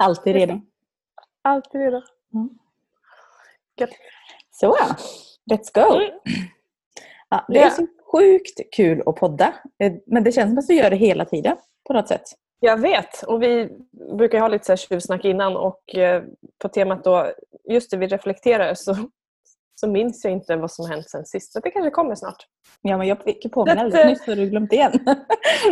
Alltid 0.00 0.32
redo. 0.34 0.60
Alltid 1.42 1.80
redo. 1.80 2.02
Mm. 2.34 2.48
Gött. 3.80 3.90
Så, 4.50 4.76
let's 5.50 5.70
go! 5.74 5.94
Mm. 5.96 6.10
Ja, 7.28 7.44
det 7.48 7.58
är 7.58 7.70
så 7.70 7.86
sjukt 8.12 8.60
kul 8.76 9.02
att 9.06 9.16
podda. 9.16 9.54
Eh, 9.82 9.92
Men 10.06 10.24
det 10.24 10.32
känns 10.32 10.50
som 10.50 10.58
att 10.58 10.64
vi 10.70 10.74
gör 10.82 10.90
det 10.90 10.96
hela 10.96 11.24
tiden 11.24 11.56
på 11.86 11.92
något 11.92 12.08
sätt. 12.08 12.22
Jag 12.60 12.76
vet. 12.80 13.22
Och 13.22 13.42
vi 13.42 13.68
brukar 14.16 14.40
ha 14.40 14.48
lite 14.48 14.64
så 14.64 14.72
här 14.72 14.76
tjuvsnack 14.76 15.24
innan 15.24 15.56
och 15.56 15.94
eh, 15.94 16.22
på 16.58 16.68
temat 16.68 17.04
då, 17.04 17.32
just 17.64 17.90
det 17.90 17.96
vi 17.96 18.06
reflekterar 18.06 18.74
så, 18.74 18.96
så 19.80 19.88
minns 19.88 20.24
jag 20.24 20.32
inte 20.32 20.56
vad 20.56 20.70
som 20.72 20.90
hänt 20.90 21.10
sen 21.10 21.24
sist. 21.26 21.52
Så 21.52 21.60
det 21.60 21.70
kanske 21.70 21.90
kommer 21.90 22.14
snart. 22.14 22.46
Ja, 22.80 22.98
men 22.98 23.06
jag 23.06 23.22
fick 23.22 23.44
ju 23.44 23.50
påminna 23.50 23.80
alldeles 23.80 24.06
nyss 24.06 24.24
så 24.24 24.30
har 24.30 24.36
du 24.36 24.46
glömt 24.50 24.72
igen. 24.72 24.92
Nej. 25.04 25.16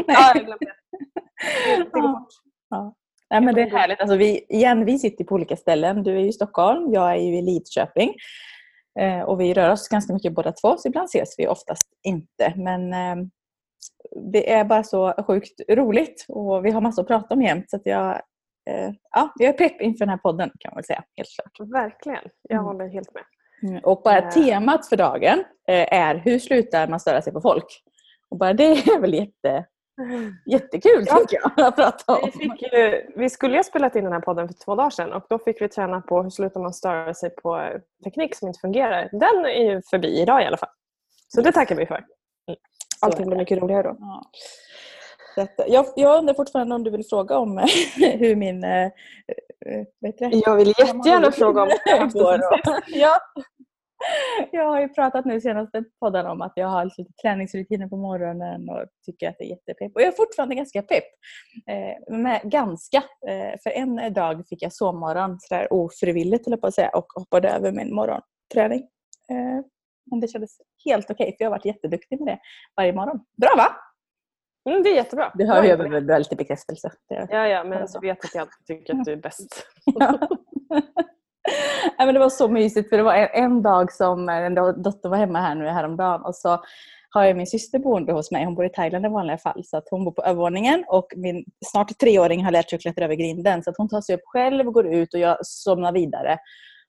Ja, 0.07 0.33
jag 0.35 0.45
glömde 0.45 0.59
det. 0.67 1.91
Går 1.93 2.03
Ja. 2.03 2.19
fort. 2.19 2.29
Ja. 2.71 2.95
Nej, 3.31 3.41
men 3.41 3.55
det 3.55 3.63
är 3.63 3.71
härligt. 3.71 4.01
Alltså, 4.01 4.17
vi, 4.17 4.47
igen, 4.49 4.85
vi 4.85 4.99
sitter 4.99 5.25
på 5.25 5.35
olika 5.35 5.57
ställen. 5.57 6.03
Du 6.03 6.13
är 6.13 6.21
i 6.25 6.33
Stockholm, 6.33 6.93
jag 6.93 7.11
är 7.13 7.17
ju 7.17 7.39
i 7.39 7.43
Lidköping. 7.43 8.15
Eh, 9.01 9.21
och 9.21 9.41
vi 9.41 9.55
rör 9.55 9.71
oss 9.71 9.89
ganska 9.89 10.13
mycket 10.13 10.35
båda 10.35 10.53
två, 10.53 10.77
så 10.77 10.89
ibland 10.89 11.07
ses 11.07 11.35
vi 11.39 11.49
oftast 11.49 11.87
inte. 12.03 12.53
Men 12.57 12.93
eh, 12.93 13.17
det 14.33 14.53
är 14.53 14.65
bara 14.65 14.83
så 14.83 15.13
sjukt 15.27 15.61
roligt 15.71 16.25
och 16.29 16.65
vi 16.67 16.71
har 16.71 16.81
massor 16.81 17.03
att 17.03 17.09
prata 17.09 17.35
om 17.35 17.43
jämt. 17.43 17.71
Så 17.71 17.77
att 17.77 17.83
jag, 17.87 18.11
eh, 18.71 18.91
ja, 19.11 19.33
jag 19.39 19.49
är 19.49 19.53
pepp 19.69 19.81
inför 19.81 19.99
den 19.99 20.09
här 20.09 20.17
podden 20.17 20.51
kan 20.59 20.71
man 20.71 20.77
väl 20.77 20.85
säga, 20.85 21.05
helt 21.17 21.29
klart. 21.35 21.69
Verkligen. 21.69 22.25
Jag 22.43 22.55
Mm. 22.57 22.65
håller 22.65 22.89
helt 22.89 23.15
med. 23.15 23.23
Mm, 23.71 23.85
Och 23.85 24.03
bara 24.05 24.19
Eh. 24.19 24.29
temat 24.31 24.87
för 24.89 24.97
dagen 24.97 25.45
eh, 25.69 25.95
är 25.95 26.15
hur 26.15 26.39
slutar 26.39 26.89
man 26.89 27.01
störa 27.01 27.23
sig 27.23 27.33
på 27.33 27.41
folk? 27.41 27.83
Och 28.31 28.39
bara 28.39 28.53
det 28.53 28.65
är 28.65 29.01
väl 29.01 29.15
jätte, 29.15 29.65
jättekul 30.47 31.05
Ja. 31.07 31.17
tycker 31.19 31.41
jag 31.57 31.67
att 31.67 31.77
prata 31.77 32.17
om. 32.17 32.31
Vi, 32.35 32.51
fick 32.51 32.63
vi 33.17 33.31
skulle 33.31 33.53
ju 33.53 33.59
ha 33.59 33.65
spelat 33.65 33.97
in 33.97 34.05
den 34.05 34.13
här 34.13 34.21
podden 34.21 34.49
för 34.49 34.55
två 34.55 34.75
dagar 34.75 34.91
sedan 34.91 35.13
och 35.13 35.27
då 35.29 35.39
fick 35.39 35.63
vi 35.63 35.69
träna 35.69 36.01
på 36.01 36.23
hur 36.23 36.31
slutar 36.31 36.61
man 36.61 36.75
störa 36.75 37.15
sig 37.15 37.31
på 37.31 37.57
eh, 37.61 37.81
teknik 38.05 38.35
som 38.35 38.49
inte 38.49 38.61
fungerar. 38.61 39.09
Den 39.13 39.45
är 39.45 39.73
ju 39.73 39.83
förbi 39.91 40.21
idag 40.21 40.43
i 40.43 40.47
alla 40.47 40.57
fall. 40.57 40.69
Så 41.29 41.41
det 41.41 41.53
tackar 41.53 41.75
vi 41.77 41.87
för. 41.87 41.95
Mm. 41.95 42.59
Allting 43.01 43.27
blir 43.27 43.39
mycket 43.39 43.59
roligare 43.63 43.83
då. 43.83 43.97
Ja. 44.01 44.23
Att, 45.43 45.61
jag, 45.69 45.87
jag 45.97 46.19
undrar 46.19 46.35
fortfarande 46.35 46.75
om 46.75 46.85
du 46.85 46.91
vill 46.91 47.05
fråga 47.07 47.39
om 47.39 47.59
hur 47.97 48.37
min... 48.37 48.65
Eh, 48.65 48.85
eh, 48.85 48.91
vet 50.01 50.19
det? 50.19 50.31
Jag 50.33 50.57
vill 50.57 50.69
jättegärna 50.79 51.33
fråga 51.33 51.63
om 51.63 51.69
det 51.85 52.19
går. 52.21 52.41
ja. 52.87 53.19
Jag 54.53 54.65
har 54.65 54.81
ju 54.81 54.89
pratat 54.89 55.25
nu 55.25 55.41
senaste 55.41 55.85
podden 56.01 56.27
om 56.27 56.43
att 56.43 56.53
jag 56.55 56.69
har 56.69 56.85
lite 56.85 57.13
träningsrutiner 57.23 57.89
på 57.89 57.97
morgonen 57.97 58.71
och 58.71 58.87
tycker 59.07 59.29
att 59.29 59.37
det 59.39 59.45
är 59.45 59.49
jättepepp. 59.49 59.95
Och 59.95 60.01
jag 60.01 60.09
är 60.09 60.13
fortfarande 60.13 60.55
ganska 60.55 60.83
pepp. 60.83 61.05
Eh, 61.67 62.17
med 62.17 62.41
ganska. 62.45 62.97
Eh, 63.29 63.59
för 63.63 63.71
en 63.71 64.13
dag 64.13 64.49
fick 64.49 64.63
jag 64.63 64.73
sovmorgon 64.73 65.37
sådär 65.41 65.73
ofrivilligt 65.73 66.47
höll 66.47 66.53
jag 66.53 66.61
på 66.61 66.67
att 66.67 66.75
säga 66.75 66.89
och 66.89 67.07
hoppade 67.15 67.49
över 67.49 67.73
min 67.73 67.95
morgonträning. 67.95 68.81
Eh, 69.31 69.65
men 70.11 70.21
det 70.21 70.29
kändes 70.29 70.51
helt 70.85 71.11
okej 71.11 71.27
för 71.27 71.45
jag 71.45 71.51
har 71.51 71.57
varit 71.57 71.65
jätteduktig 71.65 72.21
med 72.21 72.35
det 72.35 72.39
varje 72.77 72.93
morgon. 72.93 73.21
Bra 73.37 73.55
va? 73.57 73.77
Mm, 74.71 74.83
det 74.83 74.91
är 74.91 74.95
jättebra. 74.95 75.33
Det 75.35 75.45
hör 75.45 75.65
jag 75.65 75.77
väl 75.77 76.05
väl 76.05 76.19
lite 76.19 76.37
bekräftelse. 76.37 76.93
Det, 77.09 77.29
Ja, 77.31 77.49
ja, 77.49 77.65
men 77.65 77.87
du 77.93 78.01
vet 78.01 78.25
att 78.25 78.35
jag 78.35 78.49
tycker 78.67 78.95
att 78.95 79.05
du 79.05 79.13
är 79.13 79.17
bäst. 79.17 79.67
Ja. 79.85 80.29
Nej, 81.99 82.07
men 82.07 82.15
det 82.15 82.21
var 82.21 82.31
så 82.31 82.49
mysigt 82.49 82.89
för 82.89 82.97
det 82.97 83.03
var 83.03 83.15
en, 83.15 83.29
en 83.33 83.63
dag 83.63 83.93
som 83.93 84.29
eh, 84.29 84.37
en 84.37 84.55
dotter 84.55 85.09
var 85.09 85.17
hemma 85.17 85.41
här 85.41 85.55
nu 85.55 85.69
häromdagen 85.69 86.23
och 86.23 86.35
så 86.35 86.61
har 87.11 87.25
jag 87.25 87.37
min 87.37 87.47
syster 87.47 87.79
boende 87.79 88.13
hos 88.13 88.31
mig. 88.31 88.45
Hon 88.45 88.55
bor 88.55 88.67
i 88.67 88.69
Thailand 88.69 89.07
i 89.07 89.09
vanliga 89.09 89.39
fall. 89.39 89.65
Så 89.65 89.77
att 89.77 89.89
hon 89.91 90.05
bor 90.05 90.13
på 90.13 90.23
övervåningen 90.23 90.85
och 90.89 91.07
min 91.17 91.45
snart 91.65 91.99
treåring 91.99 92.45
har 92.45 92.51
lärt 92.51 92.71
sig 92.71 92.77
att 92.77 92.83
klättra 92.83 93.05
över 93.05 93.15
grinden. 93.15 93.63
Så 93.63 93.71
att 93.71 93.77
hon 93.79 93.89
tar 93.89 94.01
sig 94.01 94.15
upp 94.15 94.21
själv, 94.25 94.67
och 94.67 94.75
går 94.75 94.87
ut 94.87 95.15
och 95.15 95.21
jag 95.21 95.47
somnar 95.47 95.93
vidare. 95.93 96.39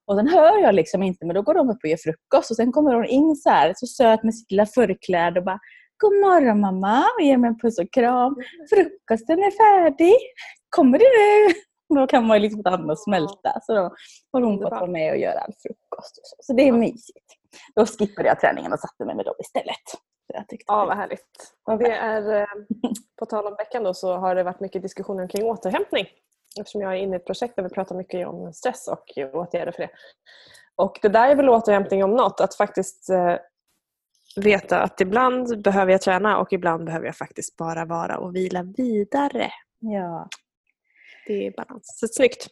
Och 0.07 0.15
sen 0.15 0.27
hör 0.27 0.61
jag 0.61 0.75
liksom 0.75 1.03
inte, 1.03 1.25
men 1.25 1.35
då 1.35 1.41
går 1.41 1.53
de 1.53 1.69
upp 1.69 1.77
och 1.83 1.89
gör 1.89 1.97
frukost 1.97 2.51
och 2.51 2.55
sen 2.55 2.71
kommer 2.71 2.93
hon 2.93 3.05
in 3.05 3.35
så 3.35 3.49
här, 3.49 3.73
så 3.75 3.87
söt 3.87 4.23
med 4.23 4.35
sitt 4.35 4.51
lilla 4.51 4.65
förkläde 4.65 5.39
och 5.39 5.45
bara 5.45 5.59
God 5.97 6.13
morgon 6.13 6.59
mamma 6.59 7.03
och 7.17 7.25
ger 7.25 7.37
mig 7.37 7.47
en 7.47 7.59
puss 7.59 7.79
och 7.79 7.93
kram. 7.93 8.35
Frukosten 8.69 9.39
är 9.39 9.51
färdig. 9.51 10.15
Kommer 10.69 10.99
du 10.99 11.05
nu? 11.05 11.53
Då 11.95 12.07
kan 12.07 12.27
man 12.27 12.37
ju 12.37 12.41
liksom 12.41 12.63
ta 12.63 12.69
hand 12.69 12.91
och 12.91 12.99
smälta. 12.99 13.59
Så 13.61 13.73
då 13.73 13.95
har 14.31 14.41
hon 14.41 14.61
fått 14.61 14.71
vara 14.71 14.87
med 14.87 15.11
och 15.11 15.17
göra 15.17 15.39
all 15.39 15.53
frukost. 15.53 16.17
Och 16.17 16.27
så. 16.27 16.35
så 16.39 16.53
det 16.53 16.67
är 16.67 16.71
mysigt. 16.71 17.25
Då 17.75 17.85
skippade 17.85 18.27
jag 18.27 18.39
träningen 18.39 18.73
och 18.73 18.79
satte 18.79 19.05
mig 19.05 19.15
med 19.15 19.25
dem 19.25 19.35
istället. 19.39 19.75
Jag 20.33 20.45
Ja, 20.67 20.85
vad 20.85 20.97
härligt. 20.97 21.53
Det 21.79 21.91
är, 21.91 22.41
eh, 22.41 22.47
på 23.19 23.25
tal 23.25 23.47
om 23.47 23.55
veckan 23.55 23.83
då, 23.83 23.93
så 23.93 24.17
har 24.17 24.35
det 24.35 24.43
varit 24.43 24.59
mycket 24.59 24.81
diskussioner 24.81 25.27
kring 25.27 25.43
återhämtning. 25.43 26.07
Eftersom 26.59 26.81
jag 26.81 26.93
är 26.93 26.97
inne 26.97 27.15
i 27.15 27.19
ett 27.19 27.25
projekt 27.25 27.55
där 27.55 27.63
vi 27.63 27.69
pratar 27.69 27.95
mycket 27.95 28.27
om 28.27 28.53
stress 28.53 28.87
och 28.87 29.17
åtgärder 29.33 29.71
för 29.71 29.81
det. 29.81 29.89
Och 30.75 30.99
det 31.01 31.09
där 31.09 31.29
är 31.29 31.35
väl 31.35 31.49
återhämtning 31.49 32.03
om 32.03 32.11
något. 32.11 32.41
Att 32.41 32.55
faktiskt 32.55 33.09
eh, 33.09 33.35
veta 34.35 34.81
att 34.81 35.01
ibland 35.01 35.61
behöver 35.61 35.91
jag 35.91 36.01
träna 36.01 36.39
och 36.39 36.53
ibland 36.53 36.85
behöver 36.85 37.05
jag 37.05 37.15
faktiskt 37.15 37.57
bara 37.57 37.85
vara 37.85 38.17
och 38.17 38.35
vila 38.35 38.63
vidare. 38.63 39.51
Ja. 39.79 40.27
Det 41.29 41.47
är 41.47 41.51
balans. 41.51 41.83
Så 41.99 42.07
snyggt. 42.07 42.47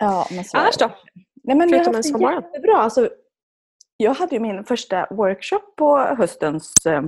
ja, 0.00 0.26
men 0.30 0.44
så 0.44 0.56
Annars 0.58 0.76
då? 0.76 0.90
Nej, 1.44 1.56
men 1.56 1.68
Förutom 1.68 1.94
en 1.94 2.04
sovmorgon. 2.04 2.42
jättebra. 2.42 2.76
Alltså, 2.76 3.10
jag 3.96 4.14
hade 4.14 4.34
ju 4.34 4.40
min 4.40 4.64
första 4.64 5.06
workshop 5.10 5.60
på 5.76 5.98
höstens 5.98 6.74
eh, 6.86 7.02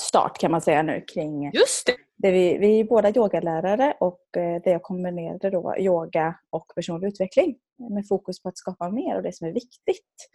start 0.00 0.38
kan 0.38 0.50
man 0.50 0.60
säga 0.60 0.82
nu 0.82 1.04
kring 1.14 1.50
Just 1.52 1.86
det! 1.86 1.94
Det 2.16 2.30
vi, 2.30 2.58
vi 2.58 2.80
är 2.80 2.84
båda 2.84 3.10
yogalärare 3.10 3.94
och 4.00 4.36
eh, 4.36 4.62
det 4.64 4.70
jag 4.70 4.82
kombinerade 4.82 5.50
då 5.50 5.74
yoga 5.78 6.34
och 6.50 6.72
personlig 6.74 7.08
utveckling 7.08 7.56
med 7.90 8.08
fokus 8.08 8.42
på 8.42 8.48
att 8.48 8.58
skapa 8.58 8.90
mer 8.90 9.16
och 9.16 9.22
det 9.22 9.32
som 9.32 9.48
är 9.48 9.52
viktigt. 9.52 10.30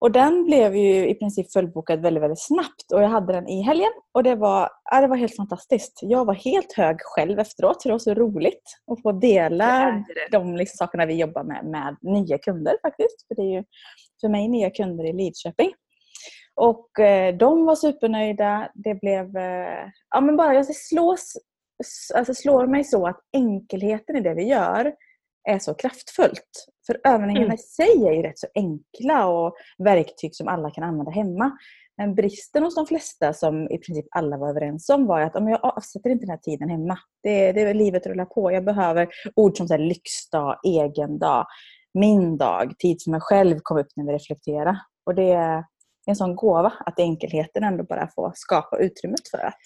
Och 0.00 0.12
den 0.12 0.44
blev 0.44 0.76
ju 0.76 1.08
i 1.08 1.14
princip 1.14 1.52
fullbokad 1.52 2.02
väldigt, 2.02 2.22
väldigt 2.22 2.42
snabbt 2.42 2.92
och 2.94 3.02
jag 3.02 3.08
hade 3.08 3.32
den 3.32 3.48
i 3.48 3.62
helgen 3.62 3.92
och 4.14 4.22
det 4.22 4.34
var, 4.34 4.68
ja, 4.90 5.00
det 5.00 5.06
var 5.06 5.16
helt 5.16 5.36
fantastiskt. 5.36 5.98
Jag 6.02 6.24
var 6.24 6.34
helt 6.34 6.72
hög 6.72 6.96
själv 7.00 7.38
efteråt 7.38 7.82
för 7.82 7.88
det 7.88 7.94
var 7.94 7.98
så 7.98 8.14
roligt 8.14 8.62
att 8.92 9.02
få 9.02 9.12
dela 9.12 10.04
de 10.30 10.56
liksom 10.56 10.76
sakerna 10.76 11.06
vi 11.06 11.14
jobbar 11.14 11.44
med 11.44 11.64
med 11.64 11.96
nya 12.02 12.38
kunder 12.38 12.76
faktiskt. 12.82 13.26
För 13.28 13.34
det 13.34 13.42
är 13.42 13.52
ju 13.56 13.64
för 14.20 14.28
mig 14.28 14.48
nya 14.48 14.70
kunder 14.70 15.04
i 15.04 15.12
Lidköping. 15.12 15.72
Och 16.54 17.00
eh, 17.00 17.36
de 17.36 17.64
var 17.64 17.74
supernöjda. 17.74 18.70
Det 18.74 18.94
blev... 18.94 19.36
Eh, 19.36 19.88
ja 20.14 20.20
men 20.20 20.36
bara, 20.36 20.52
det 20.52 20.74
slås, 20.74 21.32
alltså 22.14 22.34
slår 22.34 22.66
mig 22.66 22.84
så 22.84 23.06
att 23.06 23.20
enkelheten 23.32 24.16
i 24.16 24.20
det 24.20 24.34
vi 24.34 24.42
gör 24.42 24.92
är 25.48 25.58
så 25.58 25.74
kraftfullt. 25.74 26.66
För 26.86 27.00
övningarna 27.04 27.44
Mm. 27.44 27.54
i 27.54 27.58
sig 27.58 28.06
är 28.08 28.12
ju 28.12 28.22
rätt 28.22 28.38
så 28.38 28.46
enkla 28.54 29.26
och 29.28 29.54
verktyg 29.78 30.34
som 30.34 30.48
alla 30.48 30.70
kan 30.70 30.84
använda 30.84 31.10
hemma. 31.10 31.58
Men 31.96 32.14
bristen 32.14 32.62
hos 32.62 32.74
de 32.74 32.86
flesta, 32.86 33.32
som 33.32 33.70
i 33.70 33.78
princip 33.78 34.06
alla 34.10 34.36
var 34.36 34.48
överens 34.48 34.88
om, 34.88 35.06
var 35.06 35.20
att 35.20 35.36
om 35.36 35.48
jag 35.48 35.60
avsätter 35.62 36.10
inte 36.10 36.22
den 36.26 36.30
här 36.30 36.38
tiden 36.38 36.68
hemma. 36.68 36.98
Det, 37.22 37.52
det 37.52 37.60
är 37.60 37.74
livet 37.74 38.06
rullar 38.06 38.24
på. 38.24 38.52
Jag 38.52 38.64
behöver 38.64 39.08
ord 39.36 39.56
som 39.56 39.68
så 39.68 39.74
här, 39.74 39.80
lyxdag, 39.80 40.58
egen 40.66 41.18
dag, 41.18 41.46
min 41.94 42.38
dag, 42.38 42.78
tid 42.78 43.02
för 43.04 43.10
mig 43.10 43.20
själv 43.20 43.58
kom 43.62 43.78
upp 43.78 43.88
när 43.96 44.04
vi 44.06 44.12
reflekterade. 44.12 44.80
Och 45.06 45.14
det 45.14 45.30
är 45.30 45.64
en 46.06 46.16
sån 46.16 46.36
gåva 46.36 46.72
att 46.86 46.98
enkelheten 46.98 47.64
ändå 47.64 47.84
bara 47.84 48.08
får 48.14 48.32
skapa 48.34 48.78
utrymmet 48.78 49.28
för 49.30 49.38
att... 49.38 49.58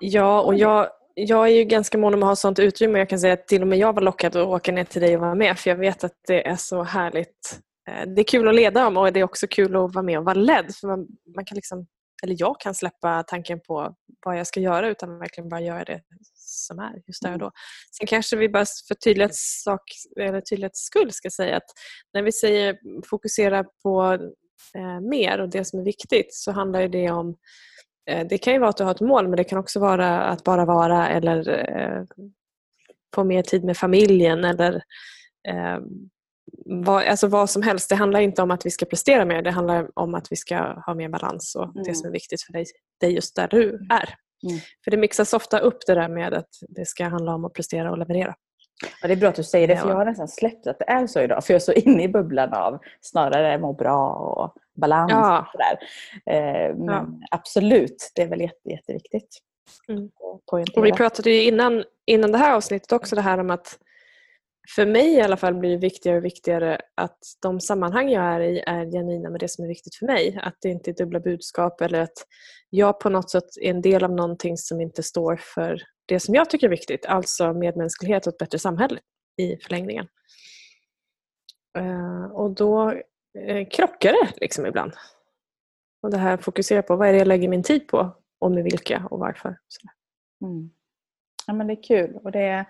Ja, 0.00 0.40
och 0.42 0.54
jag, 0.54 0.88
jag 1.26 1.48
är 1.48 1.52
ju 1.52 1.64
ganska 1.64 1.98
mån 1.98 2.14
om 2.14 2.22
att 2.22 2.28
ha 2.28 2.36
sånt 2.36 2.58
utrymme. 2.58 2.98
Jag 2.98 3.08
kan 3.08 3.18
säga 3.18 3.32
att 3.32 3.48
till 3.48 3.62
och 3.62 3.68
med 3.68 3.78
jag 3.78 3.92
var 3.92 4.02
lockad 4.02 4.36
att 4.36 4.46
åka 4.46 4.72
ner 4.72 4.84
till 4.84 5.00
dig 5.02 5.14
och 5.14 5.20
vara 5.20 5.34
med 5.34 5.58
för 5.58 5.70
jag 5.70 5.76
vet 5.76 6.04
att 6.04 6.12
det 6.26 6.48
är 6.48 6.56
så 6.56 6.82
härligt. 6.82 7.60
Eh, 7.88 8.08
Det 8.08 8.20
är 8.20 8.24
kul 8.24 8.48
att 8.48 8.54
leda 8.54 8.84
dem 8.84 8.96
och 8.96 9.12
det 9.12 9.20
är 9.20 9.24
också 9.24 9.46
kul 9.46 9.76
att 9.76 9.94
vara 9.94 10.02
med 10.02 10.18
och 10.18 10.24
vara 10.24 10.34
ledd. 10.34 10.74
För 10.80 10.86
man, 10.86 11.06
man 11.36 11.44
kan 11.44 11.54
liksom, 11.54 11.86
eller 12.22 12.36
jag 12.38 12.60
kan 12.60 12.74
släppa 12.74 13.22
tanken 13.22 13.60
på 13.60 13.94
vad 14.26 14.38
jag 14.38 14.46
ska 14.46 14.60
göra 14.60 14.88
utan 14.88 15.18
verkligen 15.18 15.48
bara 15.48 15.60
göra 15.60 15.84
det 15.84 16.00
som 16.34 16.78
är 16.78 17.02
just 17.06 17.22
där 17.22 17.32
och 17.32 17.38
då. 17.38 17.50
Sen 17.98 18.06
kanske 18.06 18.36
vi 18.36 18.48
bara 18.48 18.64
för 18.88 18.94
tydlighets, 18.94 19.62
sak, 19.64 19.82
eller 20.20 20.40
tydlighets 20.40 20.80
skull 20.80 21.12
ska 21.12 21.30
säga 21.30 21.56
att 21.56 21.70
när 22.14 22.22
vi 22.22 22.32
säger 22.32 22.78
fokusera 23.10 23.64
på 23.82 24.18
eh, 24.74 25.00
mer 25.00 25.40
och 25.40 25.48
det 25.48 25.64
som 25.64 25.80
är 25.80 25.84
viktigt 25.84 26.34
så 26.34 26.52
handlar 26.52 26.88
det 26.88 27.10
om 27.10 27.36
Det 28.28 28.38
kan 28.38 28.52
ju 28.52 28.58
vara 28.58 28.70
att 28.70 28.76
du 28.76 28.84
har 28.84 28.90
ett 28.90 29.00
mål 29.00 29.28
men 29.28 29.36
det 29.36 29.44
kan 29.44 29.58
också 29.58 29.80
vara 29.80 30.20
att 30.20 30.44
bara 30.44 30.64
vara 30.64 31.08
eller 31.08 31.48
eh, 31.78 32.02
få 33.14 33.24
mer 33.24 33.42
tid 33.42 33.64
med 33.64 33.76
familjen 33.76 34.44
eller 34.44 34.74
eh, 35.48 35.78
vad, 36.66 37.04
alltså 37.06 37.26
vad 37.26 37.50
som 37.50 37.62
helst. 37.62 37.88
Det 37.88 37.94
handlar 37.94 38.20
inte 38.20 38.42
om 38.42 38.50
att 38.50 38.66
vi 38.66 38.70
ska 38.70 38.86
prestera 38.86 39.24
mer, 39.24 39.42
det 39.42 39.50
handlar 39.50 39.90
om 39.94 40.14
att 40.14 40.32
vi 40.32 40.36
ska 40.36 40.56
ha 40.86 40.94
mer 40.94 41.08
balans 41.08 41.54
och 41.54 41.64
Mm. 41.64 41.82
det 41.84 41.94
som 41.94 42.08
är 42.08 42.12
viktigt 42.12 42.42
för 42.42 42.52
dig, 42.52 42.64
dig 43.00 43.14
just 43.14 43.36
där 43.36 43.48
du 43.48 43.68
är. 43.90 44.14
Mm. 44.48 44.60
För 44.84 44.90
det 44.90 44.96
mixas 44.96 45.32
ofta 45.32 45.58
upp 45.58 45.78
det 45.86 45.94
där 45.94 46.08
med 46.08 46.34
att 46.34 46.48
det 46.68 46.86
ska 46.86 47.04
handla 47.04 47.34
om 47.34 47.44
att 47.44 47.52
prestera 47.52 47.90
och 47.90 47.98
leverera. 47.98 48.34
Ja, 49.02 49.08
det 49.08 49.14
är 49.14 49.16
bra 49.16 49.28
att 49.28 49.34
du 49.34 49.44
säger 49.44 49.68
det, 49.68 49.76
för 49.76 49.86
Ja. 49.86 49.90
jag 49.90 49.96
har 49.98 50.04
nästan 50.04 50.28
släppt 50.28 50.66
att 50.66 50.78
det 50.78 50.84
är 50.88 51.06
så 51.06 51.20
idag. 51.20 51.44
För 51.44 51.52
jag 51.52 51.56
är 51.60 51.64
så 51.64 51.72
inne 51.72 52.02
i 52.02 52.08
bubblan 52.08 52.52
av 52.54 52.78
snarare 53.00 53.58
må 53.58 53.72
bra 53.72 54.10
och 54.10 54.54
balans. 54.78 55.10
Ja. 55.12 55.40
Och 55.40 55.46
sådär. 55.52 55.78
Eh, 56.26 56.76
men 56.76 56.88
Ja. 56.88 57.06
absolut, 57.30 58.12
det 58.14 58.22
är 58.22 58.28
väl 58.28 58.40
jätte, 58.40 58.68
jätteviktigt. 58.70 59.38
Mm. 59.88 60.10
Och 60.76 60.86
vi 60.86 60.92
pratade 60.92 61.30
ju 61.30 61.44
innan, 61.44 61.84
innan 62.06 62.32
det 62.32 62.38
här 62.38 62.56
avsnittet 62.56 62.92
också 62.92 63.16
det 63.16 63.22
här 63.22 63.38
om 63.38 63.50
att 63.50 63.78
för 64.74 64.86
mig 64.86 65.14
i 65.14 65.20
alla 65.20 65.36
fall 65.36 65.54
blir 65.54 65.70
det 65.70 65.76
viktigare 65.76 66.18
och 66.18 66.24
viktigare 66.24 66.80
att 66.94 67.18
de 67.42 67.60
sammanhang 67.60 68.10
jag 68.10 68.24
är 68.24 68.40
i 68.40 68.62
är 68.66 68.92
genuina 68.92 69.30
med 69.30 69.40
det 69.40 69.48
som 69.48 69.64
är 69.64 69.68
viktigt 69.68 69.94
för 69.94 70.06
mig. 70.06 70.40
Att 70.42 70.56
det 70.60 70.68
inte 70.68 70.90
är 70.90 70.94
dubbla 70.94 71.20
budskap 71.20 71.80
eller 71.80 72.00
att 72.00 72.26
jag 72.70 73.00
på 73.00 73.08
något 73.08 73.30
sätt 73.30 73.44
är 73.60 73.70
en 73.70 73.82
del 73.82 74.04
av 74.04 74.10
någonting 74.10 74.56
som 74.56 74.80
inte 74.80 75.02
står 75.02 75.36
för 75.36 75.82
det 76.06 76.20
som 76.20 76.34
jag 76.34 76.50
tycker 76.50 76.66
är 76.66 76.70
viktigt. 76.70 77.06
Alltså 77.06 77.52
medmänsklighet 77.52 78.26
och 78.26 78.32
ett 78.32 78.38
bättre 78.38 78.58
samhälle 78.58 79.00
i 79.36 79.56
förlängningen. 79.56 80.06
Eh, 81.78 82.24
och 82.32 82.50
då 82.50 82.94
Eh, 83.46 83.68
krockar 83.68 84.12
det 84.12 84.40
liksom 84.40 84.66
ibland. 84.66 84.92
Och 86.02 86.10
det 86.10 86.18
här 86.18 86.36
fokusera 86.36 86.82
på 86.82 86.96
vad 86.96 87.08
är 87.08 87.12
det 87.12 87.18
jag 87.18 87.28
lägger 87.28 87.48
min 87.48 87.62
tid 87.62 87.88
på 87.88 88.16
och 88.38 88.50
med 88.50 88.64
vilka 88.64 89.08
och 89.10 89.18
varför. 89.18 89.58
Mm. 90.42 90.70
Ja, 91.46 91.52
men 91.52 91.66
det 91.66 91.72
är 91.72 91.82
kul. 91.82 92.18
Och 92.24 92.32
det, 92.32 92.64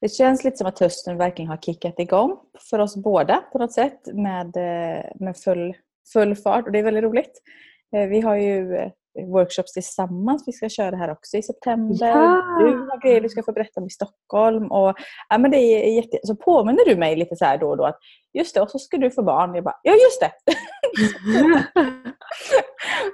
det 0.00 0.08
känns 0.08 0.44
lite 0.44 0.56
som 0.56 0.66
att 0.66 0.78
hösten 0.78 1.16
verkligen 1.16 1.48
har 1.48 1.56
kickat 1.56 1.98
igång 1.98 2.38
för 2.70 2.78
oss 2.78 2.96
båda 2.96 3.36
på 3.52 3.58
något 3.58 3.72
sätt 3.72 4.00
med, 4.12 4.56
eh, 4.56 5.04
med 5.14 5.36
full, 5.36 5.76
full 6.12 6.36
fart 6.36 6.66
och 6.66 6.72
det 6.72 6.78
är 6.78 6.82
väldigt 6.82 7.04
roligt. 7.04 7.42
Eh, 7.96 8.08
vi 8.08 8.20
har 8.20 8.36
ju 8.36 8.90
workshops 9.24 9.72
tillsammans. 9.72 10.44
Vi 10.46 10.52
ska 10.52 10.68
köra 10.68 10.90
det 10.90 10.96
här 10.96 11.10
också 11.10 11.36
i 11.36 11.42
september. 11.42 12.06
Ja. 12.06 12.58
Du 12.58 12.78
har 12.78 13.02
grejer 13.02 13.20
du 13.20 13.28
ska 13.28 13.42
få 13.42 13.52
berätta 13.52 13.80
om 13.80 13.86
i 13.86 13.90
Stockholm. 13.90 14.72
Och, 14.72 14.94
ja, 15.28 15.38
men 15.38 15.50
det 15.50 15.58
är 15.58 15.96
jätte... 15.96 16.18
Så 16.22 16.36
påminner 16.36 16.84
du 16.84 16.96
mig 16.96 17.16
lite 17.16 17.36
så 17.36 17.44
här 17.44 17.58
då 17.58 17.70
och 17.70 17.76
då 17.76 17.84
att 17.84 17.98
just 18.38 18.54
det, 18.54 18.60
och 18.60 18.70
så 18.70 18.78
ska 18.78 18.96
du 18.96 19.10
få 19.10 19.22
barn. 19.22 19.54
Jag 19.54 19.64
bara, 19.64 19.80
ja 19.82 19.92
just 19.92 20.20
det! 20.20 20.32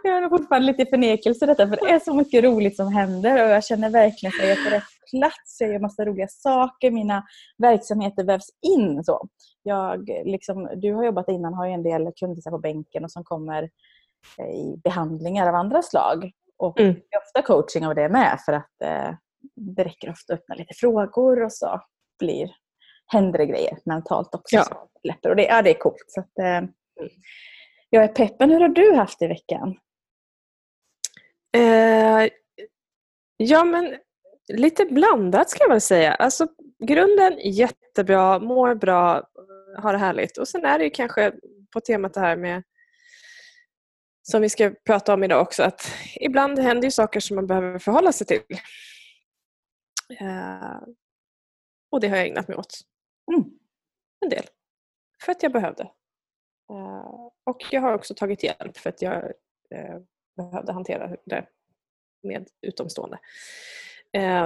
jag 0.02 0.24
är 0.24 0.28
fortfarande 0.28 0.66
lite 0.66 0.82
i 0.82 0.86
förnekelse 0.86 1.46
detta 1.46 1.68
för 1.68 1.76
det 1.76 1.90
är 1.92 1.98
så 1.98 2.14
mycket 2.14 2.44
roligt 2.44 2.76
som 2.76 2.92
händer 2.92 3.44
och 3.44 3.50
jag 3.50 3.64
känner 3.64 3.90
verkligen 3.90 4.32
att 4.34 4.48
jag 4.48 4.50
är 4.58 4.64
på 4.64 4.70
rätt 4.70 4.82
plats. 5.10 5.60
Jag 5.60 5.72
gör 5.72 5.78
massa 5.78 6.04
roliga 6.04 6.28
saker. 6.28 6.90
Mina 6.90 7.24
verksamheter 7.58 8.24
vävs 8.24 8.48
in. 8.66 9.04
Så. 9.04 9.28
Jag, 9.62 10.08
liksom, 10.24 10.68
du 10.76 10.94
har 10.94 11.04
jobbat 11.04 11.28
innan, 11.28 11.54
har 11.54 11.66
ju 11.66 11.72
en 11.72 11.82
del 11.82 12.12
kunder 12.16 12.50
på 12.50 12.58
bänken 12.58 13.04
och 13.04 13.10
som 13.10 13.24
kommer 13.24 13.70
i 14.38 14.80
behandlingar 14.84 15.48
av 15.48 15.54
andra 15.54 15.82
slag. 15.82 16.32
Och 16.56 16.80
mm. 16.80 16.94
det 16.94 17.16
är 17.16 17.20
ofta 17.20 17.42
coaching 17.42 17.86
av 17.86 17.94
det 17.94 18.08
med 18.08 18.38
för 18.46 18.52
att 18.52 18.82
eh, 18.84 19.14
det 19.56 19.84
räcker 19.84 20.10
ofta 20.10 20.34
att 20.34 20.40
öppna 20.40 20.54
lite 20.54 20.74
frågor 20.74 21.42
och 21.42 21.52
så 21.52 21.80
blir, 22.18 22.50
händer 23.06 23.38
det 23.38 23.46
grejer 23.46 23.78
mentalt 23.84 24.34
också. 24.34 24.56
Ja. 24.56 24.64
Så 24.64 25.28
Och 25.30 25.36
det, 25.36 25.44
ja, 25.44 25.62
det 25.62 25.70
är 25.70 25.78
coolt. 25.78 26.04
Så 26.06 26.20
att, 26.20 26.38
eh, 26.38 26.62
jag 27.90 28.04
är 28.04 28.08
peppen. 28.08 28.50
Hur 28.50 28.60
har 28.60 28.68
du 28.68 28.94
haft 28.94 29.22
i 29.22 29.26
veckan? 29.26 29.78
Eh, 31.56 32.28
ja, 33.36 33.64
men 33.64 33.96
lite 34.52 34.84
blandat 34.84 35.50
ska 35.50 35.64
jag 35.64 35.68
väl 35.68 35.80
säga. 35.80 36.14
Alltså, 36.14 36.46
grunden 36.84 37.38
jättebra, 37.38 38.38
mår 38.38 38.74
bra, 38.74 39.22
har 39.76 39.92
det 39.92 39.98
härligt. 39.98 40.38
Och 40.38 40.48
sen 40.48 40.64
är 40.64 40.78
det 40.78 40.90
kanske 40.90 41.32
på 41.72 41.80
temat 41.80 42.14
det 42.14 42.20
här 42.20 42.36
med 42.36 42.62
som 44.22 44.42
vi 44.42 44.48
ska 44.48 44.74
prata 44.84 45.14
om 45.14 45.24
idag 45.24 45.42
också, 45.42 45.62
att 45.62 45.92
ibland 46.20 46.58
händer 46.58 46.84
ju 46.84 46.90
saker 46.90 47.20
som 47.20 47.36
man 47.36 47.46
behöver 47.46 47.78
förhålla 47.78 48.12
sig 48.12 48.26
till. 48.26 48.42
Uh, 50.20 50.82
och 51.90 52.00
det 52.00 52.08
har 52.08 52.16
jag 52.16 52.26
ägnat 52.26 52.48
mig 52.48 52.56
åt. 52.56 52.80
Mm. 53.32 53.50
En 54.20 54.28
del. 54.28 54.44
För 55.24 55.32
att 55.32 55.42
jag 55.42 55.52
behövde. 55.52 55.82
Uh, 56.72 57.28
och 57.44 57.62
jag 57.70 57.80
har 57.80 57.94
också 57.94 58.14
tagit 58.14 58.42
hjälp 58.42 58.76
för 58.76 58.90
att 58.90 59.02
jag 59.02 59.24
uh, 59.74 59.98
behövde 60.36 60.72
hantera 60.72 61.16
det 61.24 61.46
med 62.22 62.48
utomstående. 62.66 63.18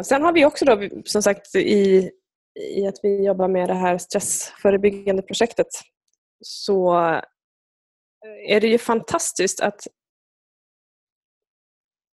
sen 0.04 0.22
har 0.22 0.32
vi 0.32 0.44
också 0.44 0.64
då, 0.64 0.88
som 1.04 1.22
sagt 1.22 1.54
i, 1.54 2.10
i 2.54 2.86
att 2.86 2.98
vi 3.02 3.24
jobbar 3.24 3.48
med 3.48 3.68
det 3.68 3.74
här 3.74 3.98
stressförebyggande 3.98 5.22
projektet 5.22 5.66
så 6.40 6.94
är 8.48 8.60
det 8.60 8.68
ju 8.68 8.78
fantastiskt 8.78 9.60
att 9.60 9.86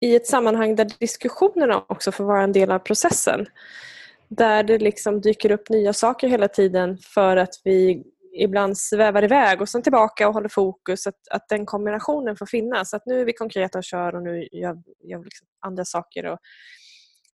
i 0.01 0.15
ett 0.15 0.27
sammanhang 0.27 0.75
där 0.75 0.91
diskussionerna 0.99 1.85
också 1.89 2.11
får 2.11 2.23
vara 2.23 2.43
en 2.43 2.51
del 2.51 2.71
av 2.71 2.79
processen. 2.79 3.45
Där 4.27 4.63
det 4.63 4.77
liksom 4.77 5.21
dyker 5.21 5.51
upp 5.51 5.69
nya 5.69 5.93
saker 5.93 6.27
hela 6.27 6.47
tiden 6.47 6.97
för 6.97 7.37
att 7.37 7.53
vi 7.63 8.03
ibland 8.35 8.77
svävar 8.77 9.23
iväg 9.23 9.61
och 9.61 9.69
sen 9.69 9.81
tillbaka 9.81 10.27
och 10.27 10.33
håller 10.33 10.49
fokus. 10.49 11.07
Att, 11.07 11.27
att 11.31 11.49
den 11.49 11.65
kombinationen 11.65 12.37
får 12.37 12.45
finnas. 12.45 12.93
Att 12.93 13.05
nu 13.05 13.21
är 13.21 13.25
vi 13.25 13.33
konkreta 13.33 13.77
och 13.77 13.83
kör 13.83 14.15
och 14.15 14.23
nu 14.23 14.47
gör, 14.51 14.73
vi 14.99 15.23
liksom 15.23 15.47
andra 15.65 15.85
saker. 15.85 16.25
Och, 16.25 16.39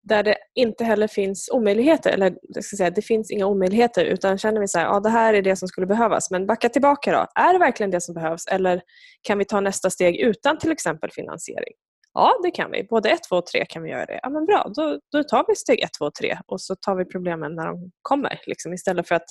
där 0.04 0.24
det 0.24 0.38
inte 0.56 0.84
heller 0.84 1.08
finns 1.08 1.50
omöjligheter, 1.54 2.12
eller 2.12 2.36
jag 2.42 2.64
ska 2.64 2.78
säga, 2.78 2.90
det 2.90 3.02
finns 3.02 3.32
inga 3.32 3.46
omöjligheter 3.46 4.06
utan 4.06 4.38
känner 4.38 4.62
vi 4.62 4.68
så 4.68 4.80
här, 4.80 4.86
ja 4.86 5.00
det 5.00 5.10
här 5.10 5.34
är 5.34 5.42
det 5.42 5.56
som 5.56 5.68
skulle 5.68 5.88
behövas 5.88 6.32
men 6.32 6.48
backa 6.48 6.70
tillbaka 6.70 7.12
då. 7.12 7.42
Är 7.42 7.54
det 7.54 7.60
verkligen 7.60 7.92
det 7.92 8.02
som 8.02 8.16
behövs 8.16 8.48
eller 8.48 8.82
kan 9.22 9.38
vi 9.38 9.46
ta 9.46 9.60
nästa 9.60 9.90
steg 9.90 10.20
utan 10.20 10.58
till 10.58 10.72
exempel 10.72 11.12
finansiering? 11.12 11.74
Ja, 12.14 12.40
det 12.44 12.52
kan 12.52 12.72
vi. 12.72 12.84
Både 12.84 13.10
1, 13.10 13.20
2 13.30 13.36
och 13.36 13.46
3 13.46 13.66
kan 13.66 13.84
vi 13.84 13.90
göra 13.90 14.06
det. 14.06 14.20
Ja, 14.24 14.30
men 14.30 14.46
bra, 14.46 14.72
då, 14.76 15.00
då 15.12 15.24
tar 15.24 15.46
vi 15.48 15.56
steg 15.56 15.84
1, 15.84 15.90
2 16.00 16.06
och 16.06 16.16
3 16.16 16.38
och 16.46 16.62
så 16.62 16.76
tar 16.76 16.96
vi 16.96 17.06
problemen 17.06 17.56
när 17.56 17.68
de 17.68 17.92
kommer 18.02 18.40
liksom, 18.46 18.74
istället 18.74 19.08
för 19.08 19.16
att 19.16 19.26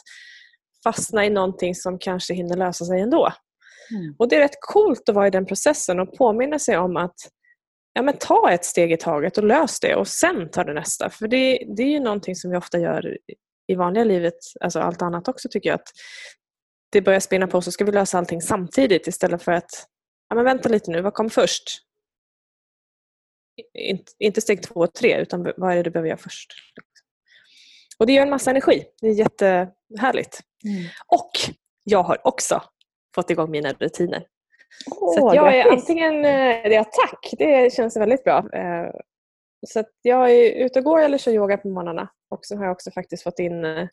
fastna 0.85 1.27
i 1.27 1.31
någonting 1.31 1.75
som 1.75 1.99
kanske 1.99 2.35
hinner 2.35 2.57
lösa 2.57 2.85
sig 2.85 3.01
ändå. 3.01 3.33
Mm. 3.91 4.15
Och 4.19 4.29
Det 4.29 4.37
är 4.37 4.41
rätt 4.41 4.61
coolt 4.61 5.09
att 5.09 5.15
vara 5.15 5.27
i 5.27 5.31
den 5.31 5.47
processen 5.47 6.01
och 6.01 6.13
påminna 6.13 6.59
sig 6.59 6.79
om 6.79 6.97
att 6.97 7.17
ja, 7.93 8.03
men 8.03 8.19
ta 8.19 8.51
ett 8.51 8.65
steg 8.65 8.93
i 8.93 8.97
taget 8.97 9.39
och 9.39 9.45
lös 9.45 9.81
det 9.81 9.95
och 9.95 10.09
sen 10.09 10.51
ta 10.51 10.65
det 10.65 10.75
nästa. 10.75 11.11
För 11.11 11.29
det, 11.29 11.65
det 11.77 11.83
är 11.83 11.89
ju 11.89 12.01
någonting 12.01 12.37
som 12.37 12.51
vi 12.51 12.57
ofta 12.57 12.79
gör 12.79 13.19
i 13.67 13.75
vanliga 13.75 14.05
livet, 14.05 14.39
alltså 14.61 14.81
allt 14.81 15.03
annat 15.03 15.29
också 15.29 15.49
tycker 15.49 15.69
jag. 15.69 15.75
att 15.75 15.89
Det 16.93 17.01
börjar 17.01 17.21
spinna 17.21 17.47
på 17.47 17.63
så 17.63 17.73
ska 17.73 17.85
vi 17.85 17.93
lösa 17.93 18.19
allting 18.19 18.43
samtidigt 18.43 19.07
istället 19.07 19.43
för 19.43 19.53
att 19.53 19.87
ja, 20.29 20.37
men 20.37 20.45
vänta 20.45 20.69
lite 20.69 20.91
nu, 20.91 21.01
vad 21.01 21.15
kom 21.15 21.31
först? 21.31 21.63
Inte, 23.79 24.13
inte 24.19 24.41
steg 24.41 24.63
två 24.63 24.75
och 24.75 24.95
tre 24.95 25.21
utan 25.21 25.53
vad 25.57 25.73
är 25.73 25.77
det 25.77 25.83
du 25.83 25.91
behöver 25.91 26.09
göra 26.09 26.19
först? 26.19 26.53
Och 27.99 28.07
det 28.07 28.13
ger 28.13 28.23
en 28.23 28.31
massa 28.31 28.51
energi. 28.51 28.85
Det 29.01 29.07
är 29.07 29.15
jättehärligt. 29.15 30.41
Mm. 30.65 30.85
Och 31.07 31.31
jag 31.85 32.03
har 32.03 32.27
också 32.27 32.63
fått 33.15 33.31
igång 33.31 33.51
mina 33.51 33.73
rutiner. 33.73 34.27
Oh, 34.91 35.15
så 35.15 35.35
jag 35.35 35.57
är 35.57 35.73
antingen, 35.73 36.25
eh, 36.25 36.73
ja 36.73 36.85
tack, 36.85 37.35
det 37.39 37.73
känns 37.73 37.97
väldigt 37.97 38.25
bra. 38.25 38.39
Eh, 38.53 38.91
så 39.67 39.85
jag 40.03 40.31
är 40.31 40.65
ute 40.65 40.79
och 40.79 40.85
går 40.85 41.01
eller 41.03 41.19
kör 41.19 41.33
yoga 41.33 41.57
på 41.57 41.69
morgnarna. 41.69 42.09
Och 42.31 42.41
så 42.43 42.57
har 42.57 42.65
jag 42.65 42.73
också 42.73 42.91
faktiskt 42.91 43.23
fått 43.23 43.39
in 43.39 43.65
eh, 43.65 43.89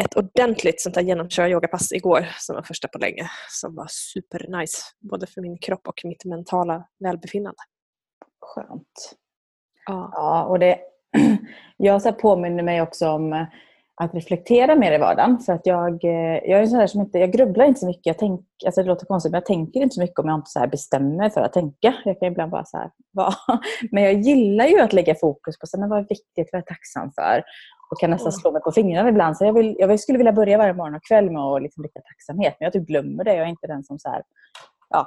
ett 0.00 0.16
ordentligt 0.16 0.80
sånt 0.80 0.96
här 0.96 1.02
genomkör 1.02 1.48
yogapass 1.48 1.92
igår 1.92 2.26
som 2.38 2.56
var 2.56 2.62
första 2.62 2.88
på 2.88 2.98
länge. 2.98 3.30
Som 3.48 3.74
var 3.74 3.86
supernice, 3.90 4.82
både 5.00 5.26
för 5.26 5.40
min 5.40 5.58
kropp 5.58 5.88
och 5.88 6.00
mitt 6.04 6.24
mentala 6.24 6.88
välbefinnande. 6.98 7.58
Skönt. 8.40 9.14
Ja, 9.86 10.10
ja 10.12 10.44
och 10.44 10.58
det, 10.58 10.78
jag 11.76 12.02
så 12.02 12.12
påminner 12.12 12.62
mig 12.62 12.82
också 12.82 13.08
om 13.08 13.46
att 13.96 14.14
reflektera 14.14 14.74
mer 14.74 14.92
i 14.92 14.98
vardagen. 14.98 15.38
För 15.38 15.52
att 15.52 15.66
jag, 15.66 16.04
eh, 16.04 16.40
jag 16.44 16.62
är 16.62 16.66
sån 16.66 16.88
som 16.88 17.00
inte, 17.00 17.18
jag 17.18 17.32
grubblar 17.32 17.64
inte 17.64 17.80
så 17.80 17.86
mycket. 17.86 18.06
Jag 18.06 18.18
tänk, 18.18 18.40
alltså 18.66 18.82
det 18.82 18.88
låter 18.88 19.06
konstigt 19.06 19.32
men 19.32 19.38
jag 19.38 19.46
tänker 19.46 19.80
inte 19.80 19.94
så 19.94 20.00
mycket 20.00 20.18
om 20.18 20.28
jag 20.28 20.38
inte 20.38 20.50
så 20.50 20.66
bestämmer 20.66 21.30
för 21.30 21.40
att 21.40 21.52
tänka. 21.52 21.94
Jag 22.04 22.20
kan 22.20 22.28
ibland 22.28 22.50
bara 22.50 22.64
så 22.64 22.76
här, 22.76 22.90
va? 23.12 23.34
Men 23.90 24.02
jag 24.02 24.12
gillar 24.12 24.66
ju 24.66 24.80
att 24.80 24.92
lägga 24.92 25.14
fokus 25.14 25.58
på 25.58 25.66
så, 25.66 25.80
men 25.80 25.88
vad 25.88 25.98
är 25.98 26.06
viktigt, 26.08 26.48
vad 26.52 26.58
är 26.58 26.58
jag 26.58 26.66
tacksam 26.66 27.12
för? 27.12 27.42
Och 27.90 28.00
kan 28.00 28.10
nästan 28.10 28.32
slå 28.32 28.52
mig 28.52 28.62
på 28.62 28.72
fingrarna 28.72 29.08
ibland. 29.08 29.36
Så 29.36 29.44
jag, 29.44 29.52
vill, 29.52 29.76
jag 29.78 30.00
skulle 30.00 30.18
vilja 30.18 30.32
börja 30.32 30.58
varje 30.58 30.74
morgon 30.74 30.94
och 30.94 31.04
kväll 31.08 31.30
med 31.30 31.42
att 31.42 31.62
liksom 31.62 31.82
rikta 31.82 32.00
tacksamhet. 32.00 32.56
Men 32.58 32.64
jag 32.66 32.72
typ 32.72 32.86
glömmer 32.86 33.24
det. 33.24 33.34
Jag 33.34 33.44
är 33.44 33.50
inte 33.50 33.66
den 33.66 33.84
som 33.84 33.98
så 33.98 34.10
här, 34.10 34.22
ja. 34.90 35.06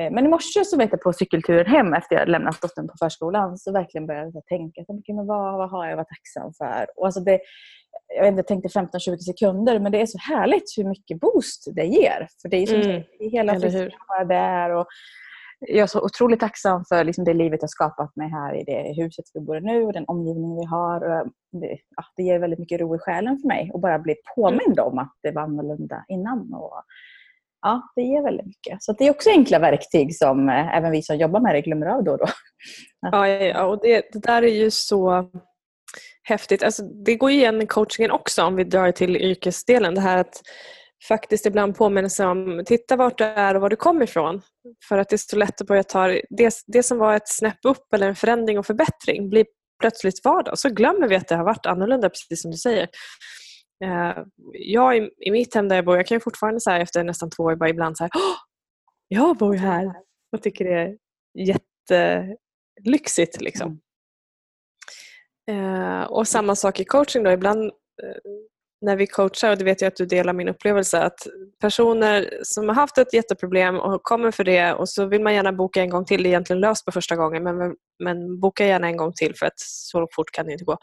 Eh, 0.00 0.10
men 0.10 0.26
i 0.26 0.28
morse 0.28 0.64
så 0.64 0.76
vet 0.76 0.90
jag 0.92 1.00
på 1.00 1.12
cykelturen 1.12 1.66
hem 1.66 1.94
efter 1.94 2.16
jag 2.16 2.28
lämnat 2.28 2.60
dottern 2.60 2.88
på 2.88 2.94
förskolan 2.98 3.58
så 3.58 3.72
verkligen 3.72 4.06
började 4.06 4.30
jag 4.34 4.46
tänka, 4.46 4.84
men 5.08 5.26
vad, 5.26 5.58
vad 5.58 5.70
har 5.70 5.86
jag 5.86 5.96
vara 5.96 6.06
tacksam 6.06 6.52
för? 6.58 6.86
Och 6.96 7.06
alltså 7.06 7.20
det, 7.20 7.40
jag 8.16 8.28
inte, 8.28 8.42
tänkte 8.42 8.68
15-20 8.68 9.16
sekunder 9.18 9.78
men 9.78 9.92
det 9.92 10.00
är 10.00 10.06
så 10.06 10.18
härligt 10.18 10.78
hur 10.78 10.84
mycket 10.84 11.20
boost 11.20 11.68
det 11.74 11.84
ger. 11.84 12.28
För 12.42 12.48
det 12.48 12.56
är 12.56 12.66
som 12.66 12.80
mm. 12.80 13.02
hela 13.18 13.60
frisken 13.60 13.90
där. 14.28 14.70
Och 14.70 14.86
jag 15.60 15.82
är 15.82 15.86
så 15.86 16.04
otroligt 16.04 16.40
tacksam 16.40 16.84
för 16.84 17.04
liksom 17.04 17.24
det 17.24 17.34
livet 17.34 17.62
jag 17.62 17.70
skapat 17.70 18.16
mig 18.16 18.28
här 18.28 18.54
i 18.54 18.64
det 18.64 19.02
huset 19.02 19.24
vi 19.34 19.40
bor 19.40 19.56
i 19.56 19.60
nu 19.60 19.82
och 19.82 19.92
den 19.92 20.04
omgivning 20.08 20.56
vi 20.56 20.64
har. 20.64 21.00
Det, 21.52 21.78
ja, 21.96 22.04
det 22.16 22.22
ger 22.22 22.38
väldigt 22.38 22.58
mycket 22.58 22.80
ro 22.80 22.96
i 22.96 22.98
själen 22.98 23.38
för 23.38 23.48
mig 23.48 23.70
att 23.74 23.80
bara 23.80 23.98
bli 23.98 24.14
påmind 24.34 24.80
om 24.80 24.98
att 24.98 25.12
det 25.22 25.30
var 25.30 25.42
annorlunda 25.42 26.04
innan. 26.08 26.54
Och, 26.54 26.82
ja, 27.64 27.92
det 27.96 28.02
ger 28.02 28.22
väldigt 28.22 28.46
mycket. 28.46 28.82
Så 28.82 28.92
det 28.92 29.06
är 29.06 29.10
också 29.10 29.30
enkla 29.30 29.58
verktyg 29.58 30.16
som 30.16 30.48
eh, 30.48 30.76
även 30.76 30.90
vi 30.90 31.02
som 31.02 31.16
jobbar 31.16 31.40
med 31.40 31.54
det 31.54 31.60
glömmer 31.60 31.86
av 31.86 32.04
då 32.04 32.12
och 32.12 32.18
då. 32.18 32.26
Ja, 33.12 33.28
ja 33.28 33.64
och 33.64 33.80
det, 33.82 34.04
det 34.12 34.18
där 34.18 34.42
är 34.42 34.54
ju 34.54 34.70
så 34.70 35.30
häftigt. 36.22 36.62
Alltså, 36.62 36.82
det 36.82 37.14
går 37.14 37.30
igen 37.30 37.62
i 37.62 37.66
coachingen 37.66 38.10
också 38.10 38.42
om 38.42 38.56
vi 38.56 38.64
drar 38.64 38.92
till 38.92 39.16
yrkesdelen. 39.16 39.94
Det 39.94 40.00
här 40.00 40.18
att 40.18 40.42
faktiskt 41.08 41.46
ibland 41.46 41.76
påminna 41.76 42.08
sig 42.08 42.26
om, 42.26 42.62
titta 42.66 42.96
vart 42.96 43.18
du 43.18 43.24
är 43.24 43.54
och 43.54 43.60
var 43.60 43.68
du 43.68 43.76
kommer 43.76 44.04
ifrån. 44.04 44.42
För 44.88 44.98
att 44.98 45.08
det 45.08 45.16
är 45.16 45.18
så 45.18 45.36
lätt 45.36 45.60
att 45.60 45.66
börja 45.66 45.82
ta 45.82 46.06
det, 46.30 46.54
det 46.66 46.82
som 46.82 46.98
var 46.98 47.14
ett 47.14 47.28
snäpp 47.28 47.58
upp 47.64 47.94
eller 47.94 48.08
en 48.08 48.16
förändring 48.16 48.58
och 48.58 48.66
förbättring 48.66 49.28
blir 49.28 49.44
plötsligt 49.80 50.24
vardag. 50.24 50.58
Så 50.58 50.68
glömmer 50.68 51.08
vi 51.08 51.16
att 51.16 51.28
det 51.28 51.36
har 51.36 51.44
varit 51.44 51.66
annorlunda, 51.66 52.08
precis 52.08 52.42
som 52.42 52.50
du 52.50 52.56
säger. 52.56 52.88
Eh, 53.84 54.24
jag 54.52 54.96
i, 54.96 55.10
i 55.18 55.30
mitt 55.30 55.54
hem 55.54 55.68
där 55.68 55.76
jag 55.76 55.84
bor, 55.84 55.96
jag 55.96 56.06
kan 56.06 56.20
fortfarande 56.20 56.60
så 56.60 56.70
efter 56.70 57.04
nästan 57.04 57.30
två 57.30 57.42
år 57.42 57.56
bara 57.56 57.68
ibland 57.68 57.96
så 57.96 58.04
här, 58.04 58.10
jag 59.08 59.36
bor 59.36 59.54
här 59.54 59.92
och 60.32 60.42
tycker 60.42 60.64
det 60.64 60.74
är 60.74 60.96
jättelyxigt. 61.38 63.40
Liksom. 63.40 63.80
Mm. 65.50 65.74
Eh, 65.74 66.02
och 66.02 66.28
samma 66.28 66.56
sak 66.56 66.80
i 66.80 66.84
coaching 66.84 67.22
då, 67.22 67.30
ibland 67.30 67.64
eh, 68.02 68.16
när 68.80 68.96
vi 68.96 69.06
coachar, 69.06 69.50
och 69.50 69.58
det 69.58 69.64
vet 69.64 69.80
jag 69.80 69.88
att 69.88 69.96
du 69.96 70.06
delar 70.06 70.32
min 70.32 70.48
upplevelse, 70.48 71.00
att 71.00 71.18
personer 71.60 72.30
som 72.42 72.68
har 72.68 72.74
haft 72.74 72.98
ett 72.98 73.14
jätteproblem 73.14 73.76
och 73.76 74.02
kommer 74.02 74.30
för 74.30 74.44
det 74.44 74.74
och 74.74 74.88
så 74.88 75.06
vill 75.06 75.22
man 75.22 75.34
gärna 75.34 75.52
boka 75.52 75.82
en 75.82 75.90
gång 75.90 76.04
till, 76.04 76.22
det 76.22 76.28
är 76.28 76.30
egentligen 76.30 76.60
löst 76.60 76.84
på 76.84 76.92
första 76.92 77.16
gången, 77.16 77.42
men, 77.42 77.76
men 78.04 78.40
boka 78.40 78.66
gärna 78.66 78.86
en 78.86 78.96
gång 78.96 79.12
till 79.12 79.34
för 79.38 79.46
att 79.46 79.58
så 79.58 80.08
fort 80.12 80.30
kan 80.32 80.46
det 80.46 80.52
inte 80.52 80.64
gå. 80.64 80.76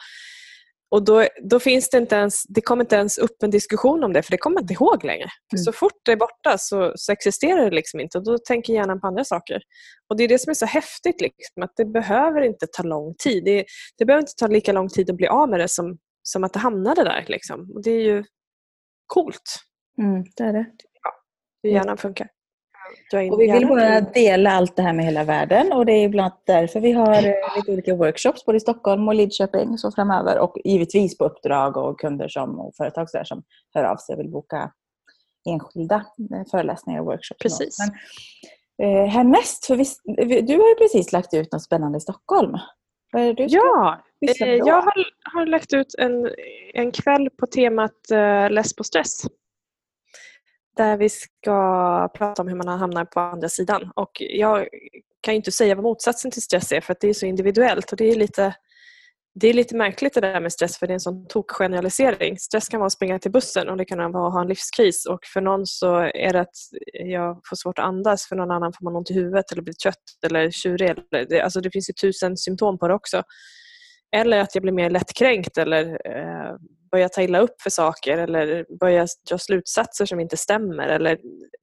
Och 0.92 1.06
då, 1.06 1.28
då 1.44 1.60
finns 1.60 1.90
det 1.90 1.98
inte 1.98 2.16
ens, 2.16 2.44
det 2.44 2.62
kommer 2.62 2.84
inte 2.84 2.96
ens 2.96 3.18
upp 3.18 3.44
en 3.44 3.50
diskussion 3.50 4.04
om 4.04 4.14
det 4.14 4.24
för 4.24 4.32
det 4.32 4.38
kommer 4.38 4.54
man 4.54 4.64
inte 4.64 4.74
ihåg 4.74 5.04
längre. 5.04 5.30
Mm. 5.54 5.64
Så 5.64 5.72
fort 5.72 6.00
det 6.06 6.12
är 6.12 6.16
borta 6.16 6.58
så, 6.58 6.94
så, 6.96 7.12
existerar 7.12 7.66
det 7.66 7.76
liksom 7.76 8.00
inte 8.00 8.18
och 8.18 8.24
då 8.24 8.38
tänker 8.38 8.74
hjärnan 8.74 9.00
på 9.02 9.08
andra 9.08 9.24
saker. 9.24 9.62
Och 10.10 10.18
Det 10.18 10.24
är 10.24 10.28
det 10.28 10.40
som 10.40 10.50
är 10.50 10.54
så 10.54 10.66
häftigt, 10.66 11.22
liksom, 11.22 11.64
att 11.64 11.72
det 11.76 11.86
behöver 11.86 12.42
inte 12.42 12.68
ta 12.72 12.84
lång 12.84 13.16
tid. 13.16 13.44
Det, 13.46 13.66
det 13.98 14.06
behöver 14.06 14.22
inte 14.22 14.36
ta 14.38 14.48
lika 14.48 14.72
lång 14.72 14.90
tid 14.90 15.10
att 15.10 15.16
bli 15.16 15.28
av 15.28 15.50
med 15.50 15.60
det 15.60 15.68
som, 15.68 15.98
som 16.24 16.44
att 16.44 16.54
det 16.54 16.60
hamnade 16.60 17.04
där. 17.04 17.26
Liksom. 17.28 17.72
Och 17.76 17.84
Det 17.84 17.92
är 17.92 18.02
ju 18.02 18.24
coolt. 19.08 19.60
Mm, 19.98 20.24
det 20.38 20.44
är 20.44 20.54
det. 20.54 20.66
Ja, 21.04 21.12
hur 21.64 21.70
hjärnan 21.72 21.98
funkar. 21.98 22.28
Och 23.32 23.42
vi 23.42 23.52
vill 23.52 23.68
bara 23.68 24.02
dela 24.02 24.52
allt 24.52 24.76
det 24.76 24.82
här 24.82 24.94
med 24.94 25.06
hela 25.06 25.24
världen 25.24 25.74
och 25.74 25.86
det 25.86 25.92
är 25.92 26.10
bland 26.10 26.26
annat 26.26 26.44
därför 26.46 26.80
vi 26.80 26.92
har 26.92 27.14
eh, 27.14 27.56
lite 27.56 27.72
olika 27.72 27.96
workshops 27.96 28.46
både 28.46 28.58
i 28.58 28.60
Stockholm 28.60 29.08
och 29.08 29.16
Lidköping 29.16 29.78
så 29.78 29.92
framöver 29.92 30.40
och 30.40 30.58
givetvis 30.64 31.18
på 31.18 31.26
uppdrag 31.26 31.78
och 31.78 32.00
kunder 32.00 32.28
som, 32.28 32.60
och 32.60 32.76
företag 32.78 33.08
som 33.10 33.44
hör 33.74 33.84
av 33.84 33.98
sig 33.98 34.14
och 34.14 34.20
vill 34.20 34.30
boka 34.30 34.72
enskilda 35.50 36.06
eh, 36.36 36.50
föreläsningar 36.52 37.00
och 37.00 37.06
workshops. 37.06 37.40
Precis. 37.40 37.78
Men, 37.80 38.90
eh, 38.90 39.08
härnäst, 39.08 39.66
för 39.66 39.76
vi, 39.76 40.42
du 40.42 40.54
har 40.54 40.70
ju 40.70 40.76
precis 40.76 41.12
lagt 41.12 41.34
ut 41.34 41.52
något 41.52 41.64
spännande 41.64 41.98
i 41.98 42.02
Stockholm. 42.02 42.58
Vad 43.12 43.24
är 43.24 43.28
det 43.28 43.34
du 43.34 43.56
ja, 43.56 44.02
eh, 44.42 44.48
jag 44.48 44.82
har, 44.82 44.94
har, 45.34 45.46
lagt 45.46 45.74
ut 45.74 45.96
en, 45.98 46.30
en 46.74 46.92
kväll 46.92 47.30
på 47.30 47.48
temat 47.48 48.12
eh, 48.12 48.50
Less 48.50 48.76
på 48.76 48.84
stress 48.84 49.24
där 50.78 50.98
vi 50.98 51.10
ska 51.10 52.10
prata 52.13 52.42
om 52.42 52.48
hur 52.48 52.56
man 52.56 52.68
hamnar 52.68 53.06
på 53.06 53.20
andra 53.20 53.50
sidan. 53.50 53.92
Och 53.96 54.12
jag 54.20 54.68
kan 55.22 55.34
inte 55.34 55.51
säga 55.51 55.75
vad 55.75 55.84
motsatsen 55.84 56.32
till 56.32 56.42
stress 56.42 56.72
är 56.72 56.82
för 56.82 56.96
det 57.00 57.10
är 57.10 57.13
så 57.13 57.25
individuellt 57.25 57.92
och 57.92 57.98
det 57.98 58.12
är 58.12 58.16
lite 58.16 58.56
det 59.34 59.48
är 59.48 59.54
lite 59.54 59.75
märkligt 59.75 60.13
det 60.13 60.22
där 60.22 60.40
med 60.40 60.54
stress 60.54 60.78
för 60.78 60.88
det 60.88 60.92
är 60.92 60.94
en 60.94 61.00
sån 61.00 61.28
tokgeneralisering. 61.28 62.40
Stress 62.40 62.70
kan 62.70 62.80
vara 62.80 62.88
att 62.88 62.94
springa 62.94 63.20
till 63.20 63.32
bussen 63.32 63.70
och 63.70 63.78
det 63.78 63.86
kan 63.86 64.12
vara 64.12 64.28
att 64.28 64.34
ha 64.34 64.42
en 64.42 64.48
livskris 64.48 65.06
och 65.06 65.25
för 65.25 65.42
någon 65.42 65.66
så 65.66 65.96
är 65.96 66.34
det 66.34 66.40
att 66.40 66.56
jag 66.94 67.42
får 67.50 67.56
svårt 67.56 67.80
att 67.80 67.86
andas, 67.86 68.28
för 68.28 68.36
någon 68.36 68.51
annan 68.51 68.74
får 68.74 68.84
man 68.84 68.96
ont 68.96 69.12
i 69.12 69.13
huvudet 69.13 69.51
eller 69.51 69.62
blir 69.62 69.74
trött 69.74 69.96
eller 70.25 70.51
tjurig. 70.51 70.96
Alltså 71.44 71.62
det 71.62 71.72
finns 71.72 71.90
ju 71.90 71.94
tusen 71.94 72.38
symptom 72.38 72.78
på 72.78 72.88
det 72.88 72.94
också. 72.94 73.24
Eller 74.16 74.40
att 74.40 74.56
jag 74.56 74.62
blir 74.62 74.74
mer 74.74 74.90
lättkränkt 74.90 75.58
eller 75.58 75.86
eh, 76.06 76.56
börjar 76.92 77.08
ta 77.08 77.22
illa 77.22 77.40
upp 77.40 77.62
för 77.62 77.70
saker 77.70 78.18
eller 78.18 78.66
börjar 78.80 79.08
dra 79.30 79.38
slutsatser 79.38 80.06
som 80.06 80.20
inte 80.20 80.38
stämmer. 80.38 80.88
Eller 80.88 81.20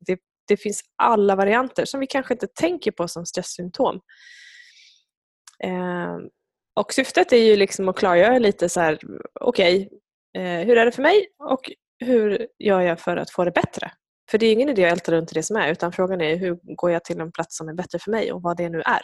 det, 0.06 0.18
det 0.48 0.56
finns 0.56 0.82
alla 1.02 1.36
varianter 1.36 1.84
som 1.84 2.00
vi 2.00 2.06
kanske 2.06 2.34
inte 2.34 2.46
tänker 2.46 2.90
på 2.90 3.08
som 3.08 3.26
stresssymptom. 3.26 4.00
Eh, 5.64 6.16
och 6.76 6.92
syftet 6.92 7.32
är 7.32 7.36
ju 7.36 7.56
liksom 7.56 7.88
att 7.88 7.96
klargöra 7.96 8.38
lite 8.38 8.68
så 8.68 8.80
här, 8.80 8.98
okej, 9.40 9.76
okay, 9.86 10.44
eh, 10.44 10.66
hur 10.66 10.78
är 10.78 10.84
det 10.84 10.92
för 10.92 11.02
mig 11.02 11.26
och 11.38 11.70
hur 11.98 12.48
gör 12.58 12.80
jag 12.80 13.00
för 13.00 13.16
att 13.16 13.30
få 13.30 13.44
det 13.44 13.50
bättre? 13.50 13.92
För 14.30 14.38
det 14.38 14.46
är 14.46 14.52
ingen 14.52 14.68
idé 14.68 14.86
att 14.86 14.92
älta 14.92 15.12
runt 15.12 15.34
det 15.34 15.42
som 15.42 15.56
är 15.56 15.72
utan 15.72 15.92
frågan 15.92 16.20
är 16.20 16.36
hur 16.36 16.58
går 16.76 16.90
jag 16.90 17.04
till 17.04 17.20
en 17.20 17.32
plats 17.32 17.56
som 17.56 17.68
är 17.68 17.74
bättre 17.74 17.98
för 17.98 18.10
mig 18.10 18.32
och 18.32 18.42
vad 18.42 18.56
det 18.56 18.68
nu 18.68 18.80
är 18.80 19.02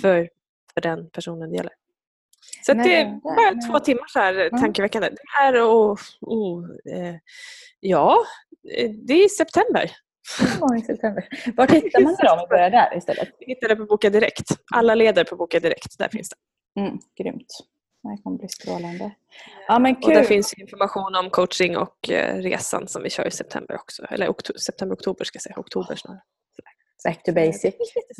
för, 0.00 0.28
för 0.74 0.80
den 0.80 1.10
personen 1.10 1.50
det 1.50 1.56
gäller. 1.56 1.72
Så 2.70 2.76
nej, 2.76 2.88
det 2.88 2.94
är 2.96 3.20
bara 3.20 3.50
nej. 3.50 3.70
två 3.70 3.78
timmar 3.78 4.04
så 4.06 4.18
här 4.18 4.34
mm. 4.34 4.60
tankeväckande. 4.60 5.08
Det 5.08 5.16
här 5.38 5.62
och, 5.62 5.98
och 6.20 6.64
eh, 6.92 7.14
ja, 7.80 8.16
eh, 8.76 8.90
det 8.90 9.24
är 9.24 9.28
september. 9.28 9.90
Ja, 10.60 10.76
i 10.76 10.80
september. 10.80 11.28
Var 11.56 11.68
hittar 11.68 12.00
man 12.00 12.16
det 12.20 12.30
om 12.30 12.38
vi 12.38 12.46
börjar 12.48 12.70
där 12.70 12.96
istället? 12.96 13.28
Vi 13.38 13.46
hittar 13.46 13.68
det 13.68 13.76
på 13.76 13.84
Boka 13.84 14.10
Direkt. 14.10 14.46
Alla 14.74 14.94
leder 14.94 15.24
på 15.24 15.36
Boka 15.36 15.60
Direkt. 15.60 15.98
Där 15.98 16.08
finns 16.08 16.28
det. 16.28 16.80
Mm, 16.80 16.98
grymt. 17.18 17.46
Det 18.02 18.22
kommer 18.22 18.38
bli 18.38 18.48
strålande. 18.48 19.10
Ja, 19.68 19.78
men 19.78 19.94
kul. 19.94 20.04
Och 20.04 20.10
där 20.10 20.24
finns 20.24 20.54
information 20.54 21.14
om 21.14 21.30
coaching 21.30 21.76
och 21.76 22.10
eh, 22.10 22.36
resan 22.36 22.88
som 22.88 23.02
vi 23.02 23.10
kör 23.10 23.26
i 23.26 23.30
september 23.30 23.74
också. 23.74 24.04
Eller 24.04 24.28
oktober, 24.28 24.58
september, 24.58 24.96
oktober 24.96 25.24
ska 25.24 25.36
jag 25.36 25.42
säga. 25.42 25.58
Oktober 25.58 25.96
snarare. 25.96 26.20
Back 27.04 27.22
to 27.22 27.32
basic. 27.32 27.74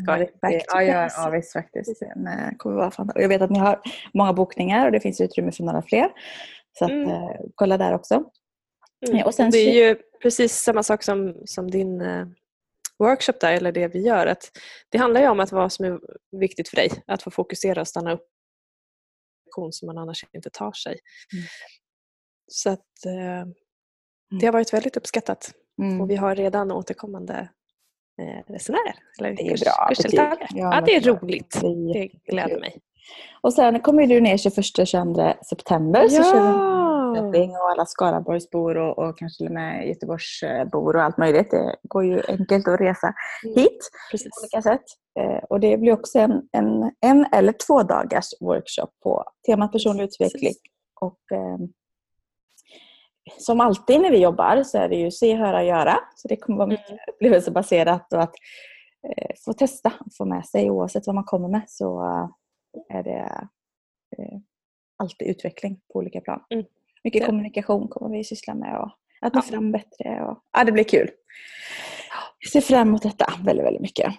Back 0.06 0.30
to 0.40 0.56
ja, 0.72 0.82
ja, 0.82 1.08
ja, 1.16 1.30
visst 1.30 1.52
faktiskt. 1.52 2.02
Men, 2.16 2.54
kommer 2.56 2.76
vara 2.76 2.92
jag 3.14 3.28
vet 3.28 3.42
att 3.42 3.50
ni 3.50 3.58
har 3.58 3.80
många 4.14 4.32
bokningar 4.32 4.86
och 4.86 4.92
det 4.92 5.00
finns 5.00 5.20
utrymme 5.20 5.52
för 5.52 5.64
några 5.64 5.82
fler. 5.82 6.10
Så 6.78 6.84
att, 6.84 6.90
mm. 6.90 7.10
eh, 7.10 7.40
kolla 7.54 7.78
där 7.78 7.94
också. 7.94 8.24
Mm. 9.08 9.26
Och 9.26 9.34
sen 9.34 9.50
det 9.50 9.58
är 9.58 9.88
ju 9.88 9.96
precis 10.22 10.56
samma 10.56 10.82
sak 10.82 11.02
som, 11.02 11.34
som 11.44 11.70
din 11.70 12.00
eh, 12.00 12.26
workshop 12.98 13.34
där, 13.40 13.52
eller 13.52 13.72
det 13.72 13.88
vi 13.88 14.00
gör. 14.00 14.26
Att 14.26 14.50
det 14.88 14.98
handlar 14.98 15.20
ju 15.20 15.28
om 15.28 15.40
att 15.40 15.52
vad 15.52 15.72
som 15.72 15.84
är 15.84 16.00
viktigt 16.40 16.68
för 16.68 16.76
dig. 16.76 16.90
Att 17.06 17.22
få 17.22 17.30
fokusera 17.30 17.80
och 17.80 17.88
stanna 17.88 18.12
upp 18.12 18.26
som 19.70 19.86
man 19.86 19.98
annars 19.98 20.24
inte 20.32 20.50
tar 20.50 20.72
sig. 20.72 20.98
Mm. 21.32 21.44
Så 22.46 22.70
att 22.70 23.06
eh, 23.06 23.46
det 24.40 24.46
har 24.46 24.52
varit 24.52 24.72
väldigt 24.72 24.96
uppskattat. 24.96 25.52
Mm. 25.82 26.00
Och 26.00 26.10
vi 26.10 26.16
har 26.16 26.34
redan 26.34 26.72
återkommande 26.72 27.34
eh, 27.34 27.46
resenärer. 28.48 28.94
Eller 29.18 29.30
det 29.30 29.42
är 29.42 29.50
kurs, 29.50 29.60
bra 29.60 29.86
kursdeltagare. 29.88 30.46
Ja, 30.50 30.74
ja, 30.74 30.80
det 30.80 30.96
är 30.96 31.00
roligt. 31.00 31.58
Det, 31.60 31.92
det 31.92 32.08
gläder 32.32 32.60
mig. 32.60 32.80
Och 33.40 33.52
sen 33.52 33.80
kommer 33.80 34.06
du 34.06 34.20
ner 34.20 34.36
21-22 34.36 35.34
september. 35.44 36.02
Ja. 36.02 36.08
Så 36.08 36.22
kör 36.22 36.80
vi 37.32 37.48
och 37.48 37.70
alla 37.70 37.86
Skaraborgsbor 37.86 38.76
och, 38.76 38.98
och 38.98 39.18
kanske 39.18 39.38
till 39.38 39.46
och 39.46 39.52
med 39.52 39.88
Göteborgsbor 39.88 40.96
och 40.96 41.02
allt 41.02 41.18
möjligt. 41.18 41.50
Det 41.50 41.76
går 41.82 42.04
ju 42.04 42.22
enkelt 42.28 42.68
att 42.68 42.80
resa 42.80 43.14
mm. 43.44 43.56
hit 43.56 43.90
Precis. 44.10 44.28
på 44.28 44.40
olika 44.42 44.62
sätt. 44.62 44.84
Eh, 45.20 45.44
och 45.50 45.60
det 45.60 45.76
blir 45.76 45.92
också 45.92 46.18
en, 46.18 46.42
en, 46.52 46.90
en 47.06 47.26
eller 47.32 47.54
två 47.66 47.82
dagars 47.82 48.28
workshop 48.40 48.90
på 49.02 49.24
temat 49.46 49.72
personlig 49.72 50.04
utveckling. 50.04 50.54
Och, 51.00 51.18
eh, 51.32 51.56
som 53.38 53.60
alltid 53.60 54.00
när 54.00 54.10
vi 54.10 54.18
jobbar 54.18 54.62
så 54.62 54.78
är 54.78 54.88
det 54.88 54.96
ju 54.96 55.10
se, 55.10 55.34
höra, 55.34 55.64
göra. 55.64 55.98
Så 56.14 56.28
det 56.28 56.36
kommer 56.36 56.58
vara 56.58 56.68
mycket 56.68 56.90
mm. 56.90 57.00
upplevelsebaserat 57.08 58.12
och 58.12 58.22
att 58.22 58.34
eh, 59.08 59.34
få 59.44 59.52
testa 59.52 59.92
och 60.00 60.14
få 60.18 60.24
med 60.24 60.46
sig 60.46 60.70
oavsett 60.70 61.06
vad 61.06 61.14
man 61.14 61.24
kommer 61.24 61.48
med 61.48 61.62
så 61.66 62.02
eh, 62.02 62.96
är 62.98 63.02
det 63.02 63.48
eh, 64.18 64.38
alltid 64.96 65.28
utveckling 65.28 65.80
på 65.92 65.98
olika 65.98 66.20
plan. 66.20 66.42
Mm. 66.50 66.66
Mycket 67.04 67.20
ja. 67.20 67.26
kommunikation 67.26 67.88
kommer 67.88 68.16
vi 68.16 68.24
syssla 68.24 68.54
med 68.54 68.80
och 68.80 68.90
att 69.20 69.34
nå 69.34 69.42
ja. 69.44 69.50
fram 69.50 69.72
bättre. 69.72 70.24
Och, 70.24 70.38
ja, 70.52 70.64
det 70.64 70.72
blir 70.72 70.84
kul. 70.84 71.10
Jag 72.38 72.50
ser 72.52 72.60
fram 72.60 72.88
emot 72.88 73.02
detta 73.02 73.32
väldigt, 73.44 73.66
väldigt 73.66 73.82
mycket. 73.82 74.14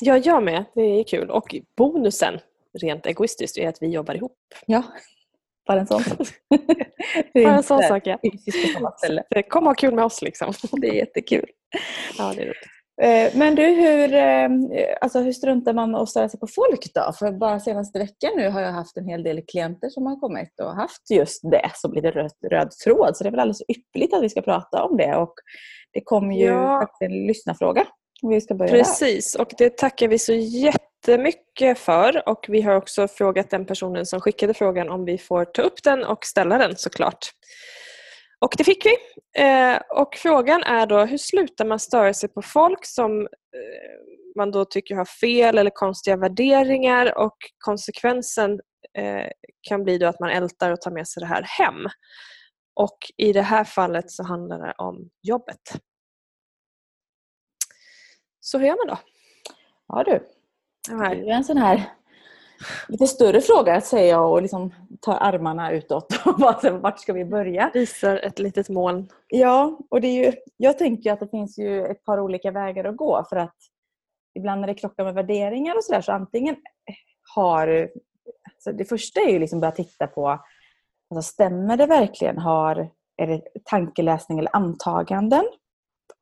Ja, 0.00 0.18
jag 0.18 0.42
med. 0.42 0.64
Det 0.74 0.80
är 0.80 1.04
kul. 1.04 1.30
Och 1.30 1.54
bonusen, 1.76 2.38
rent 2.82 3.06
egoistiskt, 3.06 3.58
är 3.58 3.68
att 3.68 3.82
vi 3.82 3.86
jobbar 3.86 4.14
ihop. 4.14 4.38
Ja, 4.66 4.82
bara 5.66 5.80
en 5.80 5.86
sån 5.86 6.02
sak. 6.02 6.18
Bara 7.34 7.56
en 7.56 7.62
sån 7.62 7.82
sak 7.82 8.02
ja. 8.06 8.18
Kom 9.48 9.62
och 9.62 9.70
ha 9.70 9.74
kul 9.74 9.94
med 9.94 10.04
oss 10.04 10.22
liksom. 10.22 10.52
Det 10.80 10.88
är 10.88 10.94
jättekul. 10.94 11.46
Ja, 12.18 12.32
det 12.36 12.42
är 12.42 12.46
roligt. 12.46 12.76
Eh, 13.02 13.38
men 13.38 13.54
du, 13.54 13.62
hur, 13.62 14.14
eh, 14.14 14.48
alltså 15.00 15.18
hur 15.18 15.32
struntar 15.32 15.72
man 15.72 15.94
att 15.94 16.08
störa 16.08 16.28
sig 16.28 16.40
på 16.40 16.46
folk 16.46 16.94
då? 16.94 17.12
För 17.18 17.32
bara 17.32 17.60
senaste 17.60 17.98
veckan 17.98 18.30
nu 18.36 18.48
har 18.48 18.60
jag 18.60 18.72
haft 18.72 18.96
en 18.96 19.08
hel 19.08 19.22
del 19.22 19.42
klienter 19.46 19.88
som 19.88 20.06
har 20.06 20.20
kommit 20.20 20.60
och 20.60 20.74
haft 20.74 21.10
just 21.10 21.42
det 21.50 21.70
som 21.74 21.92
lite 21.92 22.10
röd, 22.10 22.30
röd 22.50 22.70
tråd. 22.70 23.16
Så 23.16 23.24
det 23.24 23.28
är 23.28 23.30
väl 23.30 23.40
alldeles 23.40 23.62
ypperligt 23.68 24.14
att 24.14 24.22
vi 24.22 24.28
ska 24.28 24.42
prata 24.42 24.84
om 24.84 24.96
det. 24.96 25.16
Och 25.16 25.34
det 25.92 26.00
kommer 26.04 26.34
ju 26.34 26.46
ja. 26.46 26.80
faktiskt 26.80 27.02
en 27.02 27.26
lyssnarfråga. 27.26 27.86
Vi 28.22 28.40
ska 28.40 28.54
börja 28.54 28.70
Precis, 28.70 29.32
där. 29.32 29.40
och 29.40 29.48
det 29.58 29.76
tackar 29.76 30.08
vi 30.08 30.18
så 30.18 30.32
jättemycket 30.32 30.95
jättemycket 31.08 31.78
för 31.78 32.28
och 32.28 32.46
vi 32.48 32.62
har 32.62 32.74
också 32.74 33.08
frågat 33.08 33.50
den 33.50 33.66
personen 33.66 34.06
som 34.06 34.20
skickade 34.20 34.54
frågan 34.54 34.88
om 34.88 35.04
vi 35.04 35.18
får 35.18 35.44
ta 35.44 35.62
upp 35.62 35.82
den 35.82 36.04
och 36.04 36.24
ställa 36.24 36.58
den 36.58 36.76
såklart. 36.76 37.18
Och 38.38 38.54
det 38.58 38.64
fick 38.64 38.86
vi. 38.86 38.96
Eh, 39.42 39.76
och 39.90 40.14
frågan 40.16 40.62
är 40.62 40.86
då 40.86 41.04
hur 41.04 41.18
slutar 41.18 41.64
man 41.64 41.78
störa 41.78 42.14
sig 42.14 42.28
på 42.28 42.42
folk 42.42 42.86
som 42.86 43.20
eh, 43.20 43.26
man 44.36 44.50
då 44.50 44.64
tycker 44.64 44.94
har 44.94 45.04
fel 45.04 45.58
eller 45.58 45.70
konstiga 45.70 46.16
värderingar 46.16 47.18
och 47.18 47.36
konsekvensen 47.58 48.60
eh, 48.98 49.26
kan 49.68 49.84
bli 49.84 49.98
då 49.98 50.06
att 50.06 50.20
man 50.20 50.30
ältar 50.30 50.72
och 50.72 50.80
tar 50.80 50.90
med 50.90 51.08
sig 51.08 51.20
det 51.20 51.26
här 51.26 51.42
hem. 51.42 51.86
Och 52.74 52.98
i 53.16 53.32
det 53.32 53.42
här 53.42 53.64
fallet 53.64 54.10
så 54.10 54.22
handlar 54.22 54.58
det 54.58 54.74
om 54.78 55.10
jobbet. 55.22 55.62
Så 58.40 58.58
hur 58.58 58.66
gör 58.66 58.86
man 58.86 58.96
då? 58.96 58.98
Ja 59.88 60.04
du, 60.04 60.35
det 60.86 61.30
är 61.30 61.36
en 61.36 61.44
sån 61.44 61.58
här 61.58 61.84
lite 62.88 63.06
större 63.06 63.40
fråga 63.40 63.80
säger 63.80 64.10
jag 64.10 64.32
och 64.32 64.42
liksom 64.42 64.74
tar 65.00 65.18
armarna 65.20 65.72
utåt. 65.72 66.06
Vart 66.82 67.00
ska 67.00 67.12
vi 67.12 67.24
börja? 67.24 67.70
Visar 67.74 68.16
ett 68.16 68.38
litet 68.38 68.68
moln. 68.68 69.08
Ja, 69.28 69.78
och 69.90 70.00
det 70.00 70.06
är 70.06 70.26
ju, 70.26 70.32
jag 70.56 70.78
tänker 70.78 71.12
att 71.12 71.20
det 71.20 71.28
finns 71.28 71.58
ju 71.58 71.86
ett 71.86 72.04
par 72.04 72.20
olika 72.20 72.50
vägar 72.50 72.84
att 72.84 72.96
gå 72.96 73.24
för 73.28 73.36
att 73.36 73.56
ibland 74.34 74.60
när 74.60 74.68
det 74.68 74.74
krockar 74.74 75.04
med 75.04 75.14
värderingar 75.14 75.76
och 75.76 75.84
sådär 75.84 76.00
så 76.00 76.12
antingen 76.12 76.56
har... 77.34 77.90
Alltså 78.52 78.72
det 78.72 78.84
första 78.84 79.20
är 79.20 79.30
ju 79.30 79.38
liksom 79.38 79.60
börja 79.60 79.72
titta 79.72 80.06
på 80.06 80.28
alltså 81.10 81.32
stämmer 81.32 81.76
det 81.76 81.86
verkligen? 81.86 82.38
Har, 82.38 82.90
är 83.16 83.26
det 83.26 83.42
tankeläsning 83.64 84.38
eller 84.38 84.56
antaganden? 84.56 85.44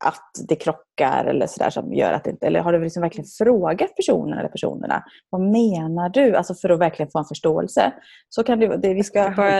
Att 0.03 0.31
det 0.47 0.55
krockar 0.55 1.25
eller 1.25 1.47
sådär 1.47 1.69
som 1.69 1.93
gör 1.93 2.13
att 2.13 2.23
det 2.23 2.29
inte... 2.29 2.47
Eller 2.47 2.59
har 2.59 2.73
du 2.73 2.83
liksom 2.83 3.01
verkligen 3.01 3.27
frågat 3.37 3.95
personen 3.95 4.39
eller 4.39 4.49
personerna 4.49 5.03
vad 5.29 5.41
menar 5.41 6.09
du? 6.09 6.35
Alltså 6.35 6.55
för 6.55 6.69
att 6.69 6.79
verkligen 6.79 7.11
få 7.11 7.19
en 7.19 7.25
förståelse. 7.25 7.93
Så 8.29 8.43
kan 8.43 8.59
det, 8.59 8.77
det 8.77 8.93
vi 8.93 9.03
ska... 9.03 9.29
Bara, 9.37 9.53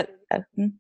mm. 0.58 0.80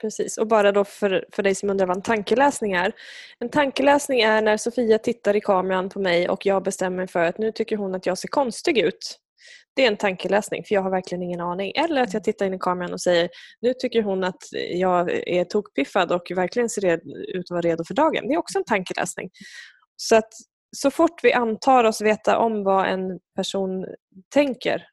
Precis, 0.00 0.38
och 0.38 0.46
bara 0.46 0.72
då 0.72 0.84
för, 0.84 1.24
för 1.32 1.42
dig 1.42 1.54
som 1.54 1.70
undrar 1.70 1.86
vad 1.86 1.96
en 1.96 2.02
tankeläsning 2.02 2.72
är. 2.72 2.92
En 3.38 3.48
tankeläsning 3.48 4.20
är 4.20 4.42
när 4.42 4.56
Sofia 4.56 4.98
tittar 4.98 5.36
i 5.36 5.40
kameran 5.40 5.88
på 5.88 6.00
mig 6.00 6.28
och 6.28 6.46
jag 6.46 6.62
bestämmer 6.62 7.06
för 7.06 7.24
att 7.24 7.38
nu 7.38 7.52
tycker 7.52 7.76
hon 7.76 7.94
att 7.94 8.06
jag 8.06 8.18
ser 8.18 8.28
konstig 8.28 8.78
ut. 8.78 9.18
Det 9.74 9.84
är 9.84 9.88
en 9.88 9.96
tankeläsning 9.96 10.64
för 10.64 10.74
jag 10.74 10.82
har 10.82 10.90
verkligen 10.90 11.22
ingen 11.22 11.40
aning. 11.40 11.72
Eller 11.74 12.02
att 12.02 12.14
jag 12.14 12.24
tittar 12.24 12.46
in 12.46 12.54
i 12.54 12.58
kameran 12.58 12.92
och 12.92 13.00
säger 13.00 13.28
nu 13.60 13.74
tycker 13.74 14.02
hon 14.02 14.24
att 14.24 14.42
jag 14.74 15.10
är 15.28 15.44
tokpiffad 15.44 16.12
och 16.12 16.22
verkligen 16.36 16.68
ser 16.68 17.00
ut 17.36 17.44
att 17.44 17.50
vara 17.50 17.60
redo 17.60 17.84
för 17.84 17.94
dagen. 17.94 18.28
Det 18.28 18.34
är 18.34 18.38
också 18.38 18.58
en 18.58 18.64
tankeläsning. 18.64 19.30
Så 19.96 20.16
att 20.16 20.30
så 20.76 20.90
fort 20.90 21.24
vi 21.24 21.32
antar 21.32 21.84
oss 21.84 22.00
veta 22.00 22.38
om 22.38 22.64
vad 22.64 22.86
en 22.86 23.18
person 23.36 23.86
tänker 24.34 24.86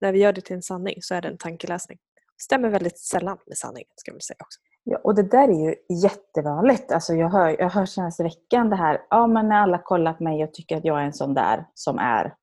när 0.00 0.12
vi 0.12 0.18
gör 0.18 0.32
det 0.32 0.40
till 0.40 0.56
en 0.56 0.62
sanning 0.62 0.96
så 1.00 1.14
är 1.14 1.20
det 1.22 1.28
en 1.28 1.38
tankeläsning. 1.38 1.98
Det 2.38 2.42
stämmer 2.42 2.68
väldigt 2.68 2.98
sällan 2.98 3.38
med 3.46 3.56
sanningen 3.58 3.88
ska 3.96 4.12
man 4.12 4.20
säga 4.20 4.36
också. 4.40 4.60
Ja, 4.84 5.00
och 5.04 5.14
det 5.14 5.22
där 5.22 5.48
är 5.48 5.68
ju 5.68 5.74
jättevanligt. 6.02 6.92
Alltså 6.92 7.14
jag 7.14 7.28
hör, 7.28 7.56
jag 7.60 7.70
hör 7.70 7.86
senaste 7.86 8.22
veckan 8.22 8.70
det 8.70 8.76
här, 8.76 9.00
ja 9.10 9.26
men 9.26 9.48
när 9.48 9.56
alla 9.56 9.78
kollar 9.78 10.12
på 10.12 10.24
mig 10.24 10.44
och 10.44 10.54
tycker 10.54 10.76
att 10.76 10.84
jag 10.84 11.00
är 11.00 11.04
en 11.04 11.12
sån 11.12 11.34
där 11.34 11.66
som 11.74 11.98
är 11.98 12.34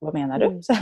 vad 0.00 0.14
menar 0.14 0.38
du? 0.38 0.46
Mm. 0.46 0.62
Så, 0.62 0.74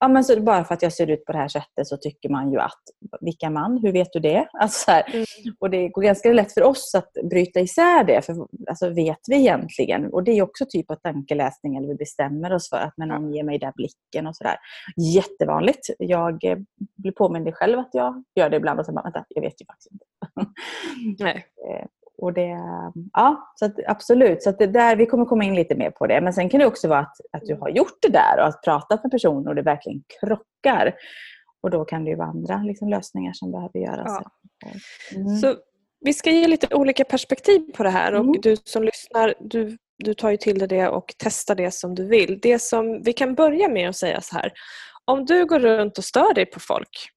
ja, 0.00 0.08
men 0.08 0.24
så 0.24 0.40
bara 0.40 0.64
för 0.64 0.74
att 0.74 0.82
jag 0.82 0.92
ser 0.92 1.10
ut 1.10 1.24
på 1.24 1.32
det 1.32 1.38
här 1.38 1.48
sättet 1.48 1.86
så 1.86 1.96
tycker 1.96 2.28
man 2.28 2.52
ju 2.52 2.58
att, 2.58 2.82
vilka 3.20 3.50
man, 3.50 3.78
hur 3.78 3.92
vet 3.92 4.12
du 4.12 4.20
det? 4.20 4.48
Alltså 4.52 4.90
mm. 4.90 5.26
Och 5.58 5.70
det 5.70 5.88
går 5.88 6.02
ganska 6.02 6.32
lätt 6.32 6.54
för 6.54 6.62
oss 6.62 6.94
att 6.94 7.12
bryta 7.30 7.60
isär 7.60 8.04
det, 8.04 8.22
för 8.26 8.46
alltså, 8.68 8.90
vet 8.90 9.18
vi 9.28 9.36
egentligen? 9.36 10.12
Och 10.12 10.24
det 10.24 10.32
är 10.32 10.42
också 10.42 10.66
typ 10.68 10.90
av 10.90 10.96
tankeläsning, 10.96 11.76
eller 11.76 11.88
vi 11.88 11.94
bestämmer 11.94 12.52
oss 12.52 12.68
för 12.68 12.76
att 12.76 12.94
när 12.96 13.06
någon 13.06 13.34
ger 13.34 13.42
mig 13.42 13.58
den 13.58 13.72
blicken 13.76 14.26
och 14.26 14.36
sådär. 14.36 14.56
Jättevanligt. 15.14 15.90
Jag 15.98 16.44
eh, 16.44 16.58
blir 16.96 17.12
påmind 17.12 17.54
själv 17.54 17.78
att 17.78 17.90
jag 17.92 18.24
gör 18.34 18.50
det 18.50 18.56
ibland 18.56 18.80
och 18.80 18.86
så 18.86 18.92
bara, 18.92 19.02
vänta, 19.02 19.24
jag 19.28 19.42
vet 19.42 19.60
ju 19.60 19.66
faktiskt 19.66 19.90
inte. 19.92 20.04
Nej. 21.24 21.46
Och 22.22 22.32
det, 22.32 22.58
ja, 23.12 23.52
så 23.54 23.70
absolut. 23.86 24.42
Så 24.42 24.50
det 24.50 24.66
där, 24.66 24.96
vi 24.96 25.06
kommer 25.06 25.24
komma 25.24 25.44
in 25.44 25.54
lite 25.54 25.74
mer 25.74 25.90
på 25.90 26.06
det. 26.06 26.20
Men 26.20 26.32
sen 26.32 26.48
kan 26.48 26.60
det 26.60 26.66
också 26.66 26.88
vara 26.88 27.00
att, 27.00 27.16
att 27.32 27.42
du 27.44 27.54
har 27.54 27.68
gjort 27.68 27.98
det 28.02 28.08
där 28.08 28.38
och 28.38 28.46
att 28.46 28.62
pratat 28.62 29.04
med 29.04 29.10
personer 29.10 29.48
och 29.48 29.54
det 29.54 29.62
verkligen 29.62 30.02
krockar. 30.20 30.94
Och 31.62 31.70
då 31.70 31.84
kan 31.84 32.04
det 32.04 32.10
ju 32.10 32.16
vara 32.16 32.28
andra 32.28 32.56
liksom, 32.56 32.88
lösningar 32.88 33.32
som 33.32 33.52
behöver 33.52 33.80
göras. 33.80 34.22
Ja. 34.64 34.70
Mm. 35.16 35.36
Så 35.36 35.54
vi 36.00 36.12
ska 36.12 36.30
ge 36.30 36.48
lite 36.48 36.74
olika 36.74 37.04
perspektiv 37.04 37.72
på 37.76 37.82
det 37.82 37.90
här 37.90 38.14
och 38.14 38.24
mm. 38.24 38.40
du 38.42 38.56
som 38.64 38.82
lyssnar, 38.82 39.34
du, 39.40 39.76
du 39.98 40.14
tar 40.14 40.30
ju 40.30 40.36
till 40.36 40.58
dig 40.58 40.68
det 40.68 40.88
och 40.88 41.14
testar 41.18 41.54
det 41.54 41.74
som 41.74 41.94
du 41.94 42.06
vill. 42.06 42.38
Det 42.42 42.62
som 42.62 43.02
vi 43.02 43.12
kan 43.12 43.34
börja 43.34 43.68
med 43.68 43.88
att 43.88 43.96
säga 43.96 44.20
så 44.20 44.36
här. 44.36 44.52
Om 45.04 45.24
du 45.24 45.46
går 45.46 45.58
runt 45.58 45.98
och 45.98 46.04
stör 46.04 46.34
dig 46.34 46.46
på 46.46 46.60
folk 46.60 47.08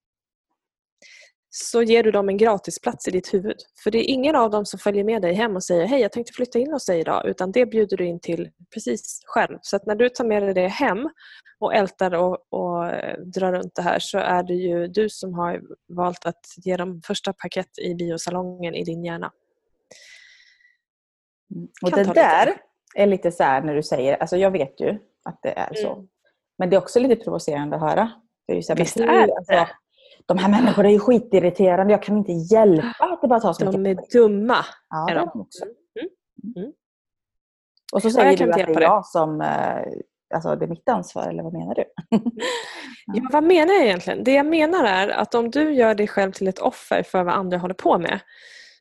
så 1.57 1.81
ger 1.81 2.03
du 2.03 2.11
dem 2.11 2.29
en 2.29 2.37
gratisplats 2.37 3.07
i 3.07 3.11
ditt 3.11 3.33
huvud. 3.33 3.55
För 3.83 3.91
det 3.91 3.97
är 3.97 4.13
ingen 4.13 4.35
av 4.35 4.51
dem 4.51 4.65
som 4.65 4.79
följer 4.79 5.03
med 5.03 5.21
dig 5.21 5.33
hem 5.33 5.55
och 5.55 5.63
säger 5.63 5.85
hej 5.85 6.01
jag 6.01 6.11
tänkte 6.11 6.33
flytta 6.33 6.59
in 6.59 6.71
hos 6.71 6.85
dig 6.85 6.99
idag 6.99 7.25
utan 7.25 7.51
det 7.51 7.65
bjuder 7.65 7.97
du 7.97 8.05
in 8.05 8.19
till 8.19 8.49
precis 8.73 9.21
själv. 9.25 9.57
Så 9.61 9.79
när 9.85 9.95
du 9.95 10.09
tar 10.09 10.25
med 10.25 10.43
dig 10.43 10.53
det 10.53 10.67
hem 10.67 11.09
och 11.59 11.75
ältar 11.75 12.13
och, 12.13 12.37
och 12.49 12.87
eh, 12.87 13.19
drar 13.19 13.51
runt 13.51 13.75
det 13.75 13.81
här 13.81 13.99
så 13.99 14.17
är 14.17 14.43
det 14.43 14.53
ju 14.53 14.87
du 14.87 15.09
som 15.09 15.33
har 15.33 15.61
valt 15.87 16.25
att 16.25 16.45
ge 16.57 16.77
dem 16.77 17.01
första 17.07 17.33
paket 17.33 17.79
i 17.79 17.95
biosalongen 17.95 18.75
i 18.75 18.83
din 18.83 19.05
hjärna. 19.05 19.31
Mm. 21.55 21.67
Och 21.83 21.91
det 21.91 22.03
där 22.03 22.45
lite. 22.45 22.59
är 22.95 23.07
lite 23.07 23.31
så 23.31 23.43
här 23.43 23.61
när 23.61 23.75
du 23.75 23.83
säger, 23.83 24.17
alltså 24.17 24.37
jag 24.37 24.51
vet 24.51 24.81
ju 24.81 24.89
att 25.23 25.39
det 25.43 25.59
är 25.59 25.73
så. 25.73 25.93
Mm. 25.93 26.07
Men 26.57 26.69
det 26.69 26.75
är 26.75 26.81
också 26.81 26.99
lite 26.99 27.15
provocerande 27.23 27.75
att 27.75 27.81
höra. 27.81 28.11
Det 28.47 28.53
är 28.53 28.57
ju 28.57 28.63
så 28.63 28.73
här, 28.73 28.79
Visst 28.79 28.97
är 28.97 29.27
det. 29.27 29.33
Alltså, 29.37 29.75
de 30.25 30.38
här 30.38 30.49
människorna 30.49 30.89
är 30.89 30.93
ju 30.93 30.99
skitirriterande. 30.99 31.93
Jag 31.93 32.03
kan 32.03 32.17
inte 32.17 32.31
hjälpa 32.31 33.05
att 33.05 33.21
det 33.21 33.27
bara 33.27 33.39
tar 33.39 33.53
så 33.53 33.71
De 33.71 33.81
mycket. 33.81 34.15
är 34.15 34.19
dumma. 34.19 34.65
Ja, 34.89 35.09
är 35.09 35.15
de. 35.15 35.41
också. 35.41 35.65
Mm. 35.65 36.09
Mm. 36.43 36.63
mm. 36.63 36.73
Och 37.93 38.01
så 38.01 38.09
säger 38.09 38.38
du 38.38 38.51
att 38.51 38.57
det 38.57 38.63
är 38.63 38.81
jag 38.81 39.05
som... 39.05 39.41
Eh, 39.41 39.81
alltså 40.35 40.55
det 40.55 40.65
är 40.65 40.69
mitt 40.69 40.89
ansvar, 40.89 41.27
eller 41.27 41.43
vad 41.43 41.53
menar 41.53 41.75
du? 41.75 41.83
ja. 42.09 42.19
ja, 43.05 43.29
vad 43.31 43.43
menar 43.43 43.73
jag 43.73 43.83
egentligen? 43.83 44.23
Det 44.23 44.33
jag 44.33 44.45
menar 44.45 44.83
är 44.83 45.07
att 45.07 45.35
om 45.35 45.51
du 45.51 45.73
gör 45.73 45.95
dig 45.95 46.07
själv 46.07 46.31
till 46.31 46.47
ett 46.47 46.59
offer 46.59 47.03
för 47.03 47.23
vad 47.23 47.33
andra 47.33 47.57
håller 47.57 47.73
på 47.73 47.97
med 47.97 48.19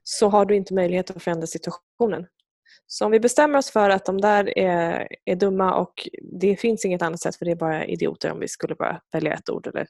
så 0.03 0.29
har 0.29 0.45
du 0.45 0.57
inte 0.57 0.75
möjlighet 0.75 1.11
att 1.11 1.23
förändra 1.23 1.47
situationen. 1.47 2.27
Så 2.87 3.05
om 3.05 3.11
vi 3.11 3.21
bestämmer 3.21 3.59
oss 3.59 3.71
för 3.71 3.91
att 3.91 4.05
de 4.05 4.21
där 4.21 4.59
är, 4.59 5.09
är 5.25 5.37
dumma 5.37 5.75
och 5.75 6.09
det 6.41 6.57
finns 6.57 6.85
inget 6.85 7.03
annat 7.03 7.21
sätt 7.21 7.37
för 7.37 7.45
det 7.45 7.51
är 7.51 7.57
bara 7.57 7.85
idioter 7.87 8.33
om 8.33 8.41
vi 8.41 8.49
skulle 8.49 8.75
bara 8.75 9.01
välja 9.13 9.35
ett 9.35 9.51
ord 9.51 9.67
eller 9.67 9.87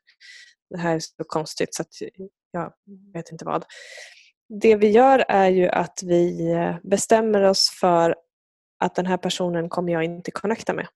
det 0.75 0.81
här 0.81 0.95
är 0.95 1.01
så 1.01 1.25
konstigt 1.27 1.75
så 1.75 1.83
att 1.83 1.89
jag 2.51 2.73
vet 3.13 3.33
inte 3.33 3.45
vad. 3.45 3.65
Det 4.49 4.77
vi 4.77 4.91
gör 4.91 5.25
är 5.29 5.49
ju 5.49 5.69
att 5.69 6.01
vi 6.03 6.53
eh, 6.53 6.77
bestämmer 6.83 7.43
oss 7.43 7.71
för 7.81 8.15
att 8.81 8.95
den 8.95 9.07
här 9.07 9.17
personen 9.17 9.69
kommer 9.69 9.93
jag 9.93 10.05
inte 10.05 10.31
connecta 10.31 10.73
med. 10.73 10.87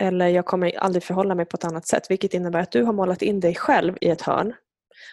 Eller 0.00 0.28
jag 0.28 0.46
kommer 0.46 0.78
aldrig 0.78 1.02
förhålla 1.02 1.34
mig 1.34 1.44
på 1.44 1.54
ett 1.54 1.64
annat 1.64 1.86
sätt 1.86 2.10
vilket 2.10 2.34
innebär 2.34 2.60
att 2.60 2.72
du 2.72 2.82
har 2.82 2.92
målat 2.92 3.22
in 3.22 3.40
dig 3.40 3.54
själv 3.54 3.96
i 4.00 4.08
ett 4.08 4.22
hörn. 4.22 4.54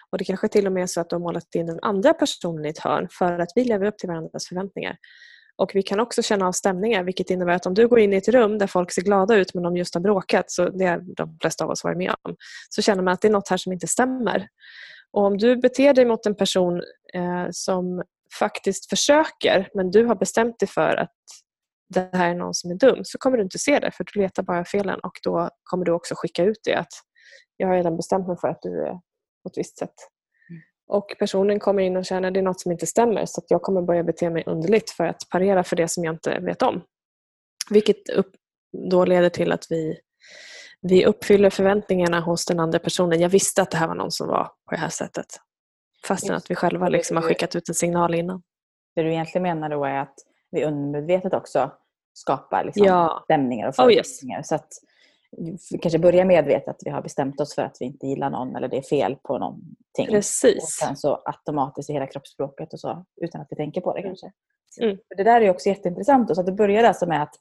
Och 0.10 0.18
Det 0.18 0.24
kanske 0.24 0.48
till 0.48 0.68
och 0.68 0.74
med 0.74 0.84
är 0.84 0.88
så 0.88 1.02
att 1.02 1.10
du 1.10 1.16
har 1.16 1.22
målat 1.22 1.56
in 1.56 1.66
den 1.66 1.80
andra 1.82 2.14
personen 2.14 2.66
i 2.66 2.70
ett 2.70 2.80
hörn 2.80 3.08
för 3.12 3.40
att 3.40 3.52
vi 3.56 3.64
lever 3.64 3.86
upp 3.86 3.98
till 3.98 4.10
varandras 4.10 4.48
förväntningar. 4.48 4.98
Och 5.62 5.76
Vi 5.76 5.84
kan 5.84 6.00
också 6.00 6.22
känna 6.22 6.48
av 6.48 6.52
stämningar 6.52 7.04
vilket 7.04 7.30
innebär 7.30 7.54
att 7.54 7.66
om 7.66 7.74
du 7.74 7.88
går 7.88 8.00
in 8.00 8.14
i 8.14 8.16
ett 8.16 8.28
rum 8.28 8.58
där 8.58 8.68
folk 8.68 8.92
ser 8.92 9.02
glada 9.02 9.36
ut 9.36 9.54
men 9.54 9.64
de 9.64 9.78
just 9.78 9.94
har 9.94 10.02
bråkat, 10.02 10.52
så 10.52 10.70
det 10.70 10.86
har 10.86 11.16
de 11.16 11.38
flesta 11.42 11.64
av 11.64 11.70
oss 11.70 11.84
varit 11.84 11.98
med 11.98 12.16
om, 12.22 12.36
så 12.70 12.82
känner 12.82 13.04
man 13.04 13.14
att 13.14 13.22
det 13.22 13.28
är 13.28 13.32
något 13.32 13.50
här 13.50 13.58
som 13.58 13.74
inte 13.74 13.88
stämmer. 13.88 14.48
Och 15.12 15.24
Om 15.24 15.38
du 15.38 15.56
beter 15.56 15.94
dig 15.94 16.06
mot 16.06 16.26
en 16.26 16.36
person 16.36 16.82
eh, 17.14 17.48
som 17.52 18.04
faktiskt 18.40 18.90
försöker 18.90 19.70
men 19.74 19.92
du 19.92 20.06
har 20.06 20.16
bestämt 20.16 20.60
dig 20.60 20.70
för 20.70 20.96
att 20.96 21.16
det 21.94 22.10
här 22.14 22.30
är 22.30 22.36
någon 22.36 22.54
som 22.54 22.72
är 22.72 22.76
dum 22.76 23.00
så 23.04 23.18
kommer 23.18 23.38
du 23.38 23.44
inte 23.44 23.60
se 23.60 23.80
det 23.80 23.92
för 23.92 24.06
du 24.14 24.22
letar 24.22 24.44
bara 24.44 24.66
felen 24.66 25.00
och 25.04 25.14
då 25.24 25.50
kommer 25.64 25.86
du 25.86 25.92
också 25.92 26.16
skicka 26.18 26.44
ut 26.44 26.60
det 26.64 26.76
att 26.76 26.94
jag 27.58 27.68
har 27.68 27.76
redan 27.76 27.98
bestämt 27.98 28.28
mig 28.28 28.38
för 28.42 28.48
att 28.48 28.62
du 28.62 28.82
är 28.82 28.94
på 29.44 29.50
ett 29.50 29.58
visst 29.58 29.78
sätt. 29.78 29.96
Och 30.92 31.16
personen 31.20 31.60
kommer 31.60 31.84
in 31.84 31.98
och 31.98 32.06
känner 32.06 32.28
att 32.28 32.34
det 32.34 32.40
är 32.40 32.44
något 32.44 32.62
som 32.62 32.72
inte 32.72 32.86
stämmer 32.86 33.26
så 33.26 33.42
att 33.42 33.52
jag 33.52 33.62
kommer 33.62 33.82
börja 33.82 34.04
bete 34.04 34.30
mig 34.30 34.44
underligt 34.46 34.90
för 34.90 35.04
att 35.04 35.30
parera 35.30 35.64
för 35.64 35.76
det 35.76 35.88
som 35.88 36.04
jag 36.04 36.14
inte 36.14 36.40
vet 36.40 36.62
om. 36.62 36.82
Vilket 37.70 38.10
upp, 38.10 38.32
då 38.90 39.06
leder 39.06 39.30
till 39.30 39.52
att 39.52 39.66
vi, 39.70 40.00
vi 40.82 41.06
uppfyller 41.06 41.50
förväntningarna 41.50 42.20
hos 42.20 42.46
den 42.46 42.60
andra 42.60 42.80
personen. 42.80 43.20
Jag 43.20 43.30
visste 43.30 43.62
att 43.62 43.72
det 43.72 43.78
här 43.78 43.88
var 43.88 43.96
någon 43.96 44.12
som 44.12 44.28
var 44.28 44.44
på 44.44 44.72
det 44.72 44.78
här 44.78 44.90
sättet. 44.90 45.26
Fastän 46.08 46.36
att 46.36 46.52
vi 46.52 46.56
själva 46.56 46.90
liksom 46.90 47.18
har 47.18 47.24
skickat 47.24 47.56
ut 47.56 47.70
en 47.70 47.76
signal 47.76 48.16
innan. 48.16 48.44
Det 48.96 49.04
du 49.04 49.12
egentligen 49.12 49.44
menar 49.44 49.70
då 49.70 49.86
är 49.86 50.00
att 50.00 50.16
vi 50.52 50.64
undermedvetet 50.64 51.34
också 51.34 51.72
skapar 52.14 52.64
liksom 52.64 52.86
ja. 52.86 53.22
stämningar 53.24 53.68
och 53.68 53.76
förutsättningar. 53.76 54.38
Oh 54.38 54.40
yes. 54.40 54.48
Så 54.48 54.56
att 54.56 54.70
kanske 55.82 56.00
börjar 56.00 56.26
medvetet 56.26 56.68
att 56.68 56.82
vi 56.86 56.90
har 56.90 57.02
bestämt 57.02 57.42
oss 57.42 57.56
för 57.56 57.62
att 57.62 57.78
vi 57.80 57.86
inte 57.86 58.08
gillar 58.08 58.30
någon 58.30 58.56
eller 58.56 58.68
det 58.68 58.78
är 58.78 58.82
fel 58.82 59.16
på 59.24 59.38
någonting. 59.38 60.08
Precis. 60.08 60.64
Och 60.64 60.70
sen 60.70 60.98
så 60.98 61.22
automatiskt 61.26 61.90
i 61.90 61.94
hela 61.94 62.08
kroppsspråket 62.08 62.74
och 62.74 62.80
så 62.80 63.06
utan 63.22 63.42
att 63.42 63.48
vi 63.50 63.56
tänker 63.56 63.82
på 63.82 63.94
det 63.94 64.02
kanske. 64.02 64.32
Mm. 64.82 64.98
Det 65.18 65.24
där 65.24 65.42
är 65.42 65.50
också 65.50 65.70
jätteintressant. 65.70 66.30
Och 66.30 66.36
så 66.36 66.40
att 66.40 66.46
det 66.46 66.52
börjar 66.52 66.84
alltså 66.84 67.06
med 67.06 67.24
att 67.24 67.36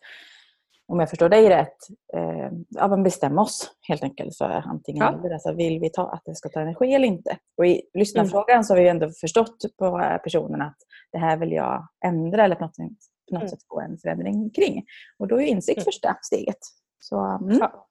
om 0.91 1.01
jag 1.01 1.11
förstår 1.11 1.29
dig 1.29 1.49
rätt, 1.49 1.77
eh, 2.15 2.51
ja, 2.69 2.89
men 2.89 3.03
bestämma 3.03 3.43
oss 3.43 3.71
helt 3.89 4.03
enkelt 4.03 4.37
för 4.37 4.63
antingen 4.67 5.03
ja. 5.03 5.19
eller. 5.19 5.31
Alltså, 5.31 5.53
vill 5.53 5.81
vi 5.81 5.91
ta, 5.91 6.11
att 6.11 6.23
det 6.25 6.35
ska 6.35 6.49
ta 6.49 6.61
energi 6.61 6.95
eller 6.95 7.09
inte? 7.09 7.39
Och 7.57 7.67
I 7.67 7.83
lyssnarfrågan 7.95 8.55
mm. 8.55 8.65
så 8.65 8.75
har 8.75 8.81
vi 8.81 8.89
ändå 8.89 9.11
förstått 9.21 9.65
på 9.79 10.19
personen 10.23 10.63
att 10.63 10.77
det 11.13 11.19
här 11.19 11.37
vill 11.37 11.53
jag 11.53 11.89
ändra 12.05 12.45
eller 12.45 12.57
på 12.57 12.65
något, 12.65 12.77
på 12.77 13.35
något 13.35 13.43
mm. 13.43 13.49
sätt 13.49 13.61
få 13.69 13.81
en 13.81 13.99
förändring 13.99 14.51
kring. 14.51 14.85
Och 15.19 15.29
då 15.29 15.41
är 15.41 15.45
insikt 15.45 15.79
mm. 15.79 15.85
första 15.85 16.17
steget. 16.23 16.59
Så, 17.01 17.19
mm. 17.19 17.59
ja. 17.59 17.87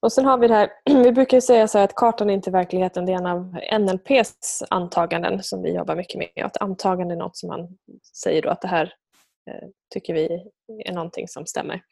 Och 0.00 0.12
sen 0.12 0.24
har 0.24 0.38
vi 0.38 0.48
det 0.48 0.54
här, 0.54 0.70
vi 1.04 1.12
brukar 1.12 1.40
säga 1.40 1.68
så 1.68 1.78
att 1.78 1.94
kartan 1.94 2.30
är 2.30 2.34
inte 2.34 2.50
verkligheten, 2.50 3.06
det 3.06 3.12
är 3.12 3.16
en 3.16 3.26
av 3.26 3.58
NLPs 3.80 4.62
antaganden 4.70 5.42
som 5.42 5.62
vi 5.62 5.74
jobbar 5.74 5.96
mycket 5.96 6.18
med. 6.18 6.46
Att 6.46 6.56
antagande 6.56 7.14
är 7.14 7.18
något 7.18 7.36
som 7.36 7.48
man 7.48 7.68
säger 8.22 8.42
då 8.42 8.50
att 8.50 8.60
det 8.60 8.68
här 8.68 8.94
eh, 9.50 9.68
tycker 9.94 10.14
vi 10.14 10.50
är 10.84 10.92
någonting 10.92 11.28
som 11.28 11.46
stämmer. 11.46 11.82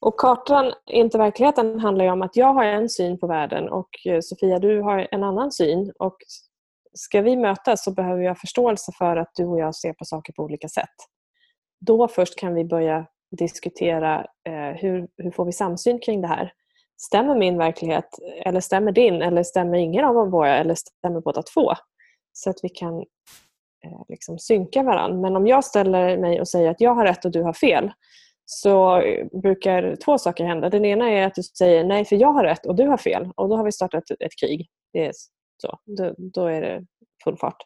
Och 0.00 0.20
kartan 0.20 0.66
är 0.66 1.00
inte 1.00 1.18
verkligheten 1.18 1.80
handlar 1.80 2.04
ju 2.04 2.10
om 2.10 2.22
att 2.22 2.36
jag 2.36 2.54
har 2.54 2.64
en 2.64 2.88
syn 2.88 3.18
på 3.18 3.26
världen 3.26 3.68
och 3.68 3.88
eh, 4.06 4.18
Sofia 4.20 4.58
du 4.58 4.80
har 4.80 5.08
en 5.10 5.24
annan 5.24 5.52
syn. 5.52 5.92
Och 5.98 6.16
ska 6.94 7.20
vi 7.20 7.36
mötas 7.36 7.84
så 7.84 7.90
behöver 7.92 8.20
vi 8.20 8.28
ha 8.28 8.34
förståelse 8.34 8.92
för 8.98 9.16
att 9.16 9.30
du 9.34 9.44
och 9.44 9.58
jag 9.58 9.74
ser 9.74 9.92
på 9.92 10.04
saker 10.04 10.32
på 10.32 10.42
olika 10.42 10.68
sätt. 10.68 10.94
Då 11.80 12.08
först 12.08 12.38
kan 12.38 12.54
vi 12.54 12.64
börja 12.64 13.06
diskutera 13.32 14.26
eh, 14.48 14.76
hur, 14.76 15.08
hur 15.16 15.30
får 15.30 15.44
vi 15.44 15.52
samsyn 15.52 15.98
kring 15.98 16.20
det 16.20 16.28
här. 16.28 16.52
Stämmer 16.96 17.38
min 17.38 17.58
verklighet 17.58 18.08
eller 18.44 18.60
stämmer 18.60 18.92
din 18.92 19.22
eller 19.22 19.42
stämmer 19.42 19.78
ingen 19.78 20.04
av 20.04 20.30
våra 20.30 20.56
eller 20.56 20.74
stämmer 20.74 21.20
båda 21.20 21.42
två? 21.42 21.72
Så 22.32 22.50
att 22.50 22.56
vi 22.62 22.68
kan 22.68 22.98
eh, 23.84 24.02
liksom 24.08 24.38
synka 24.38 24.82
varandra. 24.82 25.20
Men 25.20 25.36
om 25.36 25.46
jag 25.46 25.64
ställer 25.64 26.18
mig 26.18 26.40
och 26.40 26.48
säger 26.48 26.70
att 26.70 26.80
jag 26.80 26.94
har 26.94 27.04
rätt 27.04 27.24
och 27.24 27.30
du 27.30 27.42
har 27.42 27.52
fel 27.52 27.92
så 28.44 29.02
brukar 29.42 29.96
två 29.96 30.18
saker 30.18 30.44
hända. 30.44 30.70
Den 30.70 30.84
ena 30.84 31.10
är 31.10 31.26
att 31.26 31.34
du 31.34 31.42
säger 31.42 31.84
nej 31.84 32.04
för 32.04 32.16
jag 32.16 32.32
har 32.32 32.44
rätt 32.44 32.66
och 32.66 32.76
du 32.76 32.86
har 32.86 32.96
fel 32.96 33.30
och 33.36 33.48
då 33.48 33.56
har 33.56 33.64
vi 33.64 33.72
startat 33.72 34.10
ett 34.10 34.38
krig. 34.40 34.68
Det 34.92 35.06
är 35.06 35.12
så. 35.62 35.78
Då, 35.86 36.14
då 36.18 36.46
är 36.46 36.60
det 36.60 36.86
full 37.24 37.36
fart. 37.36 37.62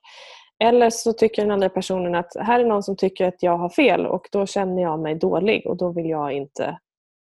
Eller 0.58 0.90
så 0.90 1.12
tycker 1.12 1.42
den 1.42 1.50
andra 1.50 1.68
personen 1.68 2.14
att 2.14 2.36
här 2.36 2.60
är 2.60 2.64
någon 2.64 2.82
som 2.82 2.96
tycker 2.96 3.28
att 3.28 3.42
jag 3.42 3.58
har 3.58 3.68
fel 3.68 4.06
och 4.06 4.28
då 4.32 4.46
känner 4.46 4.82
jag 4.82 5.00
mig 5.00 5.14
dålig 5.14 5.66
och 5.66 5.76
då 5.76 5.92
vill 5.92 6.08
jag 6.08 6.32
inte 6.32 6.78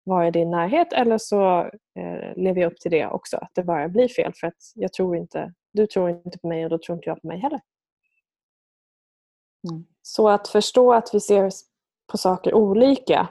vara 0.04 0.28
i 0.28 0.32
din 0.32 0.52
närhet 0.52 0.94
eller 0.94 1.18
så 1.18 1.60
eh, 2.00 2.36
lever 2.36 2.62
jag 2.62 2.72
upp 2.72 2.80
till 2.80 2.92
det 2.92 3.08
också, 3.08 3.38
att 3.38 3.52
det 3.54 3.64
bara 3.64 3.90
blir 3.90 4.08
fel 4.08 4.34
för 4.36 4.48
att 4.48 4.72
jag 4.76 4.94
tror 4.94 5.18
inte, 5.18 5.54
du 5.74 5.88
tror 5.88 6.10
inte 6.10 6.40
på 6.40 6.48
mig 6.48 6.64
och 6.64 6.70
då 6.70 6.78
tror 6.78 6.96
inte 6.96 7.10
jag 7.10 7.22
på 7.22 7.28
mig 7.28 7.40
heller. 7.40 7.60
Mm. 9.72 9.86
Så 10.02 10.30
att 10.30 10.48
förstå 10.48 10.94
att 10.94 11.10
vi 11.14 11.20
ser 11.20 11.52
på 12.12 12.18
saker 12.18 12.54
olika, 12.54 13.28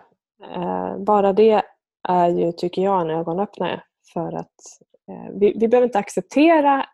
eh, 0.55 0.99
bara 0.99 1.33
det 1.33 1.63
är 2.09 2.29
ju, 2.29 2.53
tycker 2.53 2.83
jag, 2.83 3.01
en 3.01 3.11
ögonöppnare 3.11 3.83
för 4.13 4.33
att 4.33 4.55
eh, 5.11 5.33
vi, 5.33 5.53
vi 5.59 5.69
behöver 5.69 5.87
inte 5.87 5.99
acceptera 5.99 6.87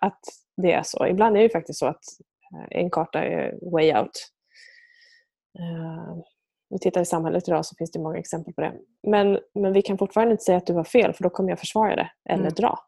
att 0.00 0.20
det 0.56 0.72
är 0.72 0.82
så. 0.82 1.06
Ibland 1.06 1.36
är 1.36 1.42
det 1.42 1.48
faktiskt 1.48 1.78
så 1.78 1.86
att 1.86 2.04
en 2.70 2.90
karta 2.90 3.24
är 3.24 3.72
way 3.72 3.94
out. 3.94 4.30
Uh, 5.60 6.22
vi 6.70 6.78
tittar 6.78 7.00
i 7.00 7.04
samhället 7.04 7.48
idag 7.48 7.66
så 7.66 7.74
finns 7.78 7.90
det 7.90 7.98
många 7.98 8.18
exempel 8.18 8.54
på 8.54 8.60
det. 8.60 8.72
Men, 9.06 9.38
men 9.54 9.72
vi 9.72 9.82
kan 9.82 9.98
fortfarande 9.98 10.32
inte 10.32 10.44
säga 10.44 10.58
att 10.58 10.66
du 10.66 10.74
har 10.74 10.84
fel 10.84 11.12
för 11.12 11.22
då 11.22 11.30
kommer 11.30 11.50
jag 11.50 11.58
försvara 11.58 11.96
det 11.96 12.10
eller 12.28 12.42
mm. 12.42 12.54
dra. 12.54 12.78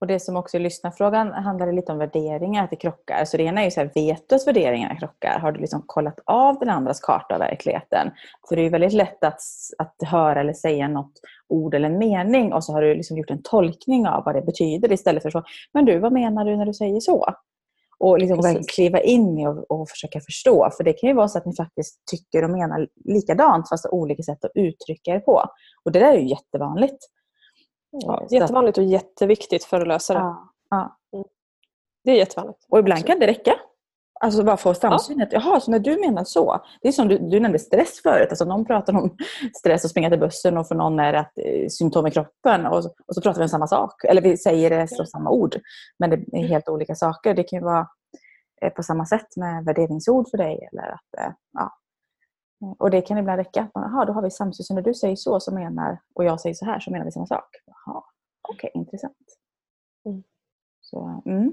Och 0.00 0.06
Det 0.06 0.20
som 0.20 0.36
också 0.36 0.56
är 0.56 0.60
lyssnarfrågan 0.60 1.32
handlar 1.32 1.72
lite 1.72 1.92
om 1.92 1.98
värderingar, 1.98 2.64
att 2.64 2.70
det 2.70 2.76
krockar. 2.76 3.24
Så 3.24 3.36
det 3.36 3.42
ena 3.42 3.60
är 3.60 3.64
ju 3.64 3.70
så 3.70 3.80
här, 3.80 3.90
vet 3.94 4.28
du 4.28 4.34
att 4.34 4.46
värderingarna 4.46 4.96
krockar? 4.96 5.38
Har 5.38 5.52
du 5.52 5.60
liksom 5.60 5.82
kollat 5.86 6.20
av 6.24 6.58
den 6.58 6.70
andras 6.70 7.00
karta 7.00 7.34
av 7.34 7.40
verkligheten? 7.40 8.10
För 8.48 8.56
det 8.56 8.62
är 8.62 8.70
väldigt 8.70 8.92
lätt 8.92 9.24
att, 9.24 9.40
att 9.78 9.94
höra 10.06 10.40
eller 10.40 10.52
säga 10.52 10.88
något 10.88 11.12
ord 11.48 11.74
eller 11.74 11.90
en 11.90 11.98
mening 11.98 12.52
och 12.52 12.64
så 12.64 12.72
har 12.72 12.82
du 12.82 12.94
liksom 12.94 13.16
gjort 13.16 13.30
en 13.30 13.42
tolkning 13.42 14.08
av 14.08 14.24
vad 14.24 14.34
det 14.34 14.42
betyder 14.42 14.92
istället 14.92 15.22
för 15.22 15.30
så, 15.30 15.42
men 15.72 15.84
du, 15.84 15.98
vad 15.98 16.12
menar 16.12 16.44
du 16.44 16.56
när 16.56 16.66
du 16.66 16.74
säger 16.74 17.00
så? 17.00 17.34
Och 17.98 18.18
liksom 18.18 18.36
verkligen 18.36 18.66
kliva 18.66 19.00
in 19.00 19.38
i 19.38 19.46
och, 19.46 19.70
och, 19.70 19.88
försöka 19.88 20.20
förstå. 20.20 20.70
För 20.76 20.84
det 20.84 20.92
kan 20.92 21.08
ju 21.08 21.14
vara 21.14 21.28
så 21.28 21.38
att 21.38 21.46
ni 21.46 21.56
faktiskt 21.56 22.02
tycker 22.10 22.44
och 22.44 22.50
menar 22.50 22.88
likadant 23.04 23.68
fast 23.68 23.86
olika 23.86 24.22
sätt 24.22 24.44
att 24.44 24.50
uttrycka 24.54 25.10
er 25.10 25.20
på. 25.20 25.44
Och 25.84 25.92
det 25.92 25.98
där 25.98 26.12
är 26.12 26.18
ju 26.18 26.28
jättevanligt. 26.28 26.98
Ja, 27.90 28.26
jättevanligt 28.30 28.78
och 28.78 28.84
jätteviktigt 28.84 29.64
för 29.64 29.80
att 29.80 29.88
lösa 29.88 30.14
det. 30.14 30.20
Ja, 30.20 30.52
ja. 30.70 30.98
Mm. 31.12 31.26
Det 32.04 32.10
är 32.10 32.16
jättevanligt. 32.16 32.66
Och 32.68 32.78
ibland 32.78 33.06
kan 33.06 33.18
det 33.18 33.26
räcka. 33.26 33.54
Alltså 34.20 34.44
bara 34.44 34.56
få 34.56 34.74
samsynet. 34.74 35.28
Ja. 35.32 35.40
Jaha, 35.44 35.60
så 35.60 35.70
när 35.70 35.78
du 35.78 36.00
menar 36.00 36.24
så. 36.24 36.64
Det 36.80 36.88
är 36.88 36.92
som 36.92 37.08
du, 37.08 37.18
du 37.18 37.40
nämnde 37.40 37.58
stress 37.58 38.02
förut. 38.02 38.26
Alltså 38.30 38.44
någon 38.44 38.64
pratar 38.64 38.96
om 38.96 39.16
stress 39.58 39.84
och 39.84 39.90
springa 39.90 40.10
till 40.10 40.18
bussen 40.18 40.58
och 40.58 40.68
för 40.68 40.74
någon 40.74 41.00
är 41.00 41.12
det 41.12 41.20
att, 41.20 41.38
eh, 41.38 41.68
symptom 41.68 42.06
i 42.06 42.10
kroppen. 42.10 42.66
Och, 42.66 42.78
och 42.78 43.14
så 43.14 43.20
pratar 43.20 43.38
vi 43.38 43.42
om 43.42 43.48
samma 43.48 43.66
sak. 43.66 44.04
Eller 44.04 44.22
vi 44.22 44.36
säger 44.36 44.70
det 44.70 44.88
som 44.88 45.06
samma 45.06 45.30
ord. 45.30 45.56
Men 45.98 46.10
det 46.10 46.16
är 46.16 46.46
helt 46.46 46.68
olika 46.68 46.94
saker. 46.94 47.34
Det 47.34 47.42
kan 47.42 47.58
ju 47.58 47.64
vara 47.64 47.88
eh, 48.62 48.72
på 48.72 48.82
samma 48.82 49.06
sätt 49.06 49.36
med 49.36 49.64
värderingsord 49.64 50.30
för 50.30 50.38
dig. 50.38 50.68
Eller 50.72 50.88
att, 50.88 51.20
eh, 51.20 51.32
ja. 51.52 51.72
Och 52.78 52.90
det 52.90 53.00
kan 53.00 53.18
ibland 53.18 53.38
räcka. 53.38 53.68
Jaha, 53.74 54.04
då 54.04 54.12
har 54.12 54.22
vi 54.22 54.30
samsyn. 54.30 54.64
Så 54.64 54.74
när 54.74 54.82
du 54.82 54.94
säger 54.94 55.16
så, 55.16 55.40
så 55.40 55.54
menar, 55.54 55.98
och 56.14 56.24
jag 56.24 56.40
säger 56.40 56.54
så 56.54 56.64
här 56.64 56.80
så 56.80 56.90
menar 56.90 57.04
vi 57.04 57.12
samma 57.12 57.26
sak. 57.26 57.48
Okej, 58.48 58.70
okay, 58.70 58.80
intressant. 58.80 59.16
Mm. 60.04 60.22
Så, 60.80 61.22
mm. 61.26 61.52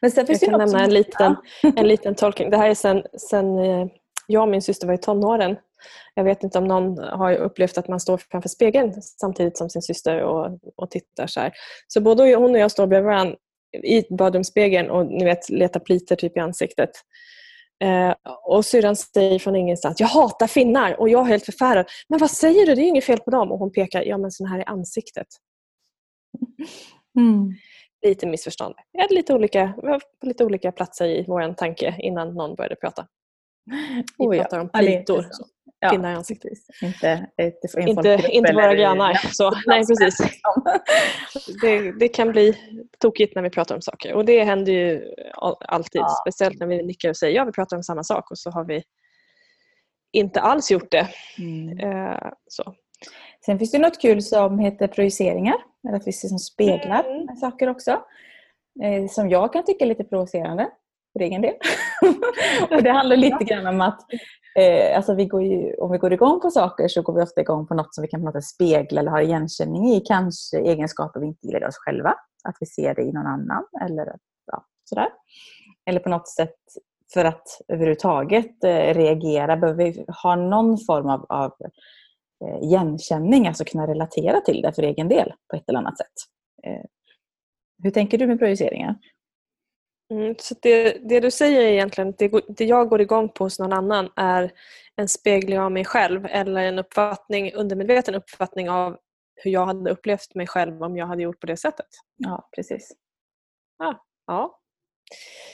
Men 0.00 0.10
sen 0.10 0.26
finns 0.26 0.42
jag 0.42 0.50
kan 0.50 0.58
nämna 0.58 0.84
en 0.84 0.94
liten, 0.94 1.36
en 1.76 1.88
liten 1.88 2.14
tolkning. 2.14 2.50
Det 2.50 2.56
här 2.56 2.70
är 2.70 2.74
sen, 2.74 3.02
sen 3.30 3.58
eh, 3.58 3.86
jag 4.26 4.42
och 4.42 4.48
min 4.48 4.62
syster 4.62 4.86
var 4.86 4.94
i 4.94 4.98
tonåren. 4.98 5.56
Jag 6.14 6.24
vet 6.24 6.42
inte 6.42 6.58
om 6.58 6.64
någon 6.64 6.98
har 6.98 7.34
upplevt 7.34 7.78
att 7.78 7.88
man 7.88 8.00
står 8.00 8.20
framför 8.30 8.48
spegeln 8.48 9.02
samtidigt 9.02 9.58
som 9.58 9.70
sin 9.70 9.82
syster 9.82 10.22
och, 10.22 10.58
och 10.76 10.90
tittar. 10.90 11.26
Så 11.26 11.40
här. 11.40 11.52
Så 11.86 12.00
både 12.00 12.34
hon 12.34 12.50
och 12.50 12.58
jag 12.58 12.70
står 12.70 12.86
bredvid 12.86 13.06
varandra 13.06 13.36
i 13.84 14.14
badrumsspegeln 14.14 14.90
och 14.90 15.06
ni 15.06 15.24
vet, 15.24 15.50
letar 15.50 15.80
plitor 15.80 16.16
typ 16.16 16.36
i 16.36 16.40
ansiktet. 16.40 16.90
Eh, 17.84 18.14
och 18.42 18.64
syrran 18.64 18.96
säger 18.96 19.38
från 19.38 19.56
ingenstans, 19.56 20.00
jag 20.00 20.06
hatar 20.06 20.46
finnar 20.46 21.00
och 21.00 21.08
jag 21.08 21.20
är 21.20 21.28
helt 21.28 21.44
förfärad. 21.44 21.86
Men 22.08 22.18
vad 22.18 22.30
säger 22.30 22.66
du? 22.66 22.74
Det 22.74 22.82
är 22.82 22.88
inget 22.88 23.04
fel 23.04 23.18
på 23.18 23.30
dem. 23.30 23.52
Och 23.52 23.58
hon 23.58 23.72
pekar, 23.72 24.02
ja 24.02 24.18
men 24.18 24.30
sån 24.30 24.46
här 24.46 24.58
är 24.58 24.68
ansiktet. 24.68 25.26
Mm 27.18 27.54
lite 28.06 28.26
missförstånd. 28.26 28.74
Vi 28.92 29.00
hade 29.00 29.14
lite 29.14 29.34
olika, 29.34 29.72
på 30.20 30.26
lite 30.26 30.44
olika 30.44 30.72
platser 30.72 31.08
i 31.08 31.24
vår 31.28 31.54
tanke 31.54 31.96
innan 31.98 32.34
någon 32.34 32.54
började 32.54 32.76
prata. 32.76 33.06
Vi 34.18 34.26
oh, 34.26 34.36
pratar 34.36 34.56
ja. 34.56 34.62
om 34.62 34.68
plitor. 34.68 35.26
Ja. 35.80 35.90
Pinnar 35.90 36.12
i 36.12 36.14
ansiktet. 36.14 36.52
Inte, 36.82 37.26
inte, 37.42 37.80
inte, 37.80 38.28
inte 38.30 38.52
våra 38.52 38.74
grannar. 38.74 39.14
Så, 39.14 39.52
nej, 39.66 39.82
precis. 39.86 40.18
Det, 41.62 41.92
det, 41.92 42.08
kan 42.08 42.32
bli 42.32 42.54
tokigt 42.98 43.34
när 43.34 43.42
vi 43.42 43.50
pratar 43.50 43.74
om 43.74 43.82
saker. 43.82 44.14
Och 44.14 44.24
det 44.24 44.44
händer 44.44 44.72
ju 44.72 45.14
alltid. 45.60 46.00
Ja. 46.00 46.16
Speciellt 46.26 46.60
när 46.60 46.66
vi 46.66 46.82
nickar 46.82 47.08
och 47.08 47.16
säger 47.16 47.36
ja, 47.36 47.44
vi 47.44 47.52
pratar 47.52 47.76
om 47.76 47.82
samma 47.82 48.04
sak 48.04 48.30
och 48.30 48.38
så 48.38 48.50
har 48.50 48.64
vi 48.64 48.82
inte 50.12 50.40
alls 50.40 50.70
gjort 50.70 50.90
det. 50.90 51.08
Mm. 51.38 51.80
Uh, 51.80 52.30
så. 52.46 52.74
Sen 53.46 53.58
finns 53.58 53.70
det 53.70 53.78
något 53.78 54.00
kul 54.00 54.22
som 54.22 54.58
heter 54.58 54.88
projiceringar. 54.88 55.56
Eller 55.88 55.98
att 55.98 56.06
vi 56.06 56.12
liksom 56.22 56.38
speglar 56.38 57.04
mm. 57.04 57.36
saker 57.36 57.68
också. 57.68 57.90
Eh, 58.82 59.08
som 59.08 59.28
jag 59.28 59.52
kan 59.52 59.64
tycka 59.64 59.84
är 59.84 59.88
lite 59.88 60.04
provocerande 60.04 60.70
för 61.12 61.20
egen 61.20 61.42
del. 61.42 61.54
och 62.70 62.82
det 62.82 62.90
handlar 62.90 63.16
lite 63.16 63.44
grann 63.44 63.66
om 63.66 63.80
att 63.80 64.00
eh, 64.58 64.96
alltså 64.96 65.14
vi 65.14 65.26
går 65.26 65.42
ju, 65.42 65.74
om 65.74 65.92
vi 65.92 65.98
går 65.98 66.12
igång 66.12 66.40
på 66.40 66.50
saker 66.50 66.88
så 66.88 67.02
går 67.02 67.14
vi 67.14 67.22
ofta 67.22 67.40
igång 67.40 67.66
på 67.66 67.74
något 67.74 67.94
som 67.94 68.02
vi 68.02 68.08
kan 68.08 68.32
på 68.32 68.40
spegla 68.40 69.00
eller 69.00 69.10
ha 69.10 69.22
igenkänning 69.22 69.88
i. 69.88 70.00
Kanske 70.00 70.58
egenskaper 70.58 71.20
vi 71.20 71.26
inte 71.26 71.46
gillar 71.46 71.62
i 71.62 71.66
oss 71.66 71.78
själva. 71.78 72.14
Att 72.44 72.56
vi 72.60 72.66
ser 72.66 72.94
det 72.94 73.02
i 73.02 73.12
någon 73.12 73.26
annan. 73.26 73.64
Eller, 73.82 74.16
ja, 74.46 74.64
sådär. 74.84 75.08
eller 75.86 76.00
på 76.00 76.08
något 76.08 76.28
sätt 76.28 76.56
för 77.14 77.24
att 77.24 77.60
överhuvudtaget 77.68 78.64
eh, 78.64 78.94
reagera 78.94 79.56
behöver 79.56 79.84
vi 79.84 80.04
ha 80.22 80.36
någon 80.36 80.78
form 80.78 81.08
av, 81.08 81.26
av 81.28 81.52
igenkänning, 82.62 83.46
alltså 83.46 83.64
kunna 83.64 83.86
relatera 83.86 84.40
till 84.40 84.62
det 84.62 84.72
för 84.72 84.82
egen 84.82 85.08
del 85.08 85.32
på 85.50 85.56
ett 85.56 85.68
eller 85.68 85.78
annat 85.78 85.98
sätt. 85.98 86.14
Eh, 86.62 86.84
hur 87.82 87.90
tänker 87.90 88.18
du 88.18 88.26
med 88.26 88.38
projiceringar? 88.38 88.96
Mm, 90.10 90.34
så 90.38 90.54
det, 90.62 90.98
det, 91.08 91.20
du 91.20 91.30
säger 91.30 91.60
egentligen 91.60 92.14
det, 92.18 92.30
det 92.48 92.64
jag 92.64 92.88
går 92.88 93.00
igång 93.00 93.28
på 93.28 93.44
hos 93.44 93.58
någon 93.58 93.72
annan 93.72 94.10
är 94.16 94.52
en 94.96 95.08
spegling 95.08 95.60
av 95.60 95.72
mig 95.72 95.84
själv 95.84 96.26
eller 96.26 96.64
en 96.64 96.78
uppfattning, 96.78 97.52
undermedveten 97.54 98.14
uppfattning 98.14 98.70
av 98.70 98.98
hur 99.34 99.50
jag 99.50 99.66
hade 99.66 99.90
upplevt 99.90 100.34
mig 100.34 100.46
själv 100.46 100.82
om 100.82 100.96
jag 100.96 101.06
hade 101.06 101.22
gjort 101.22 101.40
på 101.40 101.46
det 101.46 101.56
sättet. 101.56 101.86
Ja, 102.16 102.48
precis. 102.56 102.92
Ja, 103.78 104.04
ja. 104.26 104.60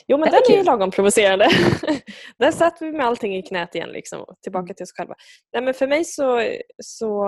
Jo 0.06 0.18
men 0.18 0.30
den 0.30 0.42
är 0.50 0.56
ju 0.56 0.62
lagom 0.62 0.90
provocerande. 0.90 1.48
Där 2.38 2.50
satt 2.50 2.76
vi 2.80 2.92
med 2.92 3.06
allting 3.06 3.36
i 3.36 3.42
knät 3.42 3.74
igen, 3.74 3.88
liksom, 3.88 4.24
tillbaka 4.42 4.64
mm. 4.64 4.74
till 4.74 4.84
oss 4.84 4.92
själva. 4.92 5.14
Nej, 5.52 5.62
men 5.62 5.74
för 5.74 5.86
mig 5.86 6.04
så, 6.04 6.42
så 6.82 7.26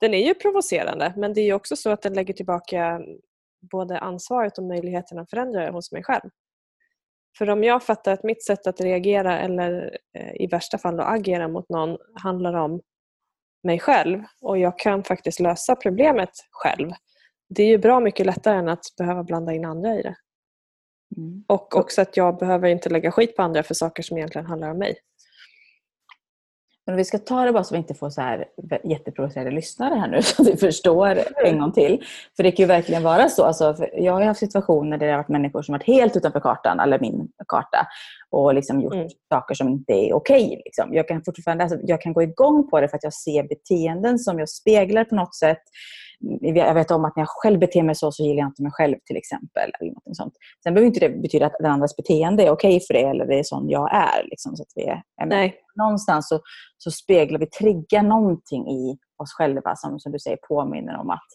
den 0.00 0.14
är 0.14 0.26
ju 0.26 0.34
provocerande 0.34 1.12
men 1.16 1.34
det 1.34 1.40
är 1.40 1.54
också 1.54 1.76
så 1.76 1.90
att 1.90 2.02
den 2.02 2.14
lägger 2.14 2.34
tillbaka 2.34 3.00
både 3.70 3.98
ansvaret 3.98 4.58
och 4.58 4.64
möjligheten 4.64 5.18
att 5.18 5.30
förändra 5.30 5.70
hos 5.70 5.92
mig 5.92 6.02
själv. 6.04 6.30
För 7.38 7.50
om 7.50 7.64
jag 7.64 7.82
fattar 7.82 8.12
att 8.12 8.22
mitt 8.22 8.44
sätt 8.44 8.66
att 8.66 8.80
reagera 8.80 9.40
eller 9.40 9.98
eh, 10.18 10.42
i 10.42 10.46
värsta 10.46 10.78
fall 10.78 10.96
då 10.96 11.02
agera 11.02 11.48
mot 11.48 11.68
någon 11.68 11.98
handlar 12.22 12.54
om 12.54 12.80
mig 13.62 13.78
själv 13.78 14.22
och 14.40 14.58
jag 14.58 14.78
kan 14.78 15.04
faktiskt 15.04 15.40
lösa 15.40 15.76
problemet 15.76 16.30
själv. 16.50 16.90
Det 17.48 17.62
är 17.62 17.66
ju 17.66 17.78
bra 17.78 18.00
mycket 18.00 18.26
lättare 18.26 18.58
än 18.58 18.68
att 18.68 18.84
behöva 18.98 19.24
blanda 19.24 19.52
in 19.52 19.64
andra 19.64 19.94
i 19.94 20.02
det. 20.02 20.16
Mm. 21.16 21.44
Och 21.46 21.76
också 21.76 22.02
att 22.02 22.16
jag 22.16 22.38
behöver 22.38 22.68
inte 22.68 22.88
lägga 22.88 23.10
skit 23.10 23.36
på 23.36 23.42
andra 23.42 23.62
för 23.62 23.74
saker 23.74 24.02
som 24.02 24.16
egentligen 24.16 24.46
handlar 24.46 24.70
om 24.70 24.78
mig. 24.78 24.94
Men 26.86 26.96
vi 26.96 27.04
ska 27.04 27.18
ta 27.18 27.44
det 27.44 27.52
bara 27.52 27.64
så 27.64 27.74
vi 27.74 27.78
inte 27.78 27.94
får 27.94 28.10
så 28.10 28.20
här 28.20 28.44
jätteprovocerade 28.84 29.50
lyssnare 29.50 29.94
här 29.94 30.08
nu 30.08 30.22
så 30.22 30.42
att 30.42 30.48
vi 30.48 30.56
förstår 30.56 31.18
en 31.44 31.58
gång 31.58 31.72
till. 31.72 32.04
För 32.36 32.42
det 32.42 32.52
kan 32.52 32.62
ju 32.62 32.66
verkligen 32.66 33.02
vara 33.02 33.28
så. 33.28 33.44
Alltså, 33.44 33.76
jag 33.92 34.12
har 34.12 34.22
haft 34.22 34.40
situationer 34.40 34.98
där 34.98 35.06
det 35.06 35.12
har 35.12 35.18
varit 35.18 35.28
människor 35.28 35.62
som 35.62 35.72
varit 35.72 35.86
helt 35.86 36.16
utanför 36.16 36.40
kartan, 36.40 36.80
eller 36.80 36.98
min 37.00 37.28
karta, 37.48 37.86
och 38.30 38.54
liksom 38.54 38.80
gjort 38.80 38.94
mm. 38.94 39.08
saker 39.28 39.54
som 39.54 39.68
inte 39.68 39.92
är 39.92 40.12
okej. 40.12 40.44
Okay, 40.44 40.56
liksom. 40.64 40.94
Jag 40.94 41.08
kan 41.08 41.24
fortfarande 41.24 41.64
alltså, 41.64 41.78
jag 41.82 42.00
kan 42.00 42.12
gå 42.12 42.22
igång 42.22 42.70
på 42.70 42.80
det 42.80 42.88
för 42.88 42.96
att 42.96 43.04
jag 43.04 43.14
ser 43.14 43.48
beteenden 43.48 44.18
som 44.18 44.38
jag 44.38 44.48
speglar 44.48 45.04
på 45.04 45.14
något 45.14 45.34
sätt 45.34 45.62
jag 46.40 46.74
vet 46.74 46.90
om 46.90 47.04
att 47.04 47.16
när 47.16 47.20
jag 47.20 47.28
själv 47.28 47.58
beter 47.58 47.82
mig 47.82 47.94
så, 47.94 48.12
så 48.12 48.22
gillar 48.22 48.38
jag 48.38 48.48
inte 48.48 48.62
mig 48.62 48.72
själv 48.72 48.96
till 49.04 49.16
exempel. 49.16 49.70
Eller 49.80 49.92
något 49.92 50.16
sånt. 50.16 50.34
Sen 50.62 50.74
behöver 50.74 50.86
inte 50.86 51.00
det 51.00 51.08
betyda 51.08 51.46
att 51.46 51.56
den 51.58 51.70
andras 51.70 51.96
beteende 51.96 52.42
är 52.42 52.50
okej 52.50 52.80
för 52.80 52.94
det 52.94 53.00
eller 53.02 53.26
det 53.26 53.38
är 53.38 53.42
sån 53.42 53.68
jag 53.68 53.94
är. 53.94 54.24
Liksom, 54.24 54.56
så 54.56 54.62
att 54.62 54.72
vi 54.74 54.84
är, 54.84 55.02
Nej. 55.26 55.54
Någonstans 55.74 56.28
så, 56.28 56.40
så 56.78 56.90
speglar 56.90 57.38
vi, 57.38 57.46
triggar 57.46 58.02
någonting 58.02 58.68
i 58.68 58.98
oss 59.16 59.32
själva 59.32 59.76
som, 59.76 60.00
som 60.00 60.12
du 60.12 60.18
säger 60.18 60.38
påminner 60.48 60.96
om 60.96 61.10
att 61.10 61.28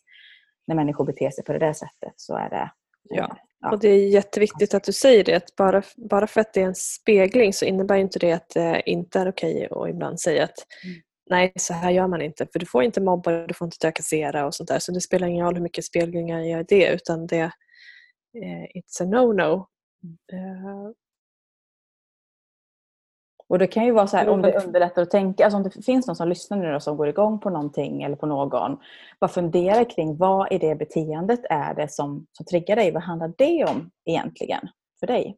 när 0.67 0.75
människor 0.75 1.05
beter 1.05 1.29
sig 1.29 1.43
på 1.43 1.53
det 1.53 1.59
där 1.59 1.73
sättet 1.73 2.13
så 2.15 2.35
är 2.35 2.49
det 2.49 2.71
Ja. 3.09 3.37
ja. 3.61 3.71
Och 3.71 3.79
det 3.79 3.89
är 3.89 4.07
jätteviktigt 4.07 4.73
att 4.73 4.83
du 4.83 4.93
säger 4.93 5.23
det. 5.23 5.35
Att 5.35 5.55
bara, 5.55 5.81
bara 5.97 6.27
för 6.27 6.41
att 6.41 6.53
det 6.53 6.61
är 6.61 6.65
en 6.65 6.75
spegling 6.75 7.53
så 7.53 7.65
innebär 7.65 7.95
inte 7.95 8.19
det 8.19 8.31
att 8.31 8.49
det 8.49 8.81
inte 8.85 9.19
är 9.19 9.29
okej 9.29 9.67
att 9.71 9.89
ibland 9.89 10.19
säga 10.19 10.43
att 10.43 10.65
mm 10.85 11.01
nej 11.29 11.53
så 11.55 11.73
här 11.73 11.91
gör 11.91 12.07
man 12.07 12.21
inte. 12.21 12.47
För 12.53 12.59
du 12.59 12.65
får 12.65 12.83
inte 12.83 13.01
mobba, 13.01 13.31
du 13.47 13.53
får 13.53 13.65
inte 13.65 13.77
trakassera 13.77 14.45
och 14.45 14.55
sånt 14.55 14.69
där. 14.69 14.79
Så 14.79 14.91
det 14.91 15.01
spelar 15.01 15.27
ingen 15.27 15.45
roll 15.45 15.55
hur 15.55 15.63
mycket 15.63 15.85
spelningar 15.85 16.39
jag 16.39 16.47
gör 16.47 16.65
det 16.67 16.93
utan 16.93 17.27
det 17.27 17.51
eh, 18.43 18.63
it's 18.75 19.01
a 19.01 19.05
no-no. 19.05 19.65
Uh, 20.33 20.91
och 23.49 23.59
det 23.59 23.67
kan 23.67 23.85
ju 23.85 23.91
vara 23.91 24.07
så 24.07 24.17
här, 24.17 24.29
om 24.29 24.41
det 24.41 24.65
underlättar 24.65 25.01
att 25.01 25.11
tänka, 25.11 25.43
alltså 25.43 25.57
om 25.57 25.63
det 25.63 25.85
finns 25.85 26.07
någon 26.07 26.15
som 26.15 26.29
lyssnar 26.29 26.57
nu 26.57 26.79
som 26.79 26.97
går 26.97 27.07
igång 27.07 27.39
på 27.39 27.49
någonting 27.49 28.03
eller 28.03 28.15
på 28.15 28.25
någon. 28.25 28.77
Bara 29.19 29.27
fundera 29.27 29.85
kring 29.85 30.17
vad 30.17 30.51
i 30.51 30.57
det 30.57 30.75
beteendet 30.75 31.39
är 31.49 31.73
det 31.73 31.91
som, 31.91 32.25
som 32.31 32.45
triggar 32.45 32.75
dig? 32.75 32.91
Vad 32.91 33.03
handlar 33.03 33.33
det 33.37 33.65
om 33.65 33.91
egentligen 34.05 34.69
för 34.99 35.07
dig? 35.07 35.37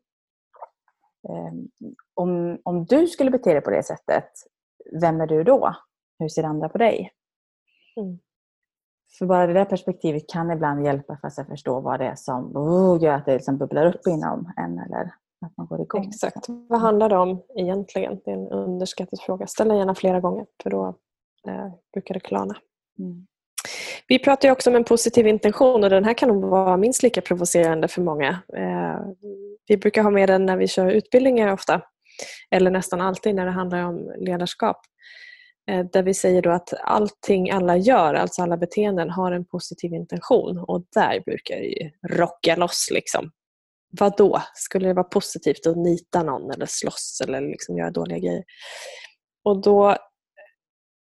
Um, 1.29 1.69
om, 2.13 2.59
om 2.63 2.85
du 2.85 3.07
skulle 3.07 3.31
bete 3.31 3.53
dig 3.53 3.61
på 3.61 3.69
det 3.69 3.83
sättet, 3.83 4.29
vem 5.01 5.21
är 5.21 5.27
du 5.27 5.43
då? 5.43 5.75
Hur 6.19 6.29
ser 6.29 6.43
andra 6.43 6.69
på 6.69 6.77
dig? 6.77 7.11
Mm. 7.97 8.19
För 9.17 9.25
bara 9.25 9.47
det 9.47 9.53
där 9.53 9.65
perspektivet 9.65 10.29
kan 10.29 10.51
ibland 10.51 10.85
hjälpa 10.85 11.17
för 11.17 11.27
att 11.27 11.47
förstå 11.47 11.79
vad 11.79 11.99
det 11.99 12.05
är 12.05 12.15
som 12.15 12.57
oh, 12.57 13.03
gör 13.03 13.13
att 13.13 13.25
det 13.25 13.33
liksom 13.33 13.57
bubblar 13.57 13.85
upp 13.85 14.07
inom 14.07 14.53
en 14.57 14.79
eller 14.79 15.13
att 15.45 15.57
man 15.57 15.67
går 15.67 15.81
igång. 15.81 16.05
Exakt. 16.07 16.45
Vad 16.49 16.79
handlar 16.79 17.09
det 17.09 17.17
om 17.17 17.43
egentligen? 17.55 18.19
Det 18.25 18.31
är 18.31 18.35
en 18.35 18.47
underskattad 18.47 19.19
fråga. 19.21 19.47
Ställ 19.47 19.67
den 19.67 19.77
gärna 19.77 19.95
flera 19.95 20.19
gånger 20.19 20.45
för 20.63 20.69
då 20.69 20.87
eh, 21.47 21.69
brukar 21.93 22.13
det 22.13 22.19
klarna. 22.19 22.55
Mm. 22.99 23.25
Vi 24.07 24.19
pratar 24.19 24.51
också 24.51 24.69
om 24.69 24.75
en 24.75 24.83
positiv 24.83 25.27
intention 25.27 25.83
och 25.83 25.89
den 25.89 26.03
här 26.03 26.13
kan 26.13 26.29
nog 26.29 26.45
vara 26.45 26.77
minst 26.77 27.03
lika 27.03 27.21
provocerande 27.21 27.87
för 27.87 28.01
många. 28.01 28.29
Eh, 28.53 28.99
vi 29.67 29.77
brukar 29.77 30.03
ha 30.03 30.09
med 30.09 30.29
den 30.29 30.45
när 30.45 30.57
vi 30.57 30.67
kör 30.67 30.91
utbildningar 30.91 31.53
ofta 31.53 31.81
eller 32.51 32.71
nästan 32.71 33.01
alltid 33.01 33.35
när 33.35 33.45
det 33.45 33.51
handlar 33.51 33.83
om 33.83 34.13
ledarskap. 34.19 34.77
Eh, 35.69 35.85
där 35.93 36.03
vi 36.03 36.13
säger 36.13 36.41
då 36.41 36.49
att 36.49 36.73
allting 36.83 37.51
alla 37.51 37.77
gör, 37.77 38.13
alltså 38.13 38.41
alla 38.41 38.57
beteenden, 38.57 39.09
har 39.09 39.31
en 39.31 39.45
positiv 39.45 39.93
intention 39.93 40.57
och 40.57 40.85
där 40.95 41.23
brukar 41.25 41.55
det 41.55 41.65
ju 41.65 41.91
rocka 42.17 42.55
loss. 42.55 42.89
Liksom. 42.91 43.31
Vad 43.99 44.17
då? 44.17 44.41
Skulle 44.53 44.87
det 44.87 44.93
vara 44.93 45.03
positivt 45.03 45.67
att 45.67 45.77
nita 45.77 46.23
någon 46.23 46.51
eller 46.51 46.65
slåss 46.65 47.21
eller 47.23 47.41
liksom 47.41 47.77
göra 47.77 47.91
dåliga 47.91 48.19
grejer? 48.19 48.43
Och 49.43 49.61
då 49.61 49.95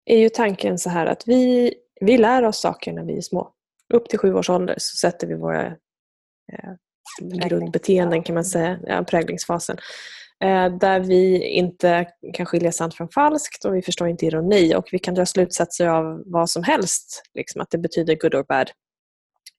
är 0.06 0.17
ju 0.17 0.30
tanken 0.30 0.78
så 0.78 0.89
här 0.89 1.06
att 1.06 1.28
vi, 1.28 1.74
vi 2.02 2.17
lär 2.17 2.43
oss 2.43 2.60
saker 2.60 2.93
när 2.93 3.04
vi 3.04 3.17
är 3.17 3.21
små. 3.21 3.54
Upp 3.93 4.10
till 4.10 4.19
sju 4.19 4.34
års 4.34 4.50
ålder 4.50 4.76
så 4.78 4.95
sätter 4.95 5.28
vi 5.28 5.36
våra 5.36 5.65
eh, 5.65 6.74
grundbeteenden 7.21 8.24
kan 8.24 8.36
man 8.36 8.45
säga, 8.45 8.80
ja, 8.84 9.04
präglingsfasen. 9.04 9.78
Eh, 10.43 10.77
där 10.77 10.99
vi 10.99 11.47
inte 11.47 12.06
kan 12.34 12.45
skilja 12.45 12.71
sant 12.71 12.93
från 12.93 13.10
falskt 13.10 13.65
och 13.65 13.75
vi 13.75 13.82
förstår 13.82 14.08
inte 14.08 14.25
ironi 14.25 14.75
och 14.75 14.89
vi 14.91 14.99
kan 14.99 15.13
dra 15.13 15.25
slutsatser 15.25 15.88
av 15.88 16.23
vad 16.25 16.49
som 16.49 16.63
helst, 16.63 17.23
liksom 17.34 17.62
att 17.62 17.69
det 17.69 17.77
betyder 17.77 18.15
good 18.15 18.36
or 18.36 18.43
bad 18.43 18.71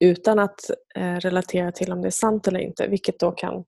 utan 0.05 0.38
att 0.38 0.71
eh, 0.95 1.14
relatera 1.14 1.73
till 1.73 1.92
om 1.92 2.03
det 2.03 2.09
är 2.09 2.11
sant 2.11 2.49
eller 2.49 2.61
inte, 2.61 2.87
vilket 2.87 3.18
då 3.18 3.31
kan 3.31 3.64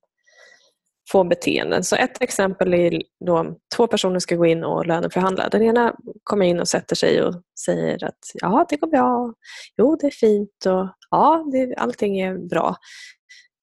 få 1.13 1.25
beteenden. 1.25 1.85
Så 1.85 1.97
ett 1.97 2.23
exempel 2.23 2.75
är 2.75 3.03
då 3.27 3.57
två 3.77 3.87
personer 3.87 4.19
ska 4.19 4.37
gå 4.37 4.47
in 4.47 4.65
och 4.65 4.87
löneförhandla. 4.87 5.49
Den 5.49 5.63
ena 5.63 5.95
kommer 6.23 6.47
in 6.47 6.61
och 6.61 6.69
sätter 6.69 6.97
sig 6.97 7.23
och 7.23 7.35
säger 7.65 8.05
att 8.05 8.19
ja, 8.35 8.67
det 8.69 8.77
går 8.77 8.87
bra, 8.87 9.35
jo, 9.77 9.97
det 10.01 10.07
är 10.07 10.11
fint 10.11 10.67
och 10.67 10.89
ja, 11.11 11.45
det, 11.53 11.75
allting 11.77 12.21
är 12.21 12.49
bra. 12.49 12.77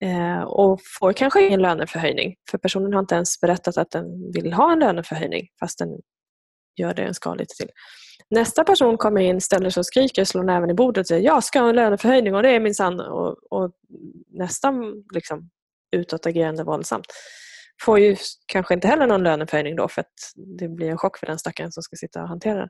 Eh, 0.02 0.42
och 0.42 0.80
får 1.00 1.12
kanske 1.12 1.46
ingen 1.46 1.62
löneförhöjning 1.62 2.34
för 2.50 2.58
personen 2.58 2.92
har 2.92 3.00
inte 3.00 3.14
ens 3.14 3.40
berättat 3.40 3.76
att 3.76 3.90
den 3.90 4.32
vill 4.32 4.52
ha 4.52 4.72
en 4.72 4.78
löneförhöjning 4.78 5.48
fast 5.60 5.78
den 5.78 5.88
gör 6.76 6.94
det 6.94 7.02
den 7.04 7.14
ska 7.14 7.34
lite 7.34 7.54
till. 7.54 7.70
Nästa 8.30 8.64
person 8.64 8.96
kommer 8.96 9.20
in, 9.20 9.40
ställer 9.40 9.70
sig 9.70 9.80
och 9.80 9.86
skriker, 9.86 10.24
slår 10.24 10.42
näven 10.42 10.70
i 10.70 10.74
bordet 10.74 11.00
och 11.00 11.06
säger 11.06 11.22
jag 11.22 11.44
ska 11.44 11.60
ha 11.60 11.68
en 11.68 11.76
löneförhöjning 11.76 12.34
och 12.34 12.42
det 12.42 12.50
är 12.50 12.60
minsann 12.60 13.00
och, 13.00 13.52
och 13.52 13.72
nästan 14.30 15.04
liksom 15.14 15.50
utåtagerande 15.96 16.64
våldsamt. 16.64 17.06
Får 17.82 17.98
ju 17.98 18.16
kanske 18.46 18.74
inte 18.74 18.88
heller 18.88 19.06
någon 19.06 19.22
löneförhöjning 19.22 19.76
då 19.76 19.88
för 19.88 20.00
att 20.00 20.14
det 20.58 20.68
blir 20.68 20.90
en 20.90 20.98
chock 20.98 21.18
för 21.18 21.26
den 21.26 21.38
stackaren 21.38 21.72
som 21.72 21.82
ska 21.82 21.96
sitta 21.96 22.22
och 22.22 22.28
hantera 22.28 22.58
den. 22.58 22.68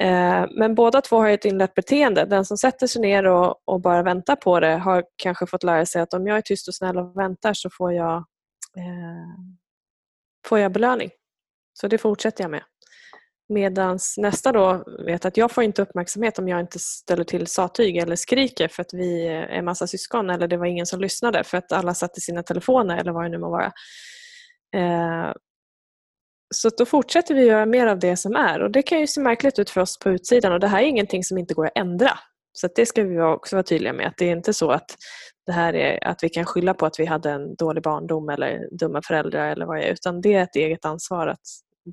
Eh, 0.00 0.46
men 0.50 0.74
båda 0.74 1.00
två 1.00 1.16
har 1.16 1.28
ett 1.28 1.44
inlett 1.44 1.74
beteende. 1.74 2.24
Den 2.24 2.44
som 2.44 2.56
sätter 2.56 2.86
sig 2.86 3.02
ner 3.02 3.26
och, 3.26 3.62
och, 3.64 3.80
bara 3.80 4.02
väntar 4.02 4.36
på 4.36 4.60
det 4.60 4.76
har 4.76 5.04
kanske 5.16 5.46
fått 5.46 5.62
lära 5.62 5.86
sig 5.86 6.02
att 6.02 6.14
om 6.14 6.26
jag 6.26 6.36
är 6.36 6.42
tyst 6.42 6.68
och 6.68 6.74
snäll 6.74 6.98
och 6.98 7.16
väntar 7.16 7.54
så 7.54 7.70
får 7.70 7.92
jag, 7.92 8.16
eh, 8.76 9.38
får 10.48 10.58
jag 10.58 10.72
belöning. 10.72 11.10
Så 11.72 11.88
det 11.88 11.98
fortsätter 11.98 12.44
jag 12.44 12.50
med. 12.50 12.62
Medan 13.48 13.98
nästa 14.16 14.52
då 14.52 14.84
vet 15.06 15.24
att 15.24 15.36
jag 15.36 15.50
får 15.50 15.64
inte 15.64 15.82
uppmärksamhet 15.82 16.38
om 16.38 16.48
jag 16.48 16.60
inte 16.60 16.78
ställer 16.78 17.24
till 17.24 17.46
sattyg 17.46 17.96
eller 17.96 18.16
skriker 18.16 18.68
för 18.68 18.82
att 18.82 18.94
vi 18.94 19.26
är 19.26 19.62
massa 19.62 19.86
syskon 19.86 20.30
eller 20.30 20.48
det 20.48 20.56
var 20.56 20.66
ingen 20.66 20.86
som 20.86 21.00
lyssnade 21.00 21.44
för 21.44 21.58
att 21.58 21.72
alla 21.72 21.94
satt 21.94 22.18
i 22.18 22.20
sina 22.20 22.42
telefoner 22.42 22.96
eller 22.98 23.12
vad 23.12 23.24
det 23.24 23.28
nu 23.28 23.38
må 23.38 23.50
vara. 23.50 23.72
Eh, 24.74 25.32
så 26.54 26.70
då 26.78 26.86
fortsätter 26.86 27.34
vi 27.34 27.44
göra 27.44 27.66
mer 27.66 27.86
av 27.86 27.98
det 27.98 28.16
som 28.16 28.36
är 28.36 28.62
och 28.62 28.70
det 28.70 28.82
kan 28.82 29.00
ju 29.00 29.06
se 29.06 29.20
märkligt 29.20 29.58
ut 29.58 29.70
för 29.70 29.80
oss 29.80 29.98
på 29.98 30.10
utsidan 30.10 30.52
och 30.52 30.60
det 30.60 30.68
här 30.68 30.82
är 30.82 30.86
ingenting 30.86 31.24
som 31.24 31.38
inte 31.38 31.54
går 31.54 31.66
att 31.66 31.78
ändra. 31.78 32.18
Så 32.52 32.68
det 32.76 32.86
ska 32.86 33.02
vi 33.02 33.20
också 33.20 33.56
vara 33.56 33.62
tydliga 33.62 33.92
med 33.92 34.06
att 34.06 34.16
det 34.16 34.24
är 34.24 34.32
inte 34.32 34.52
så 34.52 34.70
att 34.70 34.96
det 35.46 35.52
här 35.52 35.74
är 35.74 36.04
att 36.08 36.22
vi 36.22 36.28
kan 36.28 36.44
skylla 36.44 36.74
på 36.74 36.86
att 36.86 37.00
vi 37.00 37.04
hade 37.04 37.30
en 37.30 37.54
dålig 37.54 37.82
barndom 37.82 38.28
eller 38.28 38.76
dumma 38.78 39.02
föräldrar 39.02 39.48
eller 39.48 39.66
vad 39.66 39.76
det 39.76 39.82
är 39.82 39.92
utan 39.92 40.20
det 40.20 40.34
är 40.34 40.42
ett 40.42 40.56
eget 40.56 40.84
ansvar 40.84 41.26
att 41.26 41.40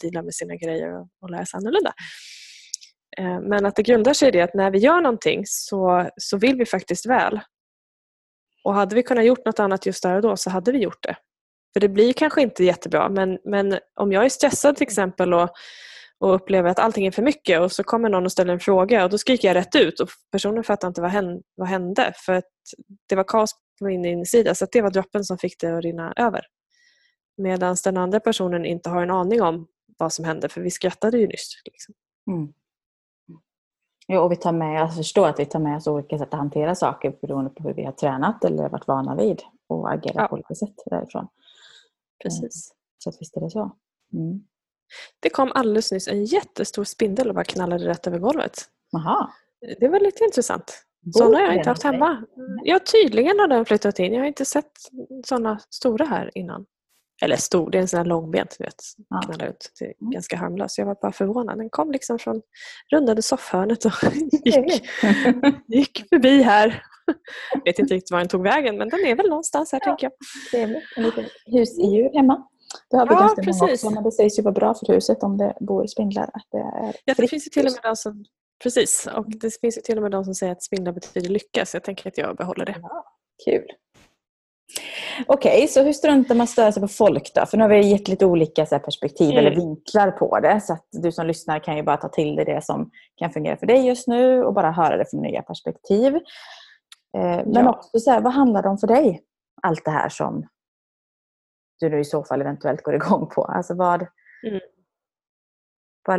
dela 0.01 0.21
med 0.21 0.33
sina 0.33 0.55
grejer 0.55 1.07
och, 1.21 1.29
lära 1.29 1.45
sig 1.45 1.57
annorlunda. 1.57 1.93
Eh, 3.17 3.39
men 3.41 3.65
att 3.65 3.75
det 3.75 3.83
grundar 3.83 4.13
sig 4.13 4.27
i 4.27 4.31
det 4.31 4.41
att 4.41 4.53
när 4.53 4.71
vi 4.71 4.77
gör 4.77 5.01
någonting 5.01 5.43
så, 5.45 6.09
så 6.17 6.37
vill 6.37 6.55
vi 6.55 6.65
faktiskt 6.65 7.05
väl. 7.05 7.39
Och 8.63 8.73
hade 8.73 8.95
vi 8.95 9.03
kunnat 9.03 9.25
gjort 9.25 9.45
något 9.45 9.59
annat 9.59 9.85
just 9.85 10.03
där 10.03 10.15
och 10.15 10.21
då 10.21 10.37
så 10.37 10.49
hade 10.49 10.71
vi 10.71 10.77
gjort 10.77 11.03
det. 11.03 11.15
För 11.73 11.79
det 11.79 11.89
blir 11.89 12.13
kanske 12.13 12.41
inte 12.41 12.63
jättebra 12.63 13.09
men, 13.09 13.39
men 13.45 13.79
om 13.99 14.11
jag 14.11 14.25
är 14.25 14.29
stressad 14.29 14.75
till 14.75 14.83
exempel 14.83 15.33
och, 15.33 15.49
och 16.19 16.35
upplever 16.35 16.69
att 16.69 16.79
allting 16.79 17.05
är 17.05 17.11
för 17.11 17.21
mycket 17.21 17.61
och 17.61 17.71
så 17.71 17.83
kommer 17.83 18.09
någon 18.09 18.25
och 18.25 18.31
ställer 18.31 18.53
en 18.53 18.59
fråga 18.59 19.03
och 19.03 19.09
då 19.09 19.17
skriker 19.17 19.47
jag 19.47 19.55
rätt 19.55 19.75
ut 19.75 19.99
och 19.99 20.09
personen 20.31 20.63
fattar 20.63 20.87
inte 20.87 21.01
vad 21.01 21.11
hände, 21.11 21.41
vad 21.55 21.67
hände 21.67 22.13
för 22.25 22.33
att 22.33 22.49
det 23.09 23.15
var 23.15 23.23
kaos 23.23 23.51
på 23.79 23.85
min 23.85 24.05
insida 24.05 24.55
så 24.55 24.67
det 24.71 24.81
var 24.81 24.91
droppen 24.91 25.23
som 25.23 25.37
fick 25.37 25.59
det 25.59 25.77
att 25.77 25.83
rinna 25.83 26.13
över. 26.15 26.41
Medan 27.37 27.75
den 27.83 27.97
andra 27.97 28.19
personen 28.19 28.65
inte 28.65 28.89
har 28.89 29.03
en 29.03 29.11
aning 29.11 29.41
om 29.41 29.67
vad 29.97 30.13
som 30.13 30.25
hände 30.25 30.49
för 30.49 30.61
vi 30.61 30.71
skrattade 30.71 31.17
ju 31.17 31.27
nyss. 31.27 31.61
Liksom. 31.65 31.95
Mm. 32.31 32.53
Ja, 34.07 34.21
och 34.21 34.31
vi 34.31 34.35
tar 34.35 34.51
med, 34.51 34.81
jag 34.81 34.95
förstår 34.95 35.27
att 35.27 35.39
vi 35.39 35.45
tar 35.45 35.59
med 35.59 35.77
oss 35.77 35.87
olika 35.87 36.17
sätt 36.17 36.33
att 36.33 36.39
hantera 36.39 36.75
saker 36.75 37.17
beroende 37.21 37.49
på 37.49 37.63
hur 37.63 37.73
vi 37.73 37.83
har 37.83 37.91
tränat 37.91 38.43
eller 38.43 38.69
varit 38.69 38.87
vana 38.87 39.15
vid 39.15 39.41
och 39.67 39.93
agera 39.93 40.13
ja. 40.15 40.27
på 40.27 40.33
olika 40.33 40.55
sätt 40.55 40.73
därifrån. 40.85 41.27
Precis. 42.23 42.41
Mm. 42.41 42.75
Så 42.97 43.09
att 43.09 43.15
visst 43.21 43.37
är 43.37 43.41
det 43.41 43.49
så. 43.49 43.75
Mm. 44.13 44.43
Det 45.19 45.29
kom 45.29 45.51
alldeles 45.51 45.91
nyss 45.91 46.07
en 46.07 46.25
jättestor 46.25 46.83
spindel 46.83 47.29
och 47.29 47.35
bara 47.35 47.43
knallade 47.43 47.87
rätt 47.87 48.07
över 48.07 48.19
golvet. 48.19 48.53
Aha. 48.95 49.33
Det 49.79 49.87
var 49.87 49.99
lite 49.99 50.23
intressant. 50.23 50.85
Sådana 51.13 51.37
har 51.37 51.45
jag 51.45 51.55
inte 51.55 51.69
haft 51.69 51.83
hemma. 51.83 52.25
Ja, 52.63 52.79
tydligen 52.91 53.39
har 53.39 53.47
den 53.47 53.65
flyttat 53.65 53.99
in. 53.99 54.13
Jag 54.13 54.21
har 54.21 54.27
inte 54.27 54.45
sett 54.45 54.71
sådana 55.25 55.59
stora 55.69 56.05
här 56.05 56.31
innan. 56.35 56.65
Eller 57.21 57.35
stor, 57.35 57.71
det 57.71 57.77
är 57.77 57.81
en 57.81 57.87
sån 57.87 57.97
här 57.97 58.05
långbent, 58.05 58.55
du 58.57 58.63
vet. 58.63 58.83
Knallar 59.25 59.49
ut. 59.49 59.71
Det 59.79 59.85
är 59.85 59.93
mm. 60.01 60.11
ganska 60.11 60.37
harmlös. 60.37 60.77
Jag 60.77 60.85
var 60.85 60.97
bara 61.01 61.11
förvånad. 61.11 61.57
Den 61.57 61.69
kom 61.69 61.91
liksom 61.91 62.19
från 62.19 62.41
rundade 62.91 63.21
soffhörnet 63.21 63.85
och 63.85 63.91
gick, 64.45 64.83
gick 65.67 66.09
förbi 66.09 66.41
här. 66.41 66.83
Jag 67.53 67.61
vet 67.65 67.79
inte 67.79 67.93
riktigt 67.93 68.11
var 68.11 68.19
den 68.19 68.27
tog 68.27 68.43
vägen 68.43 68.77
men 68.77 68.89
den 68.89 69.05
är 69.05 69.15
väl 69.15 69.29
någonstans 69.29 69.71
här 69.71 69.79
ja. 69.83 69.85
tänker 69.85 70.05
jag. 70.07 70.13
Trevligt. 70.51 70.83
En 70.97 71.03
liten 71.03 71.25
husdjur 71.45 72.13
hemma. 72.13 72.47
Det 72.89 72.97
har 72.97 73.07
vi 73.07 73.13
Ja, 73.13 73.19
ganska 73.19 73.41
många 73.41 73.45
precis. 73.67 73.83
också, 73.83 73.93
men 73.95 74.03
det 74.03 74.11
sägs 74.11 74.39
ju 74.39 74.43
vara 74.43 74.51
bra 74.53 74.73
för 74.73 74.93
huset 74.93 75.23
om 75.23 75.37
det 75.37 75.53
bor 75.59 75.87
spindlar. 75.87 76.23
Att 76.33 76.47
det 76.51 76.57
är 76.57 76.95
Ja, 77.05 77.13
det 77.17 77.27
finns 77.27 77.47
ju 77.47 77.49
till 77.49 77.65
och 77.65 77.71
med 77.71 77.81
de 77.83 77.95
som, 77.95 78.25
precis, 78.63 79.07
och 79.15 79.25
det 79.29 79.59
finns 79.61 79.77
ju 79.77 79.81
till 79.81 79.97
och 79.97 80.01
med 80.03 80.11
de 80.11 80.23
som 80.25 80.35
säger 80.35 80.51
att 80.53 80.63
spindlar 80.63 80.93
betyder 80.93 81.29
lycka 81.29 81.65
så 81.65 81.75
jag 81.75 81.83
tänker 81.83 82.07
att 82.09 82.17
jag 82.17 82.35
behåller 82.35 82.65
det. 82.65 82.75
Kul. 83.45 83.67
Okej, 85.27 85.67
så 85.67 85.83
hur 85.83 85.93
struntar 85.93 86.35
man 86.35 86.47
störa 86.47 86.71
sig 86.71 86.81
på 86.81 86.87
folk 86.87 87.31
då? 87.35 87.45
För 87.45 87.57
nu 87.57 87.63
har 87.63 87.69
vi 87.69 87.87
gett 87.87 88.07
lite 88.07 88.25
olika 88.25 88.65
perspektiv 88.65 89.31
Mm. 89.31 89.45
eller 89.45 89.55
vinklar 89.55 90.11
på 90.11 90.39
det. 90.39 90.61
Så 90.61 90.73
att 90.73 90.85
du 90.91 91.11
som 91.11 91.27
lyssnar 91.27 91.59
kan 91.59 91.77
ju 91.77 91.83
bara 91.83 91.97
ta 91.97 92.09
till 92.09 92.35
dig 92.35 92.45
det 92.45 92.65
som 92.65 92.89
kan 93.17 93.31
fungera 93.31 93.57
för 93.57 93.65
dig 93.65 93.87
just 93.87 94.07
nu 94.07 94.43
och 94.43 94.53
bara 94.53 94.71
höra 94.71 94.97
det 94.97 95.05
från 95.09 95.21
nya 95.21 95.41
perspektiv. 95.41 96.19
Eh, 97.17 97.45
men 97.45 97.65
Ja. 97.65 97.69
också 97.69 97.99
så 97.99 98.11
här, 98.11 98.21
vad 98.21 98.33
handlar 98.33 98.61
det 98.63 98.69
om 98.69 98.77
för 98.77 98.87
dig? 98.87 99.23
Allt 99.61 99.85
det 99.85 99.91
här 99.91 100.09
som 100.09 100.47
du 101.79 101.89
nu 101.89 101.99
i 101.99 102.05
så 102.05 102.23
fall 102.23 102.41
eventuellt 102.41 102.83
går 102.83 102.95
igång 102.95 103.27
på. 103.29 103.43
Alltså 103.43 103.73
vad... 103.75 104.07
Mm. 104.47 104.59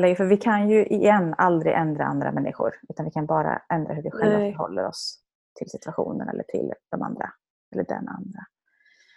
Lägga- 0.01 0.17
För 0.17 0.25
vi 0.25 0.37
kan 0.37 0.69
ju 0.71 0.87
igen 0.87 1.35
aldrig 1.39 1.75
ändra 1.75 2.05
andra 2.05 2.33
människor. 2.33 2.75
Utan 2.89 3.05
vi 3.05 3.11
kan 3.11 3.27
bara 3.27 3.63
ändra 3.73 3.95
hur 3.95 4.03
vi 4.03 4.11
själva 4.11 4.39
Nej. 4.39 4.53
förhåller 4.53 4.87
oss 4.87 5.21
till 5.59 5.71
situationen 5.71 6.29
eller 6.29 6.43
till 6.43 6.73
de 6.91 7.03
andra. 7.03 7.33
Eller 7.75 7.85
den 7.85 8.09
andra. 8.09 8.41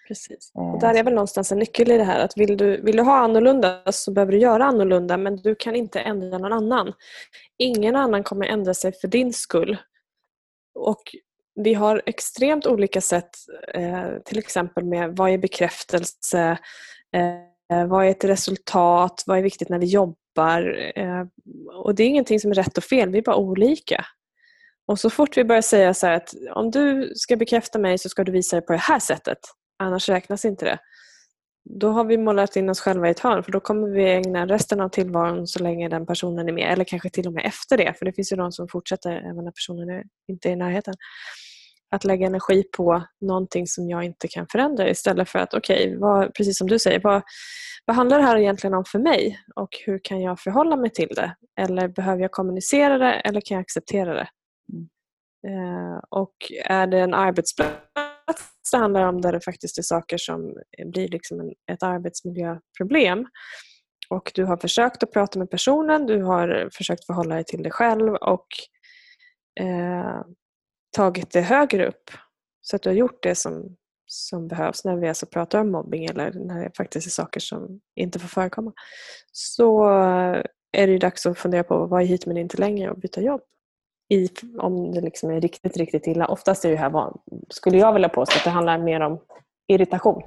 Precis. 0.07 0.51
Eh, 0.55 0.73
Och 0.73 0.79
där 0.79 0.93
är 0.93 1.03
väl 1.03 1.13
någonstans 1.13 1.51
en 1.51 1.59
nyckel 1.59 1.91
i 1.91 1.97
det 1.97 2.03
här 2.03 2.25
att 2.25 2.37
vill 2.37 2.57
du, 2.57 2.81
vill 2.81 2.95
du 2.97 3.03
ha 3.03 3.17
annorlunda 3.17 3.91
så 3.91 4.11
behöver 4.11 4.31
du 4.31 4.37
göra 4.39 4.65
annorlunda 4.65 5.17
men 5.17 5.35
du 5.35 5.55
kan 5.55 5.75
inte 5.75 5.99
ändra 5.99 6.37
någon 6.37 6.53
annan. 6.53 6.93
Ingen 7.57 7.95
annan 7.95 8.23
kommer 8.23 8.45
ändra 8.45 8.73
sig 8.73 8.91
för 8.91 9.07
din 9.07 9.33
skull. 9.33 9.77
Och 10.75 11.01
vi 11.63 11.73
har 11.73 12.01
extremt 12.05 12.65
olika 12.65 13.01
sätt 13.01 13.29
eh, 13.73 14.09
till 14.25 14.37
exempel 14.37 14.85
med 14.85 15.15
vad 15.15 15.29
är 15.29 15.37
bekräftelse, 15.37 16.57
eh, 17.15 17.87
vad 17.87 18.05
är 18.05 18.09
ett 18.09 18.23
resultat, 18.23 19.23
vad 19.25 19.37
är 19.37 19.41
viktigt 19.41 19.69
när 19.69 19.79
vi 19.79 19.85
jobbar. 19.85 20.91
Eh, 20.95 21.25
och 21.73 21.95
det 21.95 22.03
är 22.03 22.07
ingenting 22.07 22.39
som 22.39 22.51
är 22.51 22.55
rätt 22.55 22.77
och 22.77 22.83
fel, 22.83 23.09
vi 23.09 23.17
är 23.17 23.21
bara 23.21 23.35
olika. 23.35 24.05
Och 24.87 24.99
så 24.99 25.09
fort 25.09 25.37
vi 25.37 25.43
börjar 25.43 25.61
säga 25.61 25.93
så 25.93 26.07
här 26.07 26.13
att 26.13 26.33
om 26.55 26.71
du 26.71 27.11
ska 27.15 27.35
bekräfta 27.35 27.79
mig 27.79 27.97
så 27.97 28.09
ska 28.09 28.23
du 28.23 28.31
visa 28.31 28.55
det 28.55 28.61
på 28.61 28.73
det 28.73 28.79
här 28.79 28.99
sättet, 28.99 29.39
annars 29.79 30.09
räknas 30.09 30.45
inte 30.45 30.65
det. 30.65 30.79
Då 31.69 31.89
har 31.89 32.03
vi 32.03 32.17
målat 32.17 32.55
in 32.55 32.69
oss 32.69 32.79
själva 32.79 33.07
i 33.07 33.11
ett 33.11 33.19
hörn 33.19 33.43
för 33.43 33.51
då 33.51 33.59
kommer 33.59 33.87
vi 33.87 34.11
ägna 34.11 34.45
resten 34.45 34.81
av 34.81 34.89
tillvaron 34.89 35.47
så 35.47 35.63
länge 35.63 35.89
den 35.89 36.05
personen 36.05 36.49
är 36.49 36.53
med 36.53 36.73
eller 36.73 36.83
kanske 36.83 37.09
till 37.09 37.27
och 37.27 37.33
med 37.33 37.45
efter 37.45 37.77
det 37.77 37.93
för 37.99 38.05
det 38.05 38.13
finns 38.13 38.31
ju 38.31 38.35
de 38.35 38.51
som 38.51 38.67
fortsätter 38.67 39.11
även 39.11 39.45
när 39.45 39.51
personen 39.51 39.89
är, 39.89 40.03
inte 40.27 40.49
är 40.49 40.53
i 40.53 40.55
närheten. 40.55 40.93
Att 41.91 42.03
lägga 42.03 42.27
energi 42.27 42.63
på 42.77 43.03
någonting 43.21 43.67
som 43.67 43.89
jag 43.89 44.03
inte 44.03 44.27
kan 44.27 44.47
förändra 44.51 44.89
istället 44.89 45.29
för 45.29 45.39
att 45.39 45.53
okej, 45.53 45.97
okay, 45.97 46.29
precis 46.31 46.57
som 46.57 46.67
du 46.67 46.79
säger, 46.79 46.99
vad, 46.99 47.21
vad 47.85 47.95
handlar 47.95 48.17
det 48.17 48.23
här 48.23 48.37
egentligen 48.37 48.73
om 48.73 48.85
för 48.85 48.99
mig 48.99 49.39
och 49.55 49.69
hur 49.85 49.99
kan 50.03 50.21
jag 50.21 50.39
förhålla 50.39 50.75
mig 50.75 50.89
till 50.89 51.09
det? 51.15 51.35
Eller 51.59 51.87
behöver 51.87 52.21
jag 52.21 52.31
kommunicera 52.31 52.97
det 52.97 53.13
eller 53.13 53.41
kan 53.41 53.55
jag 53.55 53.61
acceptera 53.61 54.13
det? 54.13 54.27
Eh, 55.47 55.99
och 56.09 56.35
är 56.65 56.87
det 56.87 56.99
en 56.99 57.13
arbetsplats 57.13 57.73
det 58.71 58.77
handlar 58.77 59.07
om 59.07 59.21
där 59.21 59.31
det 59.31 59.41
faktiskt 59.41 59.77
är 59.77 59.81
saker 59.81 60.17
som 60.17 60.55
blir 60.85 61.07
liksom 61.07 61.39
en, 61.39 61.53
ett 61.71 61.83
arbetsmiljöproblem 61.83 63.25
och 64.09 64.31
du 64.35 64.43
har 64.43 64.57
försökt 64.57 65.03
att 65.03 65.11
prata 65.11 65.39
med 65.39 65.49
personen, 65.49 66.05
du 66.05 66.23
har 66.23 66.69
försökt 66.73 67.05
förhålla 67.05 67.35
dig 67.35 67.43
till 67.43 67.63
dig 67.63 67.71
själv 67.71 68.13
och 68.13 68.47
eh, 69.59 70.21
tagit 70.91 71.31
det 71.31 71.41
högre 71.41 71.87
upp 71.87 72.11
så 72.61 72.75
att 72.75 72.81
du 72.81 72.89
har 72.89 72.95
gjort 72.95 73.23
det 73.23 73.35
som, 73.35 73.75
som 74.05 74.47
behövs 74.47 74.85
när 74.85 74.95
vi 74.95 75.07
alltså 75.07 75.25
pratar 75.25 75.59
om 75.59 75.71
mobbing 75.71 76.05
eller 76.05 76.31
när 76.31 76.63
det 76.63 76.71
faktiskt 76.77 77.07
är 77.07 77.11
saker 77.11 77.39
som 77.39 77.79
inte 77.95 78.19
får 78.19 78.27
förekomma. 78.27 78.73
Så 79.31 79.87
är 80.71 80.87
det 80.87 80.91
ju 80.91 80.97
dags 80.97 81.25
att 81.25 81.37
fundera 81.37 81.63
på 81.63 81.85
vad 81.85 82.01
är 82.01 82.05
hit 82.05 82.25
men 82.25 82.37
inte 82.37 82.57
längre 82.57 82.91
och 82.91 82.99
byta 82.99 83.21
jobb. 83.21 83.41
I, 84.09 84.29
om 84.59 84.91
det 84.91 85.01
liksom 85.01 85.29
är 85.29 85.41
riktigt, 85.41 85.77
riktigt 85.77 86.07
illa. 86.07 86.27
Oftast 86.27 86.65
är 86.65 86.69
det 86.69 86.77
här, 86.77 87.13
skulle 87.49 87.77
jag 87.77 87.93
vilja 87.93 88.09
påstå, 88.09 88.37
att 88.37 88.43
det 88.43 88.49
handlar 88.49 88.77
mer 88.77 88.99
om 88.99 89.19
irritation. 89.67 90.23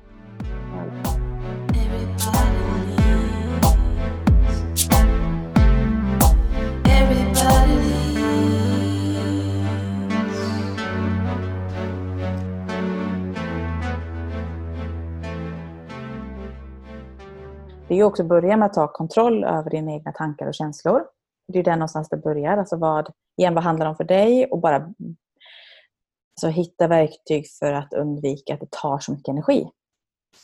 Det 17.91 17.95
är 17.95 17.97
ju 17.97 18.05
också 18.05 18.23
att 18.23 18.29
börja 18.29 18.57
med 18.57 18.67
att 18.67 18.75
ta 18.75 18.89
kontroll 18.89 19.45
över 19.45 19.71
dina 19.71 19.93
egna 19.93 20.13
tankar 20.13 20.47
och 20.47 20.55
känslor. 20.55 21.05
Det 21.53 21.59
är 21.59 21.63
där 21.63 21.77
någonstans 21.77 22.09
det 22.09 22.17
börjar. 22.17 22.57
Alltså 22.57 22.77
vad, 22.77 23.13
igen, 23.37 23.55
vad 23.55 23.65
handlar 23.65 23.87
det 23.87 23.91
om 23.91 23.97
för 23.97 24.05
dig? 24.05 24.47
Och 24.47 24.61
bara 24.61 24.77
alltså, 24.77 26.49
hitta 26.49 26.87
verktyg 26.89 27.47
för 27.59 27.73
att 27.73 27.93
undvika 27.93 28.55
att 28.55 28.61
det 28.61 28.71
tar 28.71 28.99
så 28.99 29.13
mycket 29.13 29.29
energi. 29.29 29.71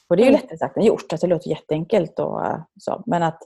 Och 0.09 0.17
det 0.17 0.23
är 0.23 0.25
ju 0.25 0.31
Mm. 0.31 0.41
lättare 0.41 0.59
sagt 0.59 0.77
än 0.77 0.85
gjort. 0.85 1.13
Alltså, 1.13 1.27
det 1.27 1.35
låter 1.35 1.51
jätteenkelt. 1.51 2.19
Och, 2.19 2.41
så. 2.81 3.03
Men 3.07 3.23
att 3.23 3.39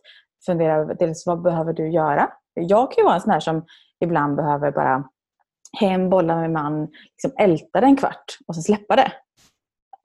fundera 0.47 0.75
över 0.77 0.95
dels 0.95 1.27
vad 1.27 1.43
behöver 1.43 1.73
du 1.73 1.91
göra? 1.91 2.33
Jag 2.55 2.93
kan 2.93 3.03
ju 3.03 3.05
vara 3.05 3.15
en 3.15 3.21
sån 3.21 3.33
här 3.33 3.41
som 3.41 3.65
ibland 4.05 4.37
behöver 4.37 4.73
bara 4.73 5.05
hem, 5.81 6.11
bolla 6.11 6.35
med 6.35 6.43
min 6.43 6.53
man, 6.53 6.89
liksom 7.11 7.33
älta 7.39 7.81
det 7.81 7.87
en 7.87 7.97
kvart 7.97 8.39
och 8.47 8.55
sen 8.55 8.63
släppa 8.63 8.97
det. 8.97 9.13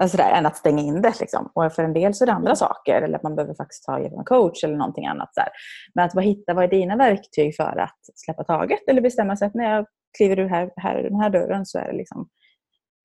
Alltså 0.04 0.18
där, 0.18 0.32
än 0.32 0.46
att 0.46 0.58
stänga 0.58 0.84
in 0.84 1.02
det. 1.02 1.20
Liksom. 1.20 1.52
Och 1.54 1.74
för 1.74 1.84
en 1.84 1.94
del 1.94 2.14
så 2.14 2.24
är 2.24 2.26
det 2.26 2.34
andra 2.34 2.50
Mm. 2.50 2.56
saker. 2.56 3.02
Eller 3.02 3.16
att 3.16 3.24
man 3.24 3.36
behöver 3.36 3.54
faktiskt 3.54 3.84
ta 3.84 4.00
hjälp 4.00 4.14
av 4.14 4.20
en 4.20 4.26
coach 4.26 4.64
eller 4.64 4.78
någonting 4.78 5.06
annat. 5.08 5.30
Så 5.34 5.42
här. 5.42 5.50
Men 5.96 6.06
att 6.06 6.14
bara 6.14 6.22
hitta 6.22 6.54
vad 6.54 6.64
är 6.64 6.68
dina 6.68 6.96
verktyg 6.96 7.56
för 7.56 7.80
att 7.80 8.00
släppa 8.16 8.44
taget. 8.44 8.80
Eller 8.88 9.02
bestämma 9.02 9.36
sig 9.36 9.48
att 9.48 9.54
när 9.54 9.76
jag 9.76 9.86
kliver 10.18 10.40
ur 10.40 10.48
här, 10.50 10.72
här, 10.76 11.04
den 11.04 11.16
här 11.16 11.30
dörren 11.30 11.66
så 11.66 11.80
är 11.80 11.88
det 11.88 11.98
liksom, 11.98 12.28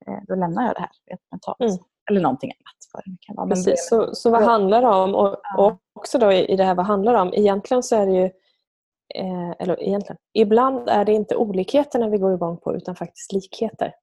eh, 0.07 0.17
då 0.27 0.35
lämnar 0.35 0.65
jag 0.65 0.75
det 0.75 0.79
här 0.79 1.17
mentalt. 1.31 1.59
Mm. 1.59 1.77
Eller 2.11 2.21
någonting 2.21 2.51
annat. 2.51 2.77
Vad 2.93 3.03
det 3.05 3.17
kan 3.27 3.35
vara. 3.35 3.47
Precis, 3.47 3.87
så, 3.89 4.15
så 4.15 4.29
vad 4.29 4.43
handlar 4.43 4.81
det 4.81 4.87
om? 4.87 5.15
Och, 5.15 5.37
och 5.57 5.79
också 5.93 6.19
då 6.19 6.31
i 6.31 6.45
i 6.45 6.55
det 6.55 6.63
här 6.63 6.75
vad 6.75 6.85
handlar 6.85 7.13
det 7.13 7.19
om? 7.19 7.33
Egentligen 7.33 7.83
så 7.83 7.95
är 7.95 8.05
det 8.05 8.11
ju 8.11 8.25
eh, 9.15 9.51
eller 9.59 9.83
egentligen, 9.83 10.17
ibland 10.33 10.89
är 10.89 11.05
det 11.05 11.13
inte 11.13 11.35
olikheterna 11.35 12.09
vi 12.09 12.17
går 12.17 12.33
igång 12.33 12.57
på 12.57 12.75
utan 12.75 12.95
faktiskt 12.95 13.31
likheter. 13.33 13.93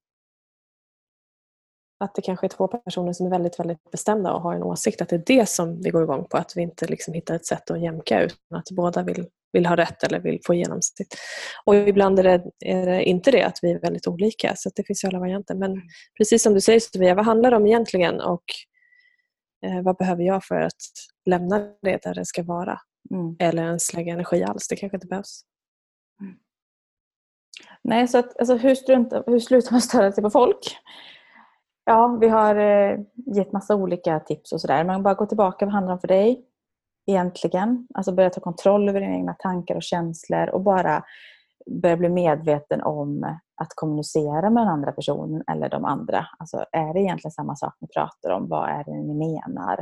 Att 2.00 2.14
det 2.14 2.22
kanske 2.22 2.46
är 2.46 2.48
två 2.48 2.68
personer 2.68 3.12
som 3.12 3.26
är 3.26 3.30
väldigt, 3.30 3.58
väldigt 3.58 3.90
bestämda 3.90 4.32
och 4.32 4.40
har 4.40 4.54
en 4.54 4.62
åsikt. 4.62 5.02
Att 5.02 5.08
det 5.08 5.16
är 5.16 5.22
det 5.26 5.48
som 5.48 5.80
vi 5.80 5.90
går 5.90 6.02
igång 6.02 6.24
på. 6.24 6.36
Att 6.36 6.52
vi 6.56 6.62
inte 6.62 6.86
liksom 6.86 7.14
hittar 7.14 7.34
ett 7.34 7.46
sätt 7.46 7.70
att 7.70 7.80
jämka 7.80 8.22
utan 8.22 8.58
att 8.58 8.70
båda 8.70 9.02
vill, 9.02 9.26
vill 9.52 9.66
ha 9.66 9.76
rätt 9.76 10.02
eller 10.02 10.20
vill 10.20 10.40
få 10.46 10.54
igenom 10.54 10.82
sitt. 10.82 11.14
Och 11.64 11.74
ibland 11.74 12.18
är 12.18 12.22
det, 12.22 12.44
är 12.64 12.86
det 12.86 13.02
inte 13.02 13.30
det, 13.30 13.42
att 13.42 13.58
vi 13.62 13.72
är 13.72 13.80
väldigt 13.80 14.06
olika. 14.06 14.52
Så 14.56 14.70
det 14.74 14.82
finns 14.82 15.04
ju 15.04 15.08
alla 15.08 15.18
varianter. 15.18 15.54
Men 15.54 15.82
precis 16.18 16.42
som 16.42 16.54
du 16.54 16.60
säger 16.60 16.80
Sofia, 16.80 17.14
vad 17.14 17.24
handlar 17.24 17.50
det 17.50 17.56
om 17.56 17.66
egentligen? 17.66 18.20
Och 18.20 18.44
eh, 19.66 19.82
vad 19.82 19.96
behöver 19.96 20.22
jag 20.22 20.44
för 20.44 20.60
att 20.60 20.82
lämna 21.26 21.58
det 21.58 22.02
där 22.02 22.14
det 22.14 22.24
ska 22.24 22.42
vara? 22.42 22.78
Mm. 23.10 23.36
Eller 23.38 23.62
ens 23.62 23.94
lägga 23.94 24.12
energi 24.12 24.44
alls. 24.44 24.68
Det 24.68 24.76
kanske 24.76 24.96
inte 24.96 25.06
behövs. 25.06 25.42
Nej, 27.82 28.08
så 28.08 28.18
att, 28.18 28.38
alltså, 28.38 28.56
hur, 28.56 28.74
strunta, 28.74 29.22
hur 29.26 29.40
slutar 29.40 29.72
man 29.72 29.80
störa 29.80 30.12
sig 30.12 30.22
på 30.22 30.30
folk? 30.30 30.76
Ja, 31.88 32.18
vi 32.20 32.28
har 32.28 32.56
eh, 32.56 32.98
gett 33.36 33.52
massa 33.52 33.74
olika 33.74 34.20
tips 34.20 34.52
och 34.52 34.60
sådär. 34.60 34.84
Men 34.84 35.02
bara 35.02 35.14
gå 35.14 35.26
tillbaka, 35.26 35.64
vad 35.64 35.74
handlar 35.74 35.90
det 35.90 35.94
om 35.94 36.00
för 36.00 36.08
dig 36.08 36.44
egentligen? 37.06 37.86
Alltså 37.94 38.12
börja 38.12 38.30
ta 38.30 38.40
kontroll 38.40 38.88
över 38.88 39.00
dina 39.00 39.14
egna 39.14 39.34
tankar 39.34 39.74
och 39.74 39.82
känslor 39.82 40.48
och 40.48 40.60
bara 40.60 41.04
börja 41.82 41.96
bli 41.96 42.08
medveten 42.08 42.82
om 42.82 43.36
att 43.56 43.68
kommunicera 43.74 44.50
med 44.50 44.62
den 44.62 44.72
andra 44.72 44.92
personen 44.92 45.42
eller 45.50 45.68
de 45.68 45.84
andra. 45.84 46.26
Alltså 46.38 46.64
är 46.72 46.94
det 46.94 47.00
egentligen 47.00 47.32
samma 47.32 47.56
sak 47.56 47.74
ni 47.80 47.88
pratar 47.88 48.30
om? 48.30 48.48
Vad 48.48 48.68
är 48.68 48.84
det 48.84 49.02
ni 49.02 49.14
menar? 49.14 49.78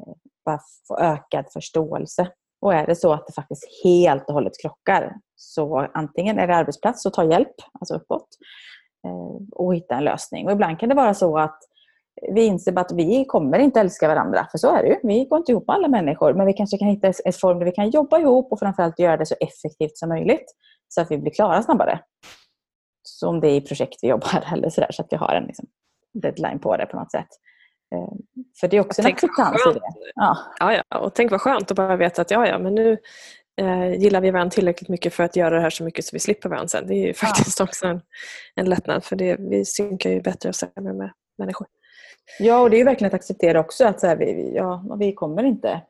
Eh, 0.00 0.14
bara 0.44 0.60
få 0.88 0.98
ökad 0.98 1.44
förståelse. 1.52 2.28
Och 2.60 2.74
är 2.74 2.86
det 2.86 2.96
så 2.96 3.12
att 3.12 3.26
det 3.26 3.32
faktiskt 3.32 3.64
helt 3.84 4.28
och 4.28 4.34
hållet 4.34 4.60
krockar 4.62 5.16
så 5.36 5.88
antingen 5.94 6.38
är 6.38 6.46
det 6.46 6.56
arbetsplats 6.56 7.02
så 7.02 7.10
ta 7.10 7.24
hjälp, 7.24 7.54
alltså 7.80 7.94
uppåt, 7.94 8.28
och 9.52 9.74
hitta 9.74 9.94
en 9.94 10.04
lösning. 10.04 10.46
Och 10.46 10.52
ibland 10.52 10.80
kan 10.80 10.88
det 10.88 10.94
vara 10.94 11.14
så 11.14 11.38
att 11.38 11.58
vi 12.34 12.44
inser 12.44 12.78
att 12.78 12.92
vi 12.92 13.24
kommer 13.24 13.58
inte 13.58 13.80
älska 13.80 14.08
varandra, 14.08 14.46
för 14.50 14.58
så 14.58 14.76
är 14.76 14.82
det 14.82 14.88
ju. 14.88 14.96
Vi 15.02 15.24
går 15.24 15.38
inte 15.38 15.52
ihop 15.52 15.66
med 15.66 15.76
alla 15.76 15.88
människor, 15.88 16.34
men 16.34 16.46
vi 16.46 16.52
kanske 16.52 16.78
kan 16.78 16.88
hitta 16.88 17.08
ett 17.08 17.36
form 17.36 17.58
där 17.58 17.66
vi 17.66 17.72
kan 17.72 17.90
jobba 17.90 18.18
ihop 18.18 18.52
och 18.52 18.58
framförallt 18.58 18.98
göra 18.98 19.16
det 19.16 19.26
så 19.26 19.34
effektivt 19.40 19.98
som 19.98 20.08
möjligt 20.08 20.54
så 20.88 21.00
att 21.00 21.10
vi 21.10 21.18
blir 21.18 21.32
klara 21.32 21.62
snabbare. 21.62 22.00
Som 23.02 23.40
det 23.40 23.48
är 23.48 23.54
i 23.56 23.60
projekt 23.60 23.98
vi 24.02 24.08
jobbar 24.08 24.44
eller 24.52 24.70
sådär, 24.70 24.92
så 24.92 25.02
att 25.02 25.08
vi 25.10 25.16
har 25.16 25.34
en 25.34 25.44
liksom, 25.44 25.66
deadline 26.14 26.58
på 26.58 26.76
det 26.76 26.86
på 26.86 26.96
något 26.96 27.10
sätt. 27.10 27.28
Eh, 27.94 28.12
För 28.60 28.68
det 28.68 28.76
är 28.76 28.80
också 28.80 29.00
en 29.00 29.04
Tänk 29.04 29.22
vad 29.22 29.30
acceptans 29.30 29.76
i 29.76 29.78
det. 29.78 30.10
Ja. 30.14 30.38
Ja, 30.58 30.82
ja. 30.88 30.98
Och 30.98 31.14
tänk 31.14 31.30
vad 31.30 31.40
skönt 31.40 31.70
att 31.70 31.76
bara 31.76 31.96
veta 31.96 32.22
att 32.22 32.30
ja, 32.30 32.46
ja, 32.46 32.58
men 32.58 32.74
nu 32.74 32.98
eh, 33.58 33.92
gillar 33.92 34.20
vi 34.20 34.30
varandra 34.30 34.50
tillräckligt 34.50 34.88
mycket 34.88 35.14
för 35.14 35.24
att 35.24 35.36
göra 35.36 35.54
det 35.54 35.60
här 35.60 35.70
så 35.70 35.84
mycket 35.84 36.04
så 36.04 36.10
vi 36.12 36.20
slipper 36.20 36.48
varandra 36.48 36.68
sen. 36.68 36.86
Det 36.86 36.94
är 36.94 37.06
ju 37.06 37.14
faktiskt 37.14 37.60
också 37.60 37.86
en, 37.86 38.00
en 38.54 38.68
lättnad 38.68 39.04
för 39.04 39.16
det, 39.16 39.36
vi 39.38 39.64
synkar 39.64 40.10
ju 40.10 40.20
bättre 40.20 40.48
och 40.48 40.54
sämre 40.54 40.92
med 40.92 41.12
människor. 41.38 41.66
Ja, 42.38 42.60
och 42.60 42.70
det 42.70 42.76
är 42.76 42.78
ju 42.78 42.84
verkligen 42.84 43.08
att 43.08 43.14
acceptera 43.14 43.60
också 43.60 43.86
att 43.86 44.00
så 44.00 44.06
här, 44.06 44.16
vi, 44.16 44.52
ja, 44.54 44.96
vi 44.98 45.12
kommer 45.12 45.42
inte 45.42 45.82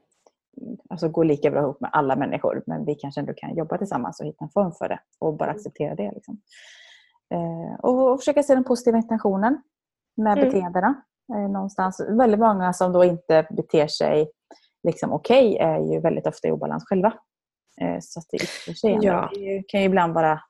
alltså, 0.88 1.08
gå 1.08 1.22
lika 1.22 1.50
bra 1.50 1.60
ihop 1.60 1.80
med 1.80 1.90
alla 1.92 2.16
människor, 2.16 2.62
men 2.66 2.84
vi 2.84 2.94
kanske 2.94 3.20
ändå 3.20 3.32
kan 3.36 3.56
jobba 3.56 3.78
tillsammans 3.78 4.20
och 4.20 4.26
hitta 4.26 4.44
en 4.44 4.50
form 4.50 4.72
för 4.72 4.88
det 4.88 5.00
och 5.18 5.36
bara 5.36 5.50
acceptera 5.50 5.94
det. 5.94 6.12
Liksom. 6.14 6.40
Eh, 7.34 7.80
och, 7.80 8.12
och, 8.12 8.20
försöka 8.20 8.42
se 8.42 8.54
den 8.54 8.64
positiva 8.64 8.98
intentionen 8.98 9.62
med 10.16 10.38
mm. 10.38 10.44
beteendena. 10.44 11.02
Eh, 11.34 11.50
någonstans. 11.50 12.00
Väldigt 12.08 12.40
många 12.40 12.72
som 12.72 12.92
då 12.92 13.04
inte 13.04 13.46
beter 13.50 13.86
sig 13.86 14.30
liksom 14.82 15.12
okej 15.12 15.54
okay, 15.54 15.68
är 15.68 15.92
ju 15.92 16.00
väldigt 16.00 16.26
ofta 16.26 16.48
i 16.48 16.50
obalans 16.50 16.84
själva. 16.86 17.12
Eh, 17.80 17.98
så 18.00 18.20
det 18.30 18.36
yttrar 18.36 18.74
sig 18.74 18.98
ja. 19.02 19.30
Det 19.34 19.62
kan 19.68 19.80
ju 19.80 19.86
ibland 19.86 20.14
vara 20.14 20.40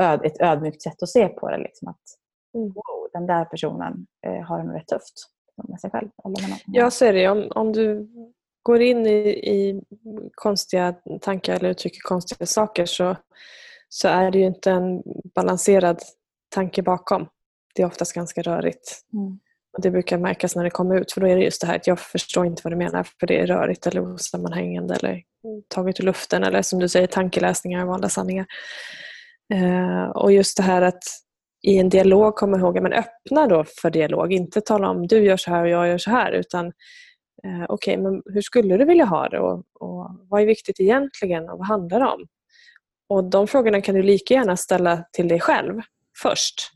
öd, 0.00 0.20
ett 0.24 0.40
ödmjukt 0.40 0.82
sätt 0.82 1.02
att 1.02 1.08
se 1.08 1.28
på 1.28 1.50
det. 1.50 1.58
Liksom, 1.58 1.88
att 1.88 2.02
mm. 2.54 2.68
wow, 2.68 3.08
den 3.12 3.26
där 3.26 3.44
personen 3.44 4.06
eh, 4.26 4.42
har 4.42 4.58
det 4.58 4.64
nog 4.64 4.76
rätt 4.76 4.86
tufft 4.86 5.14
med 5.68 5.80
sig 5.80 5.90
själv. 5.90 6.08
Eller 6.24 6.48
med 6.48 6.58
ja, 6.66 6.90
så 6.90 7.04
är 7.04 7.12
det. 7.12 7.28
Om, 7.28 7.48
om 7.50 7.72
du 7.72 8.08
går 8.62 8.82
in 8.82 9.06
i, 9.06 9.28
i 9.28 9.82
konstiga 10.34 10.94
tankar 11.20 11.54
eller 11.54 11.68
uttrycker 11.68 12.00
konstiga 12.00 12.46
saker 12.46 12.86
så, 12.86 13.16
så 13.88 14.08
är 14.08 14.30
det 14.30 14.38
ju 14.38 14.46
inte 14.46 14.70
en 14.70 15.02
balanserad 15.34 16.02
tanke 16.48 16.82
bakom. 16.82 17.28
Det 17.74 17.82
är 17.82 17.86
oftast 17.86 18.12
ganska 18.12 18.42
rörigt. 18.42 19.04
Mm. 19.12 19.38
Det 19.78 19.90
brukar 19.90 20.18
märkas 20.18 20.56
när 20.56 20.64
det 20.64 20.70
kommer 20.70 21.00
ut 21.00 21.12
för 21.12 21.20
då 21.20 21.28
är 21.28 21.36
det 21.36 21.42
just 21.42 21.60
det 21.60 21.66
här 21.66 21.76
att 21.76 21.86
jag 21.86 22.00
förstår 22.00 22.46
inte 22.46 22.60
vad 22.64 22.72
du 22.72 22.76
menar 22.76 23.06
för 23.20 23.26
det 23.26 23.40
är 23.40 23.46
rörigt 23.46 23.86
eller 23.86 24.14
osammanhängande 24.14 24.94
eller 24.94 25.22
taget 25.68 26.00
ur 26.00 26.04
luften 26.04 26.44
eller 26.44 26.62
som 26.62 26.78
du 26.78 26.88
säger 26.88 27.06
tankeläsningar 27.06 27.82
och 27.82 27.88
valda 27.88 28.08
sanningar. 28.08 28.46
Eh, 29.54 30.04
och 30.04 30.32
just 30.32 30.56
det 30.56 30.62
här 30.62 30.82
att 30.82 31.02
i 31.62 31.78
en 31.78 31.88
dialog 31.88 32.34
komma 32.34 32.58
ihåg 32.58 32.78
att 32.78 32.92
öppna 32.92 33.46
då 33.46 33.64
för 33.82 33.90
dialog. 33.90 34.32
Inte 34.32 34.60
tala 34.60 34.88
om 34.90 35.06
du 35.06 35.24
gör 35.24 35.36
så 35.36 35.50
här 35.50 35.62
och 35.62 35.68
jag 35.68 35.88
gör 35.88 35.98
så 35.98 36.10
här 36.10 36.32
utan 36.32 36.66
eh, 37.44 37.64
okej, 37.68 37.94
okay, 37.94 37.96
men 37.96 38.22
hur 38.26 38.42
skulle 38.42 38.76
du 38.76 38.84
vilja 38.84 39.04
ha 39.04 39.28
det 39.28 39.40
och, 39.40 39.62
och 39.80 40.10
vad 40.28 40.42
är 40.42 40.46
viktigt 40.46 40.80
egentligen 40.80 41.48
och 41.48 41.58
vad 41.58 41.66
handlar 41.66 42.00
det 42.00 42.06
om? 42.06 42.26
Och 43.08 43.24
De 43.24 43.46
frågorna 43.46 43.80
kan 43.80 43.94
du 43.94 44.02
lika 44.02 44.34
gärna 44.34 44.56
ställa 44.56 45.04
till 45.12 45.28
dig 45.28 45.40
själv 45.40 45.80
först. 46.22 46.70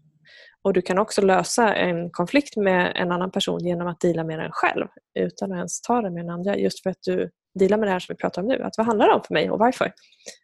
Och 0.62 0.72
Du 0.72 0.82
kan 0.82 0.98
också 0.98 1.22
lösa 1.22 1.74
en 1.74 2.11
konflikt 2.11 2.56
med 2.56 2.92
en 2.94 3.12
annan 3.12 3.30
person 3.30 3.64
genom 3.64 3.88
att 3.88 4.00
dela 4.00 4.24
med 4.24 4.38
den 4.38 4.50
själv 4.52 4.86
utan 5.14 5.52
att 5.52 5.56
ens 5.56 5.80
ta 5.80 6.02
det 6.02 6.11
med 6.11 6.24
den 6.24 6.30
andra. 6.30 6.56
Just 6.56 6.82
för 6.82 6.90
att 6.90 7.02
du 7.02 7.30
dealar 7.59 7.78
med 7.78 7.88
det 7.88 7.92
här 7.92 7.98
som 7.98 8.12
vi 8.12 8.16
pratar 8.16 8.42
om 8.42 8.48
nu. 8.48 8.62
Att 8.62 8.78
vad 8.78 8.86
handlar 8.86 9.09
det 9.09 9.14
om 9.14 9.22
för 9.26 9.34
mig 9.34 9.50
och 9.50 9.59
varför? 9.59 9.92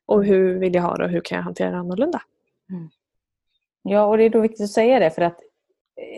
Och 0.06 0.24
hur 0.24 0.58
vill 0.58 0.74
jag 0.74 0.82
ha 0.82 0.96
det 0.96 1.04
och 1.04 1.10
hur 1.10 1.20
kan 1.20 1.36
jag 1.36 1.42
hantera 1.42 1.70
det 1.70 1.76
annorlunda? 1.76 2.22
Mm. 2.70 2.88
Ja, 3.82 4.04
och 4.04 4.16
det 4.16 4.24
är 4.24 4.30
då 4.30 4.40
viktigt 4.40 4.64
att 4.64 4.70
säga 4.70 4.98
det 4.98 5.10
för 5.10 5.22
att 5.22 5.40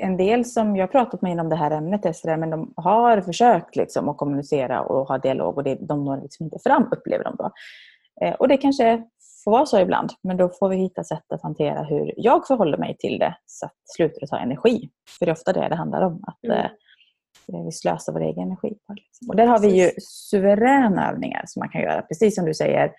en 0.02 0.16
del 0.16 0.44
som 0.44 0.76
jag 0.76 0.92
pratat 0.92 1.22
med 1.22 1.32
inom 1.32 1.48
det 1.48 1.56
här 1.56 1.70
ämnet, 1.70 2.04
är 2.04 2.36
men 2.36 2.50
de 2.50 2.72
har 2.76 3.20
försökt 3.20 3.76
liksom 3.76 4.08
att 4.08 4.16
kommunicera 4.16 4.80
och 4.80 5.08
ha 5.08 5.18
dialog 5.18 5.56
och 5.56 5.64
det, 5.64 5.74
de 5.80 6.04
når 6.04 6.20
liksom 6.22 6.44
inte 6.44 6.58
fram, 6.58 6.88
upplever 6.92 7.24
de 7.24 7.36
då. 7.38 7.50
Eh, 8.20 8.34
och 8.34 8.48
det 8.48 8.56
kanske 8.56 9.02
får 9.46 9.50
vara 9.50 9.66
så 9.66 9.80
ibland, 9.80 10.10
men 10.22 10.36
då 10.36 10.48
får 10.48 10.68
vi 10.68 10.76
hitta 10.76 11.04
sätt 11.04 11.32
att 11.32 11.42
hantera 11.42 11.82
hur 11.82 12.14
jag 12.16 12.46
förhåller 12.46 12.78
mig 12.78 12.96
till 12.98 13.18
det 13.18 13.36
så 13.46 13.66
att 13.66 13.72
det 13.72 13.92
slutar 13.96 14.26
ta 14.26 14.38
energi. 14.38 14.90
För 15.18 15.26
det 15.26 15.30
är 15.30 15.32
ofta 15.32 15.52
det 15.52 15.68
det 15.68 15.76
handlar 15.76 16.02
om, 16.02 16.24
att 16.26 16.44
mm. 16.44 16.58
eh, 16.58 17.64
vi 17.64 17.72
slösar 17.72 18.12
vår 18.12 18.20
egen 18.20 18.42
energi. 18.42 18.78
På. 18.86 18.92
Liksom. 18.92 19.28
Och 19.28 19.36
där 19.36 19.46
har 19.46 19.58
vi 19.58 19.82
ju 19.82 19.90
suveräna 20.00 21.10
övningar 21.10 21.42
som 21.46 21.60
man 21.60 21.68
kan 21.68 21.80
göra, 21.80 22.02
precis 22.02 22.34
som 22.34 22.44
du 22.44 22.54
säger, 22.54 22.92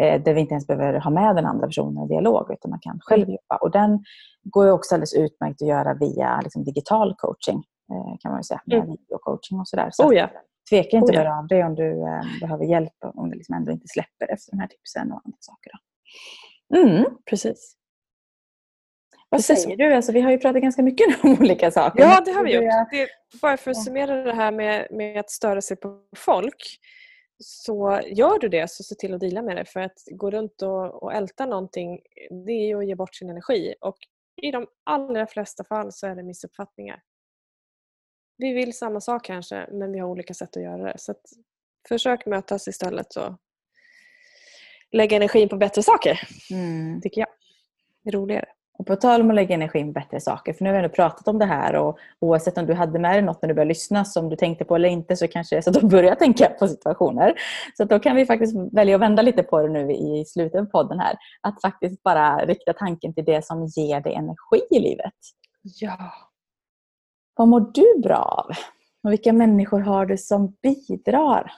eh, 0.00 0.22
där 0.22 0.34
vi 0.34 0.40
inte 0.40 0.52
ens 0.52 0.66
behöver 0.66 1.00
ha 1.00 1.10
med 1.10 1.36
den 1.36 1.46
andra 1.46 1.66
personen 1.66 2.04
i 2.04 2.08
dialog, 2.08 2.50
utan 2.52 2.70
man 2.70 2.80
kan 2.80 2.98
själv 3.02 3.22
mm. 3.22 3.30
jobba. 3.30 3.56
Och 3.60 3.70
den 3.70 4.04
går 4.44 4.70
också 4.70 4.94
alldeles 4.94 5.14
utmärkt 5.14 5.62
att 5.62 5.68
göra 5.68 5.94
via 5.94 6.40
liksom, 6.40 6.64
digital 6.64 7.14
coaching, 7.18 7.62
eh, 7.92 8.18
kan 8.20 8.32
man 8.32 8.44
säga, 8.44 8.60
med 8.66 8.76
mm. 8.76 8.90
videocoaching 8.90 9.60
och 9.60 9.68
sådär. 9.68 9.88
Så 9.92 10.08
oh, 10.08 10.14
ja. 10.14 10.28
Tveka 10.70 10.96
inte 10.96 11.12
att 11.12 11.18
höra 11.18 11.38
av 11.38 11.46
dig 11.46 11.64
om 11.64 11.74
du 11.74 11.90
eh, 11.90 12.40
behöver 12.40 12.64
hjälp, 12.64 12.94
om 13.00 13.30
du 13.30 13.36
liksom 13.36 13.54
ändå 13.54 13.72
inte 13.72 13.88
släpper 13.88 14.32
efter 14.32 14.50
de 14.50 14.58
här 14.58 14.66
tipsen 14.66 15.12
och 15.12 15.20
andra 15.24 15.38
saker. 15.40 15.72
Mm. 16.74 17.04
Precis. 17.30 17.76
Vad 19.28 19.38
Precis. 19.38 19.62
säger 19.62 19.76
du? 19.76 19.94
Alltså, 19.94 20.12
vi 20.12 20.20
har 20.20 20.30
ju 20.30 20.38
pratat 20.38 20.62
ganska 20.62 20.82
mycket 20.82 21.06
om 21.24 21.36
olika 21.40 21.70
saker. 21.70 22.00
Ja, 22.00 22.22
det 22.24 22.32
har 22.32 22.44
vi 22.44 22.54
gjort. 22.54 22.90
Det, 22.90 23.08
bara 23.40 23.56
för 23.56 23.70
att 23.70 23.84
summera 23.84 24.22
det 24.22 24.32
här 24.32 24.52
med, 24.52 24.86
med 24.90 25.20
att 25.20 25.30
störa 25.30 25.60
sig 25.60 25.76
på 25.76 26.00
folk. 26.16 26.78
Så 27.38 28.00
gör 28.06 28.38
du 28.38 28.48
det, 28.48 28.70
så 28.70 28.82
se 28.82 28.94
till 28.94 29.14
att 29.14 29.20
dela 29.20 29.42
med 29.42 29.56
det. 29.56 29.64
För 29.64 29.80
att 29.80 29.98
gå 30.10 30.30
runt 30.30 30.62
och, 30.62 31.02
och 31.02 31.14
älta 31.14 31.46
någonting, 31.46 32.00
det 32.46 32.52
är 32.52 32.66
ju 32.66 32.78
att 32.78 32.86
ge 32.86 32.94
bort 32.94 33.14
sin 33.14 33.30
energi. 33.30 33.74
Och 33.80 33.96
i 34.42 34.50
de 34.50 34.66
allra 34.84 35.26
flesta 35.26 35.64
fall 35.64 35.92
så 35.92 36.06
är 36.06 36.14
det 36.14 36.22
missuppfattningar. 36.22 37.02
Vi 38.38 38.52
vill 38.52 38.76
samma 38.76 39.00
sak 39.00 39.24
kanske, 39.24 39.66
men 39.72 39.92
vi 39.92 39.98
har 39.98 40.08
olika 40.08 40.34
sätt 40.34 40.56
att 40.56 40.62
göra 40.62 40.82
det. 40.82 40.98
Så 40.98 41.14
försök 41.88 42.26
mötas 42.26 42.68
istället 42.68 43.16
och 43.16 43.32
lägga 44.92 45.16
energin 45.16 45.48
på 45.48 45.56
bättre 45.56 45.82
saker, 45.82 46.20
mm. 46.50 47.00
tycker 47.00 47.20
jag. 47.20 47.28
Det 48.04 48.10
är 48.10 48.12
roligare. 48.12 48.46
Och 48.78 48.86
på 48.86 48.96
tal 48.96 49.20
om 49.20 49.30
att 49.30 49.34
lägga 49.34 49.54
energin 49.54 49.86
på 49.86 49.92
bättre 49.92 50.20
saker, 50.20 50.52
för 50.52 50.64
nu 50.64 50.70
har 50.70 50.74
vi 50.74 50.84
ändå 50.84 50.94
pratat 50.94 51.28
om 51.28 51.38
det 51.38 51.44
här 51.44 51.76
och 51.76 51.98
oavsett 52.20 52.58
om 52.58 52.66
du 52.66 52.74
hade 52.74 52.98
med 52.98 53.14
dig 53.14 53.22
något 53.22 53.42
när 53.42 53.48
du 53.48 53.54
började 53.54 53.68
lyssna 53.68 54.04
som 54.04 54.28
du 54.28 54.36
tänkte 54.36 54.64
på 54.64 54.76
eller 54.76 54.88
inte 54.88 55.16
så 55.16 55.28
kanske 55.28 55.56
det 55.56 55.58
är 55.58 55.62
så 55.62 55.70
att 55.70 55.80
du 55.80 55.86
börjar 55.86 56.14
tänka 56.14 56.48
på 56.58 56.68
situationer. 56.68 57.34
Så 57.76 57.84
då 57.84 57.98
kan 57.98 58.16
vi 58.16 58.26
faktiskt 58.26 58.56
välja 58.72 58.94
att 58.94 59.00
vända 59.00 59.22
lite 59.22 59.42
på 59.42 59.62
det 59.62 59.68
nu 59.68 59.92
i 59.92 60.24
slutet 60.26 60.60
av 60.60 60.64
podden 60.64 60.98
här. 60.98 61.16
Att 61.40 61.60
faktiskt 61.60 62.02
bara 62.02 62.46
rikta 62.46 62.72
tanken 62.72 63.14
till 63.14 63.24
det 63.24 63.44
som 63.44 63.66
ger 63.66 64.00
dig 64.00 64.14
energi 64.14 64.60
i 64.70 64.78
livet. 64.78 65.14
Ja. 65.62 66.12
Vad 67.36 67.48
mår 67.48 67.60
du 67.60 68.00
bra 68.02 68.16
av? 68.16 68.56
Och 69.02 69.12
vilka 69.12 69.32
människor 69.32 69.80
har 69.80 70.06
du 70.06 70.18
som 70.18 70.56
bidrar 70.62 71.52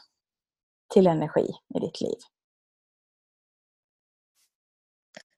till 0.94 1.06
energi 1.06 1.50
i 1.74 1.78
ditt 1.78 2.00
liv? 2.00 2.16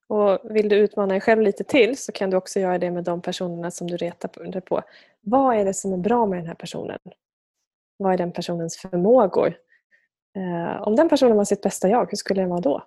Och 0.07 0.41
Vill 0.45 0.69
du 0.69 0.77
utmana 0.77 1.09
dig 1.09 1.21
själv 1.21 1.43
lite 1.43 1.65
till 1.65 1.99
så 1.99 2.13
kan 2.13 2.31
du 2.31 2.37
också 2.37 2.61
göra 2.61 2.79
det 2.79 2.91
med 2.91 3.05
de 3.05 3.23
personerna 3.23 3.71
som 3.71 3.87
du 3.87 3.97
retar 3.97 4.51
dig 4.53 4.61
på. 4.61 4.83
Vad 5.21 5.57
är 5.57 5.65
det 5.65 5.75
som 5.75 5.93
är 5.93 5.97
bra 5.97 6.27
med 6.27 6.39
den 6.39 6.47
här 6.47 6.55
personen? 6.55 6.99
Vad 7.97 8.13
är 8.13 8.19
den 8.19 8.33
personens 8.33 8.77
förmågor? 8.77 9.55
Eh, 10.37 10.83
om 10.83 10.97
den 10.97 11.09
personen 11.09 11.37
var 11.37 11.45
sitt 11.45 11.63
bästa 11.63 11.89
jag, 11.89 12.11
hur 12.11 12.17
skulle 12.17 12.41
den 12.43 12.51
vara 12.51 12.61
då? 12.61 12.83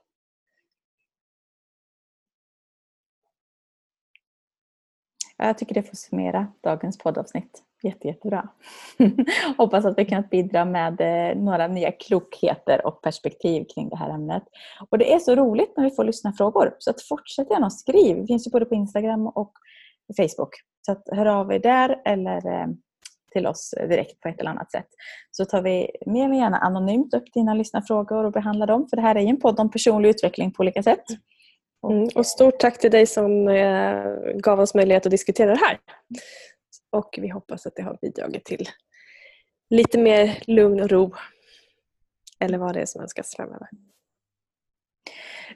Jag 5.47 5.57
tycker 5.57 5.75
det 5.75 5.83
får 5.83 5.95
summera 5.95 6.47
dagens 6.63 6.97
poddavsnitt. 6.97 7.63
Jätte, 7.83 8.07
jättebra. 8.07 8.49
Hoppas 9.57 9.85
att 9.85 9.97
vi 9.97 10.05
kan 10.05 10.23
bidra 10.31 10.65
med 10.65 11.01
eh, 11.01 11.37
några 11.37 11.67
nya 11.67 11.91
klokheter 11.91 12.87
och 12.87 13.01
perspektiv 13.01 13.65
kring 13.75 13.89
det 13.89 13.95
här 13.95 14.09
ämnet. 14.09 14.43
Och 14.89 14.97
Det 14.97 15.13
är 15.13 15.19
så 15.19 15.35
roligt 15.35 15.73
när 15.77 15.83
vi 15.83 15.95
får 15.95 16.03
lyssna 16.03 16.33
frågor. 16.33 16.75
Så 16.79 16.89
att 16.89 17.01
fortsätt 17.01 17.49
gärna 17.49 17.65
och 17.65 17.73
skriv. 17.73 18.17
Vi 18.17 18.27
finns 18.27 18.47
ju 18.47 18.51
både 18.51 18.65
på 18.65 18.75
Instagram 18.75 19.27
och 19.27 19.51
Facebook. 20.17 20.49
Så 20.85 20.91
att 20.91 21.03
hör 21.11 21.25
av 21.25 21.53
er 21.53 21.59
där 21.59 22.01
eller 22.05 22.61
eh, 22.61 22.67
till 23.33 23.47
oss 23.47 23.73
direkt 23.77 24.19
på 24.19 24.27
ett 24.27 24.39
eller 24.39 24.51
annat 24.51 24.71
sätt. 24.71 24.87
Så 25.31 25.45
tar 25.45 25.61
vi 25.61 25.89
mer 26.05 26.25
än 26.25 26.35
gärna 26.35 26.57
anonymt 26.57 27.13
upp 27.13 27.33
dina 27.33 27.53
lyssnarfrågor 27.53 28.23
och 28.23 28.31
behandlar 28.31 28.67
dem. 28.67 28.87
För 28.89 28.97
det 28.97 29.01
här 29.01 29.15
är 29.15 29.21
ju 29.21 29.27
en 29.27 29.39
podd 29.39 29.59
om 29.59 29.71
personlig 29.71 30.09
utveckling 30.09 30.51
på 30.51 30.61
olika 30.61 30.83
sätt. 30.83 31.05
Mm, 31.89 32.09
och 32.15 32.25
stort 32.25 32.59
tack 32.59 32.79
till 32.79 32.91
dig 32.91 33.05
som 33.05 33.47
eh, 33.47 34.03
gav 34.35 34.59
oss 34.59 34.73
möjlighet 34.73 35.05
att 35.05 35.11
diskutera 35.11 35.51
det 35.51 35.59
här. 35.59 35.79
Och 36.91 37.19
vi 37.21 37.29
hoppas 37.29 37.65
att 37.65 37.75
det 37.75 37.81
har 37.83 37.97
bidragit 38.01 38.45
till 38.45 38.69
lite 39.69 39.97
mer 39.97 40.43
lugn 40.47 40.81
och 40.81 40.89
ro. 40.89 41.13
Eller 42.39 42.57
vad 42.57 42.73
det 42.73 42.81
är 42.81 42.85
som 42.85 43.01
önskas 43.01 43.35
framöver. 43.35 43.67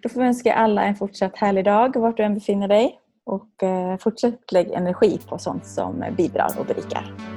Då 0.02 0.10
får 0.10 0.20
vi 0.22 0.28
önska 0.28 0.54
alla 0.54 0.84
en 0.84 0.96
fortsatt 0.96 1.38
härlig 1.38 1.66
dag 1.66 1.96
vart 1.96 2.18
du 2.18 2.24
än 2.24 2.34
befinner 2.34 2.68
dig. 2.68 3.00
Och 3.26 3.64
eh, 3.64 3.98
fortsätt 3.98 4.52
lägg 4.52 4.72
energi 4.72 5.20
på 5.30 5.38
sånt 5.38 5.66
som 5.66 6.06
bidrar 6.18 6.60
och 6.60 6.66
berikar. 6.66 7.37